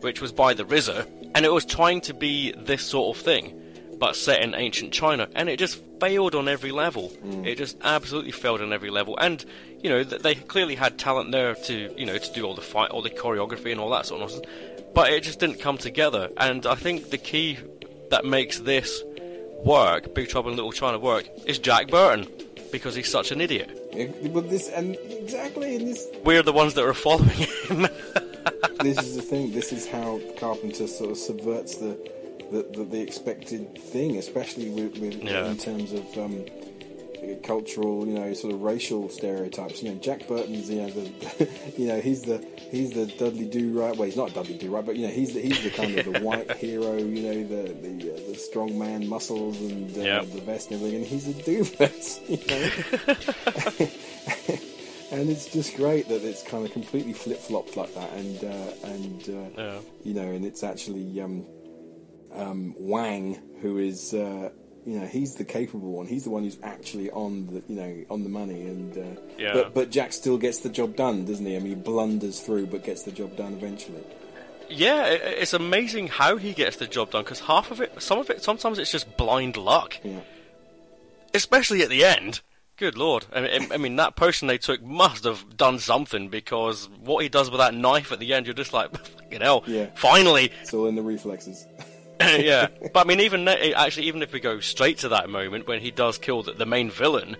[0.00, 1.06] which was by the RZA,
[1.36, 3.60] and it was trying to be this sort of thing,
[4.00, 7.12] but set in ancient China, and it just failed on every level.
[7.24, 7.46] Mm.
[7.46, 9.44] It just absolutely failed on every level, and
[9.84, 12.62] you know th- they clearly had talent there to you know to do all the
[12.62, 14.50] fight, all the choreography, and all that sort of nonsense,
[14.94, 16.30] but it just didn't come together.
[16.38, 17.58] And I think the key
[18.10, 19.02] that makes this
[19.62, 22.26] work, Big Trouble in Little China work, is Jack Burton
[22.72, 23.68] because he's such an idiot.
[24.32, 27.82] But this and exactly, this We're the ones that are following him.
[28.80, 29.52] this is the thing.
[29.52, 31.96] This is how Carpenter sort of subverts the
[32.50, 35.46] the, the, the expected thing, especially with, with Yeah.
[35.46, 36.44] in terms of um,
[37.42, 39.82] cultural, you know, sort of racial stereotypes.
[39.82, 43.70] You know, Jack Burton's, you know, the, you know, he's the he's the Dudley Do
[43.78, 43.96] Right.
[43.96, 46.04] Well, he's not Dudley Do Right, but you know, he's the he's the kind of
[46.12, 46.96] the white hero.
[46.96, 50.32] You know, the the uh, the strong man muscles and uh, Yep.
[50.32, 52.20] the vest and everything, and he's a doofus.
[52.28, 52.38] You
[55.10, 55.20] know.
[55.20, 58.72] and it's just great that it's kind of completely flip flopped like that, and uh,
[58.88, 59.78] and uh, Yeah.
[60.02, 61.46] you know, and it's actually um,
[62.34, 64.14] um, Wang who is.
[64.86, 66.06] You know, he's the capable one.
[66.06, 68.62] He's the one who's actually on the, you know, on the money.
[68.62, 69.52] And uh, Yeah.
[69.54, 71.56] but but Jack still gets the job done, doesn't he?
[71.56, 74.02] I mean, he blunders through, but gets the job done eventually.
[74.68, 78.30] Yeah, it's amazing how he gets the job done because half of it, some of
[78.30, 80.20] it, sometimes it's just blind luck, Yeah,
[81.32, 82.40] especially at the end.
[82.76, 83.26] Good lord!
[83.32, 87.28] I mean, I mean, that potion they took must have done something because what he
[87.28, 89.62] does with that knife at the end, you're just like, fucking hell!
[89.66, 89.90] Yeah.
[89.94, 91.64] Finally, it's all in the reflexes.
[92.38, 92.68] yeah.
[92.92, 95.90] But I mean, even actually, even if we go straight to that moment when he
[95.90, 97.36] does kill the, the main villain,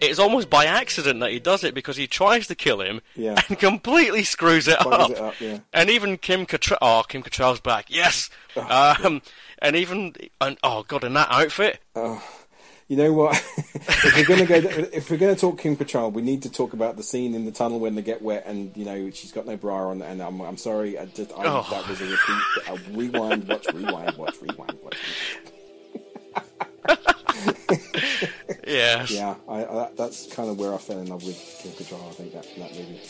[0.00, 3.40] it's almost by accident that he does it because he tries to kill him Yeah.
[3.48, 5.10] and completely screws it Buggers up.
[5.10, 5.58] it up, yeah.
[5.72, 8.30] And even Kim Cattrall, oh, Kim Cattrall's back, yes.
[8.56, 9.22] Oh, um,
[9.60, 11.80] and even, and, oh god, in that outfit,
[12.88, 13.34] You know what?
[13.74, 14.54] if we're gonna go,
[14.92, 17.50] if we're gonna talk Kim Cattrall, we need to talk about the scene in the
[17.52, 20.00] tunnel when they get wet, and you know she's got no bra on.
[20.00, 21.66] And I'm, I'm sorry, I just I, Oh.
[21.70, 22.42] that was a repeat.
[22.66, 24.96] A rewind, watch, rewind, watch, rewind, watch.
[28.66, 32.08] yes, Yeah, I, I, that's kind of where I fell in love with Kim Cattrall.
[32.08, 33.00] I think that that movie.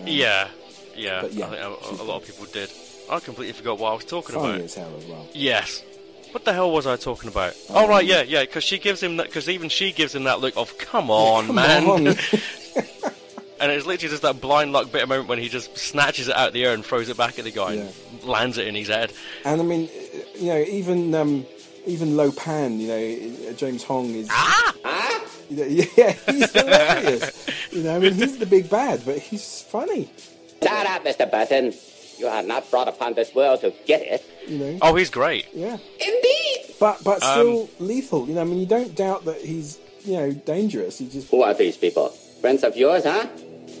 [0.00, 0.48] Um, yeah,
[0.94, 1.24] yeah.
[1.30, 2.70] Yeah, I think a, a lot of people did.
[3.10, 4.60] I completely forgot what I was talking funny about.
[4.64, 5.26] as hell as well.
[5.32, 5.82] Yes.
[6.32, 7.54] What the hell was I talking about?
[7.70, 10.40] Oh, right, yeah, yeah, because she gives him that, because even she gives him that
[10.40, 11.84] look of, come on, Come man.
[11.86, 12.06] on.
[13.60, 16.34] and it's literally just that blind luck bit of moment when he just snatches it
[16.34, 17.92] out of the air and throws it back at the guy and
[18.24, 19.12] lands it in his head.
[19.44, 19.88] And I mean,
[20.34, 21.46] you know, even um,
[21.86, 24.28] even Lo Pan, you know, uh, James Hong is.
[24.30, 24.74] Ah!
[25.50, 25.64] You know,
[25.98, 27.46] yeah, he's hilarious.
[27.72, 30.08] you know, I mean, he's the big bad, but he's funny.
[30.62, 31.30] Shut up, Mr.
[31.30, 31.74] Burton.
[32.18, 34.24] You are not brought upon this world to get it.
[34.46, 34.78] You know.
[34.82, 35.46] Oh, he's great.
[35.54, 35.76] Yeah.
[36.00, 36.74] Indeed.
[36.78, 38.26] But but Um, still lethal.
[38.28, 40.98] You know, I mean, you don't doubt that he's you know dangerous.
[40.98, 41.30] He just.
[41.30, 42.08] Who are these people?
[42.40, 43.26] Friends of yours, huh?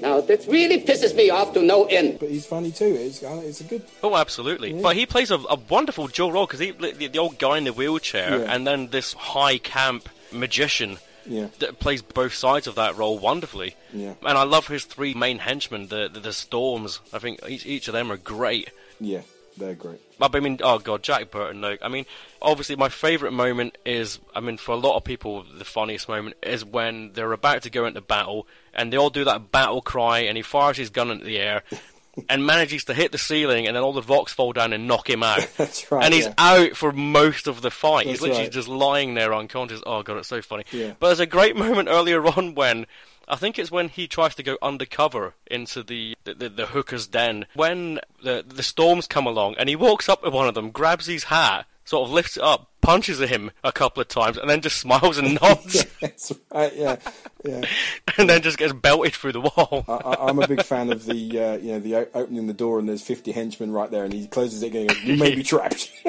[0.00, 2.18] Now, this really pisses me off to no end.
[2.18, 2.86] But he's funny too.
[2.98, 3.82] It's uh, it's a good.
[4.02, 4.74] Oh, absolutely.
[4.74, 4.82] Yeah.
[4.82, 7.64] But he plays a, a wonderful dual role because he the, the old guy in
[7.64, 8.52] the wheelchair Yeah.
[8.52, 11.48] and then this high camp magician Yeah.
[11.60, 13.76] that plays both sides of that role wonderfully.
[13.92, 14.14] Yeah.
[14.26, 17.00] And I love his three main henchmen, the the, the Storms.
[17.12, 18.70] I think each, each of them are great.
[19.00, 19.22] Yeah,
[19.56, 20.00] they're great.
[20.18, 21.60] But I mean, oh god, Jack Burton.
[21.60, 22.06] Though, I mean,
[22.40, 26.36] obviously, my favourite moment is, I mean, for a lot of people, the funniest moment
[26.42, 30.20] is when they're about to go into battle, and they all do that battle cry,
[30.20, 31.62] and he fires his gun into the air,
[32.28, 35.08] and manages to hit the ceiling, and then all the rocks fall down and knock
[35.08, 35.48] him out.
[35.56, 36.04] That's right.
[36.04, 36.34] and he's yeah.
[36.38, 38.06] out for most of the fight.
[38.06, 38.52] he's literally right.
[38.52, 39.82] just lying there unconscious.
[39.86, 40.64] Oh god, it's so funny.
[40.70, 40.92] Yeah.
[40.98, 42.86] But there's a great moment earlier on when
[43.28, 47.06] I think it's when he tries to go undercover into the the, the, the hooker's
[47.06, 47.46] den.
[47.54, 51.06] When the the storms come along, and he walks up to one of them, grabs
[51.06, 54.60] his hat, sort of lifts it up, punches him a couple of times, and then
[54.60, 56.74] just smiles and nods, That's right.
[56.74, 56.96] Yeah,
[57.44, 57.64] yeah.
[58.18, 59.84] and then just gets belted through the wall.
[59.88, 62.78] I, I- I'm a big fan of the uh, you know the opening the door
[62.78, 64.74] and there's 50 henchmen right there and he closes it.
[64.74, 65.92] And you may be trapped.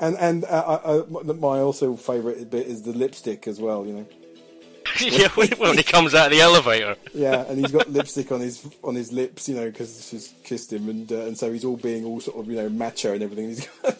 [0.00, 3.86] and and uh, uh, uh, my also favourite bit is the lipstick as well.
[3.86, 4.06] You know.
[5.00, 6.94] yeah, when, he comes out of the elevator.
[7.14, 10.72] Yeah, and he's got lipstick on his on his lips, you know, because she's kissed
[10.72, 13.22] him, and uh, and so he's all being all sort of you know macho and
[13.22, 13.48] everything.
[13.48, 13.96] He's got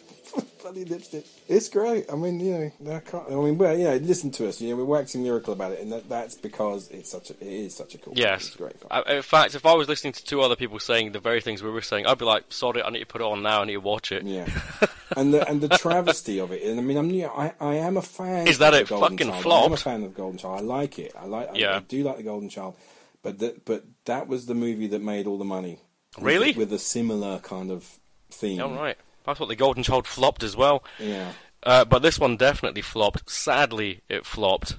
[0.64, 1.26] bloody lipstick.
[1.46, 2.10] It's great.
[2.10, 3.26] I mean, you know, I can't.
[3.28, 4.62] I mean, well, know, listen to us.
[4.62, 7.46] You know, we're waxing lyrical about it, and that, that's because it's such a it
[7.46, 8.14] is such a cool.
[8.16, 8.46] Yes.
[8.46, 8.74] it's great.
[8.90, 11.62] I, in fact, if I was listening to two other people saying the very things
[11.62, 13.60] we were saying, I'd be like, "Sorry, I need to put it on now.
[13.60, 14.48] I need to watch it." Yeah,
[15.16, 16.62] and the and the travesty of it.
[16.62, 18.48] And I mean, I'm you know, I I am a fan.
[18.48, 19.46] Is that of it Golden fucking Child.
[19.46, 20.60] I am a fan of Golden Child.
[20.60, 21.12] I like it.
[21.14, 21.50] I like.
[21.50, 21.76] I, Yeah.
[21.76, 22.74] I do like the Golden Child,
[23.22, 25.80] but that but that was the movie that made all the money.
[26.18, 26.52] Really?
[26.52, 27.98] with a similar kind of
[28.30, 28.62] theme.
[28.62, 28.96] All right.
[29.26, 30.84] I thought the Golden Child flopped as well.
[30.98, 31.32] Yeah,
[31.62, 33.30] Uh, but this one definitely flopped.
[33.30, 34.76] Sadly, it flopped.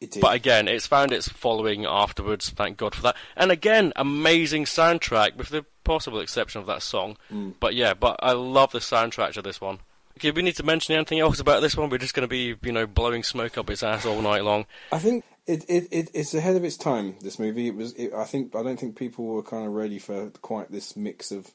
[0.00, 0.20] it did.
[0.20, 2.50] But again, it's found its following afterwards.
[2.50, 3.16] Thank God for that.
[3.36, 7.16] And again, amazing soundtrack, with the possible exception of that song.
[7.32, 7.54] Mm.
[7.58, 9.78] But yeah, but I love the soundtrack to this one.
[10.18, 11.88] Okay, we need to mention anything else about this one.
[11.90, 14.66] We're just going to be, you know, blowing smoke up its ass all night long.
[14.92, 17.16] I think it, it, it it's ahead of its time.
[17.20, 17.92] This movie, it was.
[17.94, 21.30] It, I think I don't think people were kind of ready for quite this mix
[21.30, 21.52] of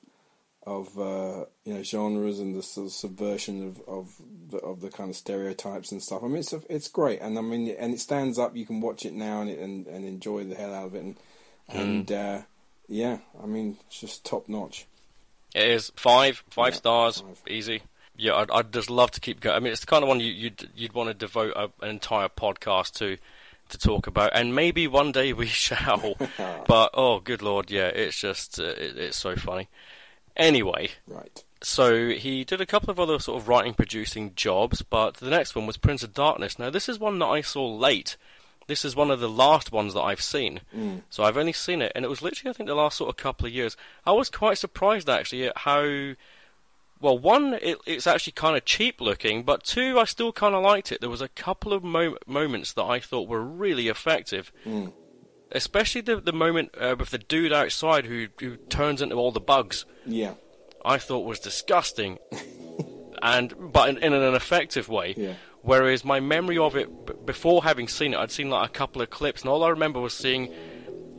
[0.65, 4.15] of uh, you know genres and the sort of subversion of of
[4.49, 6.23] the, of the kind of stereotypes and stuff.
[6.23, 8.56] I mean, it's it's great, and I mean, and it stands up.
[8.56, 11.15] You can watch it now and and, and enjoy the hell out of it, and
[11.68, 12.41] and uh,
[12.88, 14.85] yeah, I mean, it's just top notch.
[15.53, 17.41] It is five, five Yeah, stars, five.
[17.48, 17.84] easy.
[18.15, 19.56] Yeah, I'd, I'd just love to keep going.
[19.56, 21.90] I mean, it's the kind of one you, you'd you'd want to devote a, an
[21.90, 23.18] entire podcast to
[23.69, 26.15] to talk about, and maybe one day we shall.
[26.68, 29.68] but oh, good lord, yeah, it's just uh, it, it's so funny.
[30.35, 31.43] Anyway, Right.
[31.61, 35.55] so he did a couple of other sort of writing producing jobs, but the next
[35.55, 36.57] one was Prince of Darkness.
[36.57, 38.18] Now this is one that I saw late.
[38.65, 40.61] This is one of the last ones that I've seen.
[40.76, 41.01] Mm.
[41.10, 43.18] So I've only seen it, and it was literally I think the last sort of
[43.18, 43.76] couple of years.
[44.05, 46.14] I was quite surprised actually at how
[47.01, 50.64] well one it, it's actually kind of cheap looking, but two I still kind of
[50.64, 51.01] liked it.
[51.01, 54.51] There was a couple of mo- moments that I thought were really effective.
[54.65, 54.93] Mm.
[55.54, 59.40] Especially the the moment uh, with the dude outside who who turns into all the
[59.40, 59.86] bugs.
[60.06, 60.34] Yeah.
[60.86, 62.20] I thought was disgusting,
[63.22, 65.14] and but in, in an effective way.
[65.16, 65.34] Yeah.
[65.62, 69.02] Whereas my memory of it b- before having seen it, I'd seen like a couple
[69.02, 70.52] of clips, and all I remember was seeing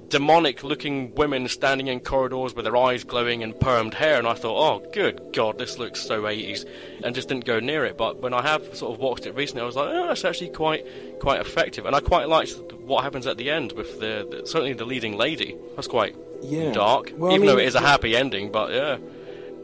[0.09, 4.56] demonic-looking women standing in corridors with their eyes glowing and permed hair, and I thought,
[4.85, 6.64] oh, good God, this looks so 80s,
[7.02, 7.97] and just didn't go near it.
[7.97, 10.51] But when I have sort of watched it recently, I was like, oh, that's actually
[10.51, 10.86] quite
[11.20, 14.72] quite effective, and I quite liked what happens at the end with the, the certainly
[14.74, 15.56] the leading lady.
[15.76, 16.72] That's quite Yeah.
[16.72, 18.51] dark, Well, I even though it is a happy ending.
[18.52, 18.97] But yeah,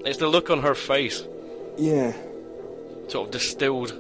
[0.07, 1.23] it's the look on her face,
[1.77, 2.13] Yeah.
[3.09, 3.93] sort of distilled.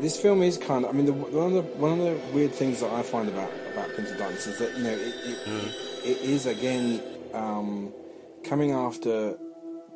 [0.00, 0.90] This film is kind of.
[0.90, 3.50] I mean, the, one of the one of the weird things that I find about
[3.72, 5.66] about Prince of Darkness is that you know it it, Mm.
[6.04, 7.00] it, it is again
[7.32, 7.92] um,
[8.44, 9.36] coming after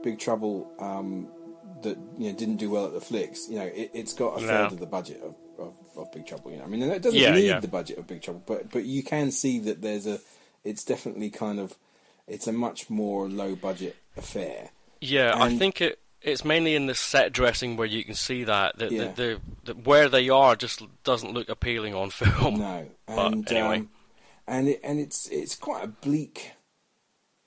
[0.03, 1.29] Big Trouble um,
[1.83, 3.49] that you know didn't do well at the flicks.
[3.49, 4.47] You know, it, it's got a No.
[4.49, 6.51] third of the budget of, of, of Big Trouble.
[6.51, 7.61] You know, I mean, and it doesn't Yeah, need yeah.
[7.61, 10.19] the budget of Big Trouble, but but you can see that there's a.
[10.65, 11.77] It's definitely kind of.
[12.27, 14.71] It's a much more low budget affair.
[15.01, 18.79] Yeah, I think it it's mainly in the set dressing where you can see that
[18.79, 19.13] that Yeah.
[19.13, 22.59] the, the, the where they are just doesn't look appealing on film.
[22.59, 23.79] No, But anyway.
[23.79, 23.91] um,
[24.47, 26.53] and it, and it's it's quite a bleak.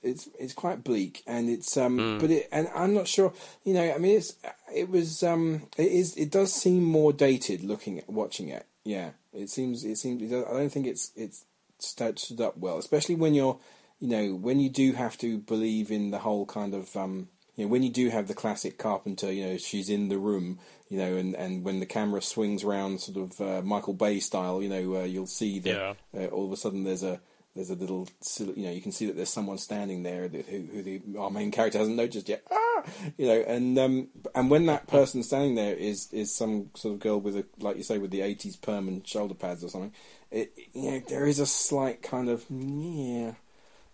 [0.02, 2.18] It's it's quite bleak, and it's um, Hmm.
[2.18, 3.32] but it and I'm not sure.
[3.64, 4.34] You know, I mean, it's
[4.74, 8.66] it was um, it is it does seem more dated looking at watching it.
[8.84, 10.20] Yeah, it seems it seems.
[10.22, 11.44] It does, I don't think it's it's
[11.78, 13.58] stood up well, especially when you're,
[13.98, 17.64] you know, when you do have to believe in the whole kind of um, you
[17.64, 20.58] know, when you do have the classic Carpenter, you know, she's in the room,
[20.88, 24.62] you know, and, and when the camera swings round, sort of uh, Michael Bay style,
[24.62, 27.20] you know, uh, you'll see that uh, all of a sudden there's a
[27.54, 28.08] there's a little,
[28.56, 31.52] you know, you can see that there's someone standing there who, who the our main
[31.52, 32.42] character hasn't noticed yet.
[32.50, 32.82] Ah,
[33.16, 37.00] you know, and um, and when that person standing there is is some sort of
[37.00, 39.92] girl with a, like you say, with the '80s perm and shoulder pads or something,
[40.32, 43.34] it, you know, there is a slight kind of yeah,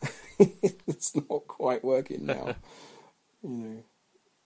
[0.38, 2.54] it's not quite working now.
[3.42, 3.82] you know,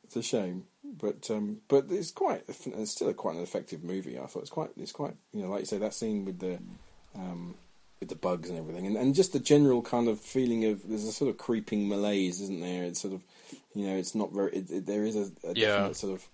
[0.05, 4.19] it's a shame, but um, but it's quite it's still a quite an effective movie.
[4.19, 6.59] I thought it's quite it's quite you know like you say that scene with the
[7.15, 7.55] um,
[8.01, 11.05] with the bugs and everything, and, and just the general kind of feeling of there's
[11.05, 12.85] a sort of creeping malaise, isn't there?
[12.85, 13.23] It's sort of
[13.75, 15.89] you know it's not very it, it, there is a, a Yeah.
[15.89, 16.29] definite sort of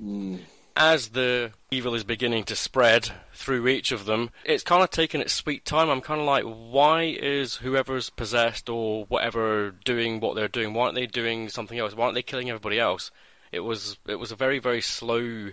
[0.00, 0.40] mm,
[0.76, 5.20] As the evil is beginning to spread through each of them, it's kind of taking
[5.20, 5.88] its sweet time.
[5.88, 10.74] I'm kind of like, why is whoever's possessed or whatever doing what they're doing?
[10.74, 11.94] Why aren't they doing something else?
[11.94, 13.12] Why aren't they killing everybody else?
[13.52, 15.50] It was it was a very very slow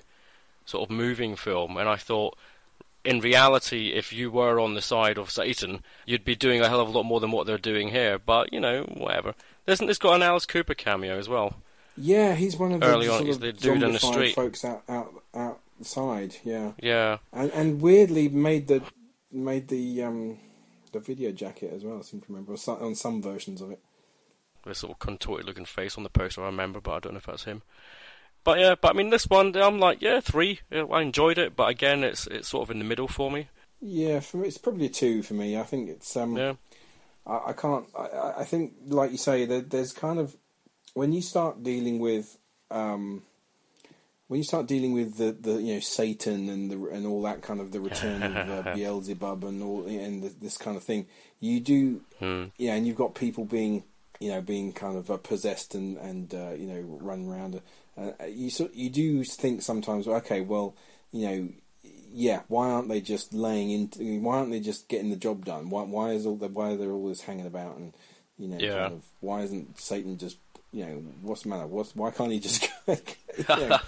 [0.65, 2.37] sort of moving film, and I thought.
[3.03, 6.81] In reality, if you were on the side of Satan, you'd be doing a hell
[6.81, 8.19] of a lot more than what they're doing here.
[8.19, 9.33] But you know, whatever.
[9.65, 11.55] Isn't this got an Alice Cooper cameo as well?
[12.01, 14.35] Yeah, he's one of the Early on, he's the dude in the street.
[14.35, 16.35] folks out out outside.
[16.43, 18.81] Yeah, Yeah, and and weirdly made the
[19.31, 20.39] made the um
[20.91, 21.99] the video jacket as well.
[21.99, 23.79] I seem to remember on some versions of it.
[24.65, 26.43] This sort of contorted looking face on the poster.
[26.43, 27.61] I remember, but I don't know if that's him.
[28.43, 30.59] But yeah, but I mean, this one, I'm like, yeah, three.
[30.71, 33.47] I enjoyed it, but again, it's it's sort of in the middle for me.
[33.79, 35.57] Yeah, for me, it's probably a two for me.
[35.57, 36.35] I think it's um.
[36.37, 36.53] Yeah,
[37.25, 37.85] I, I can't.
[37.97, 40.35] I- I, I think, like you say, there, there's kind of
[40.93, 42.37] when you start dealing with
[42.69, 43.23] um,
[44.27, 47.41] when you start dealing with the, the you know Satan and the and all that
[47.41, 51.07] kind of the return of uh, Beelzebub and all and the, this kind of thing,
[51.39, 52.45] you do Hmm.
[52.57, 53.83] yeah, and you've got people being
[54.19, 57.61] you know being kind of uh, possessed and and uh, you know run around.
[57.97, 60.75] Uh, you sort you do think sometimes, okay, well,
[61.11, 61.49] you know,
[62.13, 64.19] yeah, why aren't they just laying into?
[64.21, 65.69] Why aren't they just getting the job done?
[65.69, 67.93] Why why is all the why are they always hanging about and
[68.37, 68.75] you know, Yeah.
[68.77, 70.37] kind of why isn't Satan just
[70.71, 71.67] you know what's the matter?
[71.67, 73.79] What's why can't he just you know,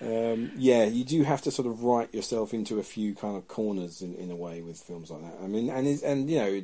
[0.00, 3.48] um, yeah, you do have to sort of write yourself into a few kind of
[3.48, 5.38] corners in, in a way with films like that.
[5.42, 6.62] I mean, and and you know,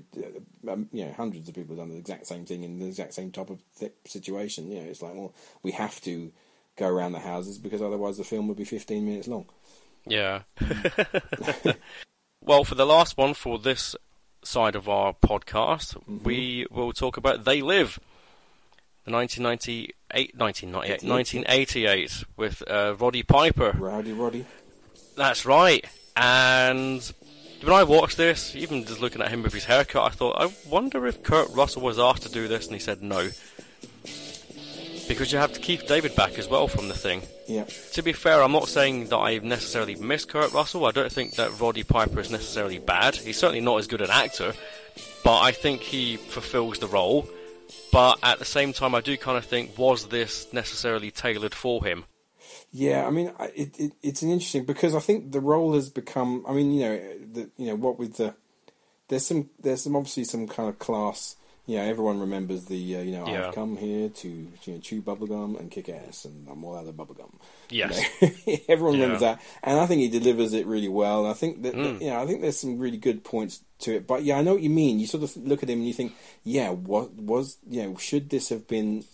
[0.68, 2.86] uh, um, you know, hundreds of people have done the exact same thing in the
[2.86, 4.70] exact same type of th- situation.
[4.70, 6.32] You know, it's like, well, we have to
[6.76, 9.47] go around the houses because otherwise the film would be 15 minutes long.
[10.06, 10.43] Yeah.
[12.40, 13.94] well, for the last one for this
[14.44, 16.24] side of our podcast, Mm-hmm.
[16.24, 17.98] we will talk about They Live.
[19.04, 23.72] The 1998, 1998, 1988 with uh, Roddy Piper.
[23.76, 24.46] Rowdy Roddy.
[25.16, 25.84] That's right.
[26.16, 27.12] And
[27.62, 30.52] when I watched this, even just looking at him with his haircut, I thought, I
[30.68, 33.30] wonder if Kurt Russell was asked to do this, and he said no.
[35.08, 37.22] Because you have to keep David back as well from the thing.
[37.48, 37.64] Yeah.
[37.94, 40.86] To be fair, I'm not saying that I necessarily miss Kurt Russell.
[40.86, 43.16] I don't think that Roddy Piper is necessarily bad.
[43.16, 44.54] He's certainly not as good an actor,
[45.24, 47.28] but I think he fulfills the role.
[47.93, 51.85] But at the same time, I do kind of think, was this necessarily tailored for
[51.85, 52.05] him?
[52.70, 56.44] Yeah, I mean, it, it it's an interesting because I think the role has become.
[56.49, 56.97] I mean, you know,
[57.32, 58.35] the you know what with the
[59.09, 61.36] there's some there's some obviously some kind of class.
[61.68, 63.48] Know, everyone remembers the uh, you know Yeah.
[63.48, 66.86] I've come here to you know, chew bubblegum and kick ass, and I'm all out
[66.86, 67.32] of bubblegum.
[67.70, 68.05] Yes.
[68.20, 71.20] You know, everyone remembers that, and I think he delivers it really well.
[71.24, 71.82] And I think that, Mm.
[71.98, 74.06] that you know I think there's some really good points to it.
[74.06, 74.98] But yeah, I know what you mean.
[75.01, 76.12] You sort of look at him and you think,
[76.44, 79.05] yeah, what was you know should this have been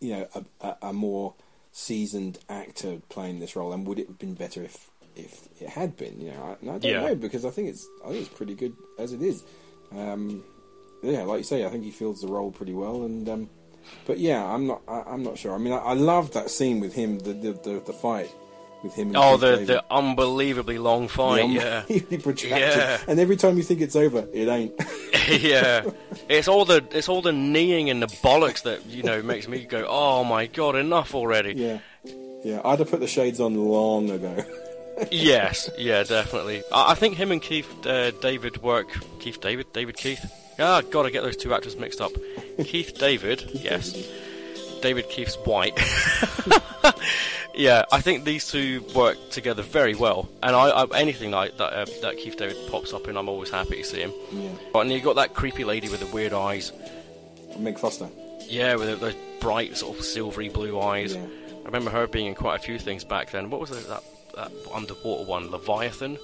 [0.00, 1.34] you know a, a, a more
[1.72, 5.96] seasoned actor playing this role, and would it have been better if if it had
[5.96, 6.20] been?
[6.20, 7.00] You know, I, and I don't Yeah.
[7.06, 9.42] know because I think it's I think it's pretty good as it is.
[9.92, 10.44] Um,
[11.06, 13.50] yeah, like you say, I think he fills the role pretty well, and um,
[14.06, 15.54] but yeah, I'm not I, I'm not sure.
[15.54, 18.30] I mean, I, I love that scene with him, the the, the, the fight
[18.82, 19.08] with him.
[19.08, 19.66] And Oh, the, David.
[19.68, 21.82] the unbelievably long fight, yeah.
[22.22, 22.48] protracted.
[22.50, 22.98] Yeah.
[23.08, 24.72] And every time you think it's over, it ain't.
[25.42, 25.88] yeah,
[26.28, 29.64] it's all the it's all the kneeing and the bollocks that you know makes me
[29.64, 31.52] go, oh my god, enough already.
[31.54, 31.78] yeah,
[32.44, 32.60] yeah.
[32.64, 34.44] I'd have put the shades on long ago.
[35.10, 36.62] Yes, yeah, definitely.
[36.72, 38.88] I, I think him and Keith uh, David work.
[39.20, 40.24] Keith David, David Keith.
[40.58, 42.12] Ah, God, I get those two actors mixed up.
[42.64, 43.92] Keith David, yes.
[44.80, 45.78] David Keith's white.
[47.54, 50.28] yeah, I think these two work together very well.
[50.42, 53.50] And I, I anything like that uh, that Keith David pops up in, I'm always
[53.50, 54.12] happy to see him.
[54.32, 54.80] Yeah.
[54.80, 56.72] And you got that creepy lady with the weird eyes.
[57.58, 58.08] Meg Foster.
[58.48, 61.14] Yeah, with those bright sort of silvery blue eyes.
[61.14, 61.26] Yeah.
[61.62, 63.50] I remember her being in quite a few things back then.
[63.50, 64.02] What was that,
[64.36, 66.18] that underwater one, Leviathan,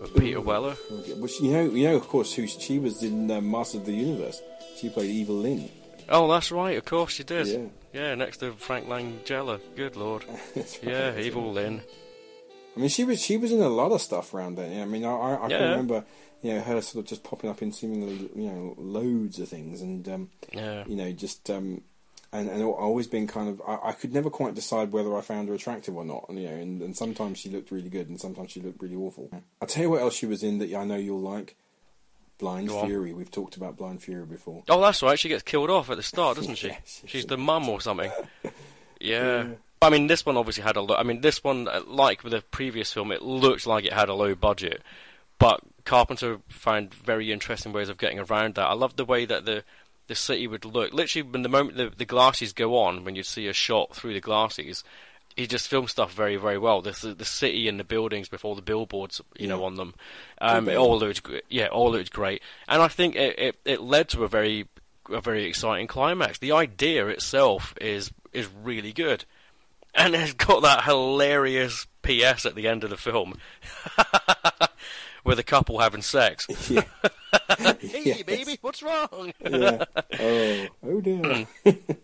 [0.00, 0.76] with Peter Weller?
[0.90, 3.86] Well, she- you know, you know, of course, who she was in uh, Master of
[3.86, 4.40] the Universe.
[4.76, 5.68] She played Evil Lynn.
[6.08, 6.76] Oh, that's right.
[6.76, 7.46] Of course she did.
[7.46, 7.66] Yeah.
[7.92, 9.58] Yeah, next to Frank Langella.
[9.74, 10.24] Good lord.
[10.56, 11.54] Right, Yeah, Evil right.
[11.54, 11.80] Lynn.
[12.76, 14.82] I mean, she was she was in a lot of stuff around then.
[14.82, 15.58] I mean, I I, I Yeah.
[15.58, 16.04] can remember,
[16.42, 19.80] you know, her sort of just popping up in seemingly you know loads of things,
[19.80, 20.84] and um, Yeah.
[20.86, 21.80] you know, just um,
[22.32, 25.48] and and always been kind of I, I could never quite decide whether I found
[25.48, 26.26] her attractive or not.
[26.28, 28.96] And, you know, and, and sometimes she looked really good, and sometimes she looked really
[28.96, 29.30] awful.
[29.60, 31.56] I'll tell you what else she was in that I know you'll like.
[32.38, 32.86] Blind Go on.
[32.86, 33.14] Fury.
[33.14, 34.62] We've talked about Blind Fury before.
[34.68, 35.18] Oh, that's right.
[35.18, 36.68] She gets killed off at the start, doesn't she?
[36.68, 38.10] Yeah, she- She's she- the mum or something.
[39.00, 39.48] Yeah.
[39.82, 40.96] I mean, this one obviously had a low.
[40.96, 44.08] I mean, this one, uh, like with the previous film, it looked like it had
[44.08, 44.82] a low budget,
[45.38, 48.66] but Carpenter found very interesting ways of getting around that.
[48.66, 49.64] I love the way that the
[50.08, 50.92] the city would look.
[50.92, 54.14] Literally, when the moment the, the glasses go on, when you see a shot through
[54.14, 54.84] the glasses,
[55.36, 56.80] he just filmed stuff very, very well.
[56.80, 59.94] The the, city and the buildings before the billboards, you know, on them.
[60.40, 64.08] Um, it all looked, yeah, all looked great, and I think it, it, it led
[64.10, 64.66] to a very
[65.10, 66.38] a very exciting climax.
[66.38, 69.24] The idea itself is is really good,
[69.94, 73.38] and it's got that hilarious PS at the end of the film,
[75.26, 76.46] with a couple having sex.
[76.70, 76.82] Yeah.
[77.80, 78.22] hey, Yes.
[78.22, 79.32] baby, what's wrong?
[79.40, 79.84] yeah.
[80.20, 81.46] Oh, oh dear.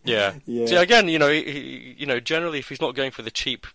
[0.04, 0.34] Yeah.
[0.46, 0.66] Yeah.
[0.66, 3.66] See, again, you know, he, you know, generally, if he's not going for the cheap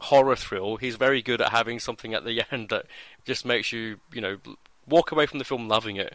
[0.00, 2.86] horror thrill, he's very good at having something at the end that
[3.24, 4.36] just makes you, you know,
[4.86, 6.14] walk away from the film loving it.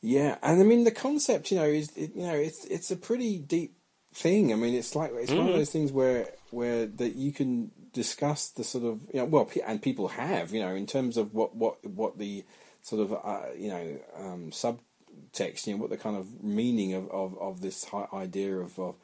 [0.00, 2.96] Yeah, and I mean the concept, you know, is it, you know it's it's a
[2.96, 3.74] pretty deep
[4.12, 4.52] thing.
[4.52, 5.58] I mean, it's like it's one of Mhm.
[5.58, 9.82] those things where where that you can discuss the sort of you know well, and
[9.82, 12.44] people have you know in terms of what what what the
[12.82, 17.10] sort of uh, you know um, subtext, you know, what the kind of meaning of
[17.10, 18.94] of, of this idea of, of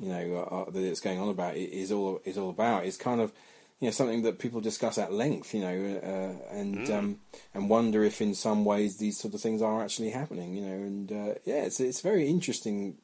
[0.00, 2.84] you know uh, that it's going on about is all is all about.
[2.84, 3.32] It's kind of
[3.80, 7.20] you know something that people discuss at length, you know, uh, and um,
[7.54, 10.72] and wonder if in some ways these sort of things are actually happening, you know,
[10.72, 12.96] and uh, yeah, it's it's very interesting,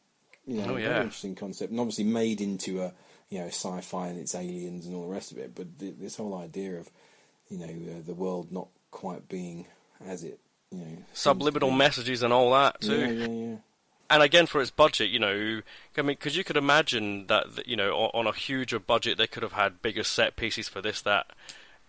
[0.46, 2.92] you know, Oh, very interesting concept, and obviously made into a
[3.32, 6.16] you know sci-fi and it's aliens and all the rest of it, but th- this
[6.16, 6.90] whole idea of
[7.48, 9.64] you know uh, the world not quite being
[10.06, 10.38] as it
[10.70, 13.00] you know Subliminal messages and all that too.
[13.00, 13.56] Yeah, yeah, yeah.
[14.10, 15.62] and again for its budget, you know,
[15.96, 19.26] I mean, because you could imagine that you know on, on a huger budget they
[19.26, 21.28] could have had bigger set pieces for this, that,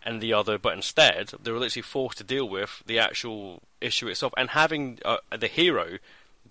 [0.02, 4.07] and the other, but instead they were literally forced to deal with the actual issue
[4.07, 5.98] itself and having uh, the hero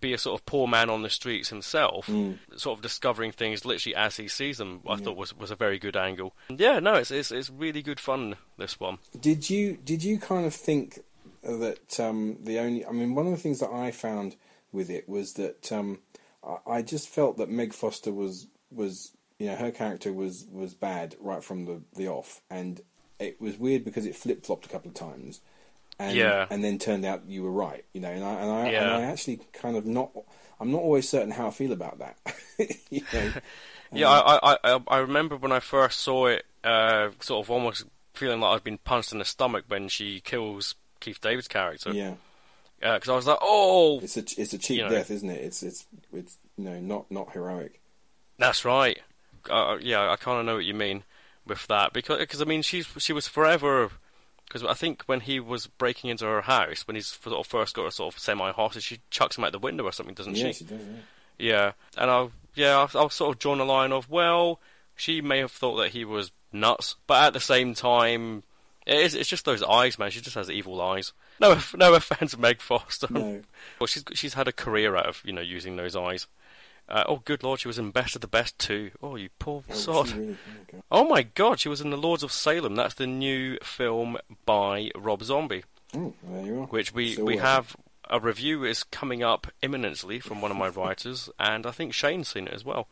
[0.02, 2.10] be a sort of poor man on the streets himself,
[2.56, 4.80] sort of discovering things literally as he sees them.
[4.86, 6.34] I thought was was a very good angle.
[6.50, 8.36] Yeah, no, it's it's, it's really good fun.
[8.58, 8.98] This one.
[9.18, 11.00] Did you did you kind of think
[11.42, 12.84] that um, the only?
[12.84, 14.36] I mean, one of the things that I found
[14.72, 16.00] with it was that um,
[16.44, 20.74] I, I just felt that Meg Foster was was you know her character was was
[20.74, 22.80] bad right from the the off, and
[23.18, 25.40] it was weird because it flip flopped a couple of times.
[26.02, 26.46] And, Yeah.
[26.50, 29.02] and then turned out you were right, you know, and I and I, and I
[29.02, 30.10] actually kind of not,
[30.60, 32.16] I'm not always certain how I feel about that.
[32.90, 33.32] you know?
[33.94, 37.84] Yeah, I, I, I, I remember when I first saw it, uh, sort of almost
[38.14, 41.92] feeling like I'd been punched in the stomach when she kills Keith David's character.
[41.92, 42.14] yeah.
[42.80, 44.90] Because I was like, oh, It's a it's a cheap You know.
[44.90, 45.40] death, isn't it?
[45.44, 47.80] It's it's it's you know not not heroic.
[48.38, 48.98] that's right.
[49.48, 51.04] Uh, yeah, I kind of know what you mean
[51.46, 53.90] with that because because I mean she's she was forever.
[54.52, 57.74] Because I think when he was breaking into her house, when he's sort of first
[57.74, 60.36] got her sort of semi hostage, she chucks him out the window or something, doesn't
[60.36, 60.52] Yeah, she?
[60.52, 60.80] she does.
[60.80, 60.96] Yeah.
[61.38, 64.60] Yeah, and I yeah I, I was sort of drawn a line of well,
[64.94, 68.42] she may have thought that he was nuts, but at the same time,
[68.86, 70.10] it is, it's just those eyes, man.
[70.10, 71.12] She just has evil eyes.
[71.40, 73.06] No, no offense, Meg Foster.
[73.10, 73.40] No.
[73.80, 76.26] well, she's she's had a career out of you know using those eyes.
[76.93, 78.90] Uh, oh, good lord, she was in Best of the Best too.
[79.02, 80.10] Oh, you poor Oh, sod.
[80.10, 80.36] really-
[80.74, 82.74] oh, Oh my god, she was in The Lords of Salem.
[82.77, 85.64] That's the new film by Rob Zombie
[85.97, 86.66] Oh, there you are.
[86.66, 87.47] which we Still we working.
[87.47, 87.77] have
[88.10, 92.28] a review is coming up imminently from one of my writers, and I think Shane's
[92.28, 92.89] seen it as well.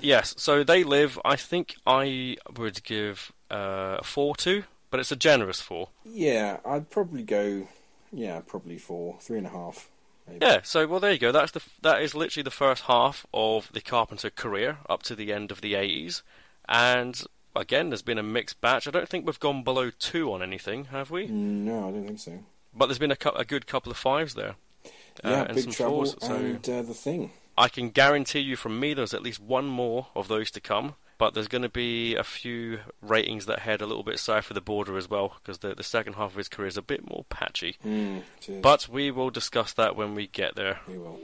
[0.00, 1.20] Yes, so they live.
[1.24, 5.90] I think I would give uh, a four to, but it's a generous four.
[6.04, 7.68] Yeah, I'd probably go.
[8.12, 9.88] Yeah, probably four, three and a half.
[10.28, 10.38] Maybe.
[10.44, 11.32] Yeah, so well there you go.
[11.32, 15.32] That's the that is literally the first half of the Carpenter career up to the
[15.32, 16.22] end of the eighties,
[16.68, 17.22] and
[17.54, 18.86] again there's been a mixed batch.
[18.86, 21.26] I don't think we've gone below two on anything, have we?
[21.28, 22.38] No, I don't think so.
[22.74, 24.56] But there's been a, a good couple of fives there.
[24.84, 24.90] uh,
[25.24, 27.30] Yeah, and Big some Trouble fours, so- and uh, the Thing.
[27.58, 30.96] I can guarantee you from me there's at least one more of those to come.
[31.18, 34.54] But there's going to be a few ratings that head a little bit south of
[34.54, 37.08] the border as well, because the, the second half of his career is a bit
[37.08, 37.76] more patchy.
[37.84, 38.22] Mm.
[38.60, 40.80] But we will discuss that when we get there.
[40.86, 41.18] we will.